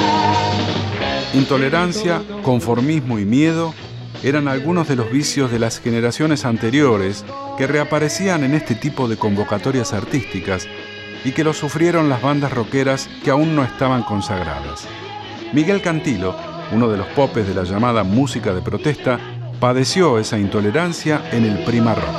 Intolerancia, 1.34 2.22
conformismo 2.42 3.20
y 3.20 3.24
miedo 3.24 3.72
eran 4.24 4.48
algunos 4.48 4.88
de 4.88 4.96
los 4.96 5.12
vicios 5.12 5.52
de 5.52 5.60
las 5.60 5.78
generaciones 5.78 6.44
anteriores 6.44 7.24
que 7.56 7.68
reaparecían 7.68 8.42
en 8.42 8.54
este 8.54 8.74
tipo 8.74 9.06
de 9.06 9.16
convocatorias 9.16 9.92
artísticas 9.92 10.66
y 11.24 11.30
que 11.30 11.44
lo 11.44 11.52
sufrieron 11.52 12.08
las 12.08 12.20
bandas 12.20 12.52
rockeras 12.52 13.08
que 13.22 13.30
aún 13.30 13.54
no 13.54 13.62
estaban 13.62 14.02
consagradas. 14.02 14.88
Miguel 15.52 15.82
Cantilo, 15.82 16.34
uno 16.72 16.88
de 16.88 16.98
los 16.98 17.06
popes 17.08 17.46
de 17.46 17.54
la 17.54 17.62
llamada 17.62 18.02
música 18.02 18.52
de 18.52 18.62
protesta, 18.62 19.20
padeció 19.60 20.18
esa 20.18 20.38
intolerancia 20.38 21.22
en 21.32 21.44
el 21.44 21.62
Prima 21.64 21.94
Rock. 21.94 22.14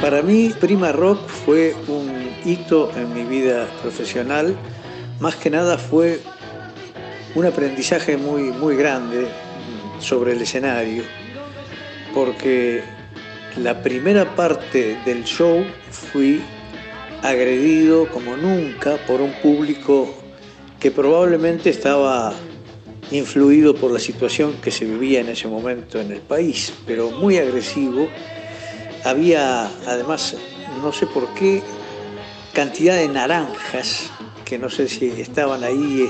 Para 0.00 0.22
mí, 0.22 0.54
Prima 0.60 0.92
Rock 0.92 1.28
fue 1.28 1.74
un 1.88 2.30
hito 2.44 2.92
en 2.96 3.12
mi 3.12 3.24
vida 3.24 3.66
profesional. 3.82 4.56
Más 5.18 5.34
que 5.34 5.50
nada 5.50 5.76
fue 5.76 6.20
un 7.34 7.46
aprendizaje 7.46 8.16
muy, 8.16 8.52
muy 8.52 8.76
grande 8.76 9.26
sobre 9.98 10.32
el 10.32 10.42
escenario, 10.42 11.02
porque 12.14 12.84
la 13.56 13.82
primera 13.82 14.36
parte 14.36 14.96
del 15.04 15.24
show 15.24 15.64
fui 15.90 16.40
agredido 17.24 18.08
como 18.10 18.36
nunca 18.36 18.98
por 19.08 19.20
un 19.20 19.32
público 19.42 20.14
que 20.78 20.92
probablemente 20.92 21.70
estaba 21.70 22.32
influido 23.10 23.74
por 23.74 23.90
la 23.90 23.98
situación 23.98 24.54
que 24.62 24.70
se 24.70 24.84
vivía 24.84 25.20
en 25.20 25.28
ese 25.28 25.48
momento 25.48 26.00
en 26.00 26.12
el 26.12 26.20
país, 26.20 26.72
pero 26.86 27.10
muy 27.10 27.38
agresivo. 27.38 28.08
Había 29.04 29.66
además, 29.86 30.36
no 30.82 30.92
sé 30.92 31.06
por 31.06 31.32
qué, 31.34 31.62
cantidad 32.52 32.96
de 32.96 33.08
naranjas 33.08 34.10
que 34.44 34.58
no 34.58 34.70
sé 34.70 34.88
si 34.88 35.06
estaban 35.20 35.62
ahí 35.64 36.08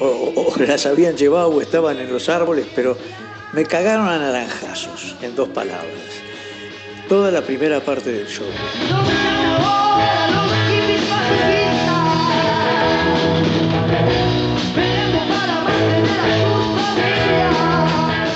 o, 0.00 0.54
las 0.66 0.86
habían 0.86 1.16
llevado 1.16 1.48
o 1.48 1.60
estaban 1.60 1.98
en 1.98 2.12
los 2.12 2.28
árboles, 2.28 2.66
pero 2.74 2.96
me 3.52 3.64
cagaron 3.64 4.08
a 4.08 4.18
naranjazos, 4.18 5.16
en 5.22 5.34
dos 5.36 5.48
palabras. 5.50 5.88
Toda 7.08 7.30
la 7.30 7.42
primera 7.42 7.80
parte 7.80 8.12
del 8.12 8.26
show. 8.26 8.46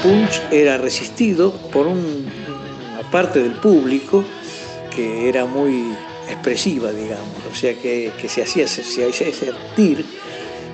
Punch 0.04 0.42
era 0.50 0.76
resistido 0.76 1.50
por 1.72 1.86
una 1.86 3.10
parte 3.10 3.42
del 3.42 3.52
público 3.52 4.22
que 4.94 5.30
era 5.30 5.46
muy 5.46 5.94
expresiva, 6.28 6.92
digamos, 6.92 7.38
o 7.50 7.54
sea 7.54 7.72
que, 7.72 8.12
se 8.28 8.42
hacía, 8.42 8.68
se 8.68 8.82
sentir. 8.84 10.04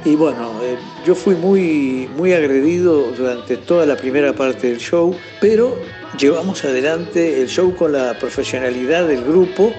Y 0.05 0.17
bueno, 0.17 0.51
eh, 0.65 0.77
yo 1.07 1.15
fui 1.15 1.37
muy, 1.37 2.11
muy 2.17 2.33
agredido 2.33 3.13
durante 3.17 3.57
toda 3.57 3.87
la 3.87 3.97
primera 3.97 4.33
parte 4.33 4.67
del 4.67 4.79
show, 4.79 5.15
pero 5.41 5.79
llevamos 6.19 6.65
adelante 6.65 7.41
el 7.41 7.49
show 7.49 7.73
con 7.77 7.93
la 7.93 8.19
profesionalidad 8.19 9.07
del 9.07 9.23
grupo, 9.23 9.73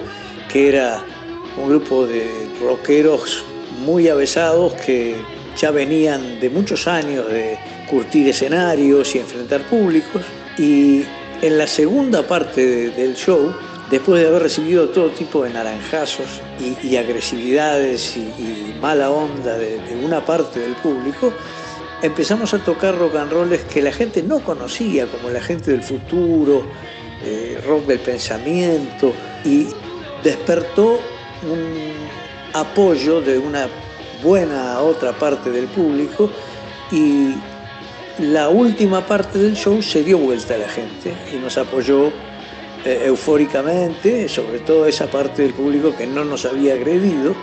que 0.50 0.70
era 0.70 1.04
un 1.58 1.68
grupo 1.68 2.06
de 2.06 2.24
rockeros 2.58 3.44
muy 3.84 4.08
avesados 4.08 4.72
que 4.86 5.14
ya 5.58 5.70
venían 5.70 6.40
de 6.40 6.48
muchos 6.48 6.88
años 6.88 7.28
de 7.28 7.58
curtir 7.88 8.28
escenarios 8.28 9.14
y 9.14 9.18
enfrentar 9.18 9.62
públicos. 9.62 10.22
Y 10.58 11.04
en 11.40 11.58
la 11.58 11.66
segunda 11.66 12.26
parte 12.26 12.90
del 12.90 13.14
show 13.14 13.52
después 13.92 14.22
de 14.22 14.28
haber 14.28 14.42
recibido 14.42 14.88
todo 14.88 15.10
tipo 15.10 15.44
de 15.44 15.50
naranjazos 15.50 16.40
y, 16.82 16.96
agresividades 16.96 18.16
y, 18.16 18.74
mala 18.80 19.10
onda 19.10 19.58
de, 19.58 19.78
una 20.02 20.24
parte 20.24 20.60
del 20.60 20.74
público, 20.76 21.30
empezamos 22.00 22.54
a 22.54 22.58
tocar 22.58 22.96
rock 22.96 23.16
and 23.16 23.30
rolls 23.30 23.60
que 23.64 23.82
la 23.82 23.92
gente 23.92 24.22
no 24.22 24.40
conocía, 24.40 25.06
como 25.06 25.28
la 25.28 25.42
gente 25.42 25.72
del 25.72 25.82
futuro, 25.82 26.62
eh, 27.22 27.62
rock 27.66 27.84
del 27.84 27.98
pensamiento, 27.98 29.12
y 29.44 29.66
despertó 30.24 30.98
un 31.42 31.92
apoyo 32.54 33.20
de 33.20 33.38
una 33.38 33.68
buena 34.22 34.80
otra 34.80 35.12
parte 35.12 35.50
del 35.50 35.66
público 35.66 36.30
y 36.90 37.34
la 38.22 38.48
última 38.48 39.04
parte 39.04 39.38
del 39.38 39.54
show 39.54 39.82
se 39.82 40.04
dio 40.04 40.16
vuelta 40.16 40.54
a 40.54 40.58
la 40.58 40.68
gente 40.68 41.12
y 41.32 41.36
nos 41.36 41.58
apoyó 41.58 42.06
eh, 42.84 43.02
eufóricamente, 43.06 44.28
sobre 44.28 44.60
todo 44.60 44.86
esa 44.86 45.08
parte 45.08 45.42
del 45.42 45.52
público 45.52 45.94
que 45.96 46.06
no 46.06 46.24
nos 46.24 46.44
había 46.44 46.74
agredido. 46.74 47.34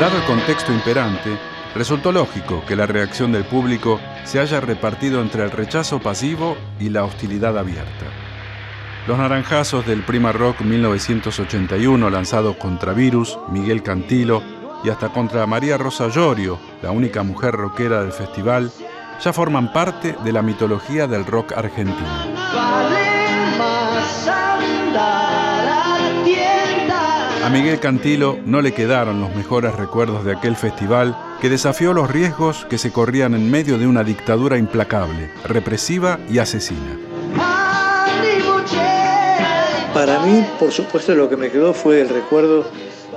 Dado 0.00 0.16
el 0.16 0.22
contexto 0.24 0.72
imperante, 0.72 1.30
resultó 1.74 2.12
lógico 2.12 2.62
que 2.66 2.76
la 2.76 2.86
reacción 2.86 3.32
del 3.32 3.44
público 3.44 4.00
se 4.24 4.38
haya 4.38 4.60
repartido 4.60 5.20
entre 5.20 5.42
el 5.42 5.50
rechazo 5.50 5.98
pasivo 5.98 6.56
y 6.78 6.90
la 6.90 7.04
hostilidad 7.04 7.58
abierta. 7.58 8.06
Los 9.08 9.18
naranjazos 9.18 9.84
del 9.84 10.02
Prima 10.04 10.30
Rock 10.30 10.60
1981 10.60 12.08
lanzado 12.08 12.56
contra 12.56 12.92
Virus, 12.92 13.36
Miguel 13.50 13.82
Cantilo 13.82 14.63
y 14.84 14.90
hasta 14.90 15.08
contra 15.08 15.46
María 15.46 15.78
Rosa 15.78 16.08
Llorio, 16.08 16.58
la 16.82 16.90
única 16.90 17.22
mujer 17.22 17.54
rockera 17.54 18.02
del 18.02 18.12
festival, 18.12 18.70
ya 19.20 19.32
forman 19.32 19.72
parte 19.72 20.14
de 20.22 20.32
la 20.32 20.42
mitología 20.42 21.06
del 21.06 21.24
rock 21.24 21.52
argentino. 21.56 22.34
A 27.44 27.50
Miguel 27.50 27.78
Cantilo 27.78 28.38
no 28.44 28.60
le 28.62 28.72
quedaron 28.72 29.20
los 29.20 29.34
mejores 29.34 29.74
recuerdos 29.74 30.24
de 30.24 30.32
aquel 30.32 30.56
festival 30.56 31.16
que 31.40 31.50
desafió 31.50 31.92
los 31.92 32.10
riesgos 32.10 32.66
que 32.70 32.78
se 32.78 32.90
corrían 32.90 33.34
en 33.34 33.50
medio 33.50 33.78
de 33.78 33.86
una 33.86 34.02
dictadura 34.02 34.58
implacable, 34.58 35.30
represiva 35.44 36.18
y 36.30 36.38
asesina. 36.38 36.98
Para 39.92 40.20
mí, 40.20 40.44
por 40.58 40.72
supuesto, 40.72 41.14
lo 41.14 41.28
que 41.28 41.36
me 41.36 41.50
quedó 41.50 41.72
fue 41.72 42.00
el 42.00 42.08
recuerdo 42.08 42.64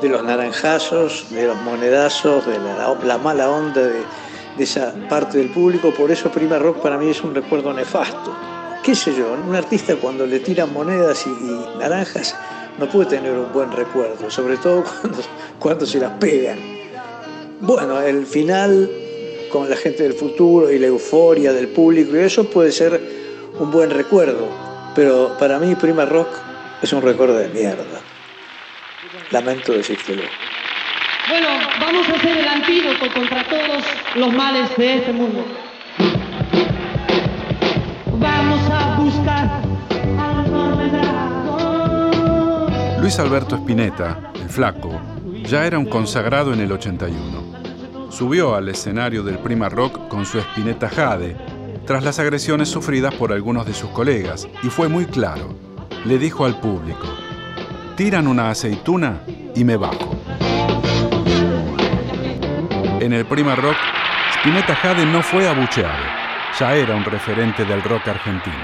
de 0.02 0.10
los 0.10 0.24
naranjazos, 0.24 1.28
de 1.30 1.48
los 1.48 1.58
monedazos, 1.62 2.46
de 2.46 2.58
la, 3.06 3.18
mala 3.18 3.50
onda 3.50 3.82
de, 3.82 4.04
esa 4.60 4.94
parte 5.10 5.38
del 5.38 5.50
público. 5.50 5.92
Por 5.92 6.12
eso 6.12 6.32
Prima 6.32 6.58
Rock 6.60 6.78
para 6.78 6.98
mí 6.98 7.10
es 7.10 7.24
un 7.24 7.34
recuerdo 7.34 7.74
nefasto. 7.74 8.36
¿Qué 8.84 8.96
sé 8.96 9.14
yo? 9.16 9.36
Un 9.48 9.56
artista 9.56 9.96
cuando 9.96 10.26
le 10.26 10.40
tiran 10.40 10.72
monedas 10.74 11.26
y, 11.28 11.30
y 11.30 11.80
naranjas 11.80 12.36
no 12.78 12.88
puede 12.88 13.10
tener 13.10 13.32
un 13.32 13.52
buen 13.52 13.72
recuerdo, 13.72 14.30
sobre 14.30 14.58
todo 14.58 14.84
cuando, 15.02 15.20
cuando 15.60 15.86
se 15.86 16.00
las 16.00 16.12
pegan. 16.14 16.60
Bueno, 17.60 18.02
el 18.02 18.26
final 18.26 18.90
con 19.52 19.70
la 19.70 19.76
gente 19.76 20.04
del 20.04 20.14
futuro 20.14 20.72
y 20.72 20.78
la 20.78 20.88
euforia 20.88 21.54
del 21.54 21.70
público 21.70 22.16
y 22.16 22.20
eso 22.20 22.44
puede 22.44 22.72
ser 22.72 23.02
un 23.60 23.72
buen 23.72 23.90
recuerdo, 23.90 24.48
pero 24.96 25.36
para 25.40 25.58
mí 25.58 25.74
Prima 25.76 26.06
Rock 26.06 26.28
es 26.82 26.94
un 26.94 27.02
recuerdo 27.02 27.36
de 27.38 27.48
mierda. 27.50 28.02
Lamento 29.32 29.74
decírtelo. 29.74 30.24
Bueno, 31.30 31.48
vamos 31.82 32.08
a 32.08 32.14
hacer 32.14 32.38
el 32.38 32.48
antídoto 32.48 33.14
contra 33.14 33.44
todos 33.44 33.84
los 34.16 34.34
males 34.34 34.76
de 34.78 34.96
este 34.96 35.12
mundo. 35.12 35.46
Vamos 38.14 38.72
a 38.72 38.96
buscar 38.98 39.62
Luis 43.02 43.20
Alberto 43.20 43.58
Spinetta, 43.58 44.32
el 44.36 44.50
flaco, 44.50 45.02
ya 45.44 45.66
era 45.66 45.78
un 45.78 45.86
consagrado 45.86 46.54
en 46.54 46.62
el 46.62 46.72
81. 46.72 48.10
Subió 48.10 48.56
al 48.56 48.70
escenario 48.70 49.24
del 49.24 49.40
Prima 49.40 49.68
Rock 49.68 50.08
con 50.08 50.26
su 50.26 50.40
Spinetta 50.40 50.90
Jade, 50.90 51.36
tras 51.86 52.04
las 52.04 52.20
agresiones 52.20 52.70
sufridas 52.70 53.14
por 53.14 53.34
algunos 53.34 53.66
de 53.66 53.74
sus 53.74 53.90
colegas, 53.90 54.48
y 54.64 54.68
fue 54.68 54.88
muy 54.88 55.06
claro. 55.06 55.54
Le 56.06 56.18
dijo 56.18 56.46
al 56.46 56.60
público, 56.60 57.08
tiran 57.98 58.28
una 58.28 58.52
aceituna 58.52 59.22
y 59.56 59.64
me 59.64 59.76
bajo. 59.76 60.16
En 63.00 63.12
el 63.12 63.26
Prima 63.26 63.56
Rock, 63.56 63.76
Spinetta 64.36 64.76
Jade 64.76 65.04
no 65.08 65.24
fue 65.24 65.48
abucheado, 65.48 66.06
ya 66.60 66.76
era 66.76 66.96
un 66.96 67.04
referente 67.04 67.66
del 67.66 67.82
rock 67.82 68.08
argentino. 68.10 68.56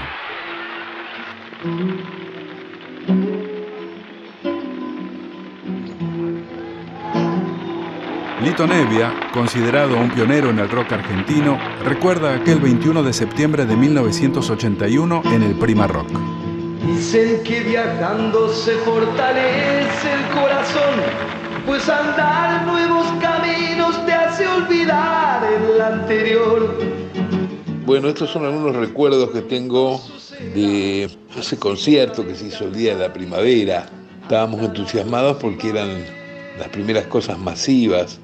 Lito 8.40 8.68
Nevia, 8.68 9.12
considerado 9.32 9.96
un 9.96 10.10
pionero 10.10 10.50
en 10.50 10.60
el 10.60 10.70
rock 10.70 10.92
argentino, 10.92 11.58
recuerda 11.84 12.36
aquel 12.36 12.60
21 12.60 13.02
de 13.02 13.12
septiembre 13.12 13.66
de 13.66 13.74
1981 13.74 15.22
en 15.24 15.42
el 15.42 15.54
Prima 15.56 15.88
Rock. 15.88 16.43
Dicen 16.86 17.42
que 17.44 17.60
viajando 17.60 18.48
se 18.52 18.72
fortalece 18.78 20.12
el 20.12 20.40
corazón, 20.40 21.00
pues 21.66 21.88
andar 21.88 22.66
nuevos 22.66 23.06
caminos 23.20 24.04
te 24.04 24.12
hace 24.12 24.46
olvidar 24.46 25.42
el 25.44 25.80
anterior. 25.80 26.78
Bueno, 27.86 28.08
estos 28.08 28.30
son 28.30 28.44
algunos 28.44 28.76
recuerdos 28.76 29.30
que 29.30 29.42
tengo 29.42 30.00
de 30.54 31.10
ese 31.36 31.58
concierto 31.58 32.26
que 32.26 32.34
se 32.34 32.46
hizo 32.48 32.64
el 32.64 32.74
día 32.74 32.94
de 32.94 33.08
la 33.08 33.12
primavera. 33.12 33.86
Estábamos 34.22 34.60
entusiasmados 34.62 35.38
porque 35.38 35.70
eran 35.70 36.04
las 36.58 36.68
primeras 36.68 37.06
cosas 37.06 37.38
masivas 37.38 38.20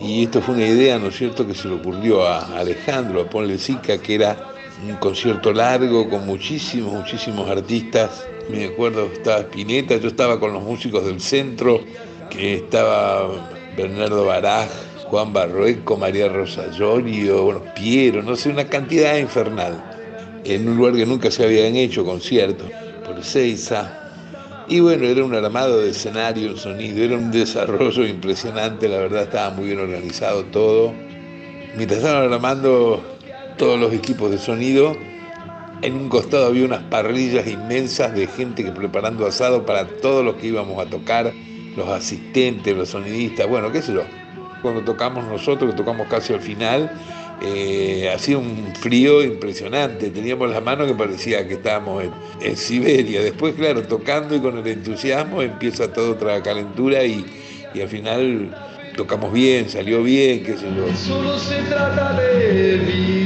y 0.00 0.24
esto 0.24 0.40
fue 0.40 0.54
una 0.54 0.66
idea, 0.66 0.98
¿no 0.98 1.08
es 1.08 1.16
cierto?, 1.16 1.46
que 1.46 1.54
se 1.54 1.68
le 1.68 1.74
ocurrió 1.74 2.26
a 2.26 2.58
Alejandro, 2.58 3.22
a 3.22 3.24
Ponle 3.24 3.58
Sica, 3.58 3.98
que 3.98 4.14
era 4.16 4.53
un 4.82 4.96
concierto 4.96 5.52
largo 5.52 6.08
con 6.08 6.26
muchísimos, 6.26 6.92
muchísimos 6.92 7.48
artistas. 7.48 8.26
Me 8.48 8.66
acuerdo, 8.66 9.06
estaba 9.12 9.40
Spinetta, 9.40 9.96
yo 9.96 10.08
estaba 10.08 10.38
con 10.38 10.52
los 10.52 10.62
músicos 10.62 11.04
del 11.04 11.20
centro, 11.20 11.80
que 12.30 12.56
estaba 12.56 13.48
Bernardo 13.76 14.26
Baraj, 14.26 14.68
Juan 15.04 15.32
Barroeco, 15.32 15.96
María 15.96 16.28
Rosa 16.28 16.70
Llorio, 16.70 17.42
bueno, 17.44 17.62
Piero, 17.74 18.22
no 18.22 18.36
sé, 18.36 18.50
una 18.50 18.64
cantidad 18.64 19.16
infernal. 19.16 19.82
En 20.44 20.68
un 20.68 20.76
lugar 20.76 20.94
que 20.94 21.06
nunca 21.06 21.30
se 21.30 21.44
habían 21.44 21.76
hecho 21.76 22.04
conciertos, 22.04 22.68
por 23.06 23.22
Seiza, 23.24 24.00
y 24.66 24.80
bueno, 24.80 25.06
era 25.06 25.22
un 25.22 25.34
armado 25.34 25.80
de 25.80 25.90
escenario, 25.90 26.50
un 26.50 26.56
sonido, 26.56 27.04
era 27.04 27.16
un 27.16 27.30
desarrollo 27.30 28.06
impresionante, 28.06 28.88
la 28.88 28.98
verdad 28.98 29.24
estaba 29.24 29.50
muy 29.50 29.66
bien 29.66 29.78
organizado 29.78 30.44
todo. 30.46 30.94
Mientras 31.76 32.00
estaban 32.00 32.32
armando 32.32 33.13
todos 33.56 33.78
los 33.78 33.92
equipos 33.92 34.30
de 34.30 34.38
sonido, 34.38 34.96
en 35.82 35.94
un 35.94 36.08
costado 36.08 36.46
había 36.46 36.64
unas 36.64 36.82
parrillas 36.84 37.46
inmensas 37.46 38.14
de 38.14 38.26
gente 38.26 38.64
que 38.64 38.72
preparando 38.72 39.26
asado 39.26 39.66
para 39.66 39.86
todos 39.86 40.24
los 40.24 40.36
que 40.36 40.46
íbamos 40.48 40.84
a 40.84 40.88
tocar, 40.88 41.32
los 41.76 41.88
asistentes, 41.88 42.76
los 42.76 42.90
sonidistas, 42.90 43.48
bueno, 43.48 43.70
qué 43.72 43.82
sé 43.82 43.92
yo. 43.92 44.02
Cuando 44.62 44.82
tocamos 44.82 45.26
nosotros, 45.26 45.70
que 45.70 45.76
tocamos 45.76 46.06
casi 46.08 46.32
al 46.32 46.40
final, 46.40 46.90
eh, 47.42 48.10
hacía 48.14 48.38
un 48.38 48.72
frío 48.80 49.22
impresionante, 49.22 50.08
teníamos 50.08 50.48
las 50.50 50.62
manos 50.62 50.86
que 50.86 50.94
parecía 50.94 51.46
que 51.46 51.54
estábamos 51.54 52.04
en, 52.40 52.56
Siberia. 52.56 53.22
Después, 53.22 53.54
claro, 53.54 53.82
tocando 53.82 54.34
y 54.36 54.40
con 54.40 54.56
el 54.56 54.66
entusiasmo 54.66 55.42
empieza 55.42 55.92
todo 55.92 56.12
otra 56.12 56.42
calentura 56.42 57.04
y, 57.04 57.26
y 57.74 57.80
al 57.80 57.88
final 57.88 58.73
tocamos 58.94 59.32
bien, 59.32 59.68
salió 59.68 60.02
bien, 60.02 60.42
qué 60.42 60.56
sé 60.56 60.74
yo. 60.74 60.94
Solo 60.94 61.38
se 61.38 61.62
trata 61.62 62.14
de 62.14 62.78
vivir. 62.78 63.24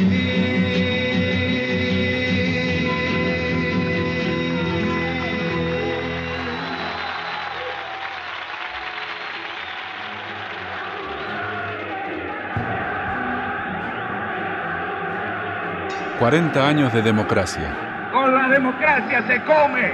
40 16.19 16.69
años 16.69 16.93
de 16.93 17.01
democracia. 17.01 17.73
Con 18.12 18.35
la 18.35 18.49
democracia 18.49 19.25
se 19.29 19.41
come, 19.45 19.93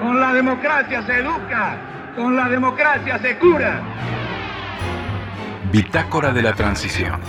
con 0.00 0.18
la 0.18 0.32
democracia 0.32 1.02
se 1.02 1.18
educa, 1.18 1.76
con 2.16 2.34
la 2.34 2.48
democracia 2.48 3.18
se 3.18 3.36
cura. 3.36 3.82
Bitácora 5.70 6.32
de 6.32 6.42
la 6.42 6.54
Transición. 6.54 7.20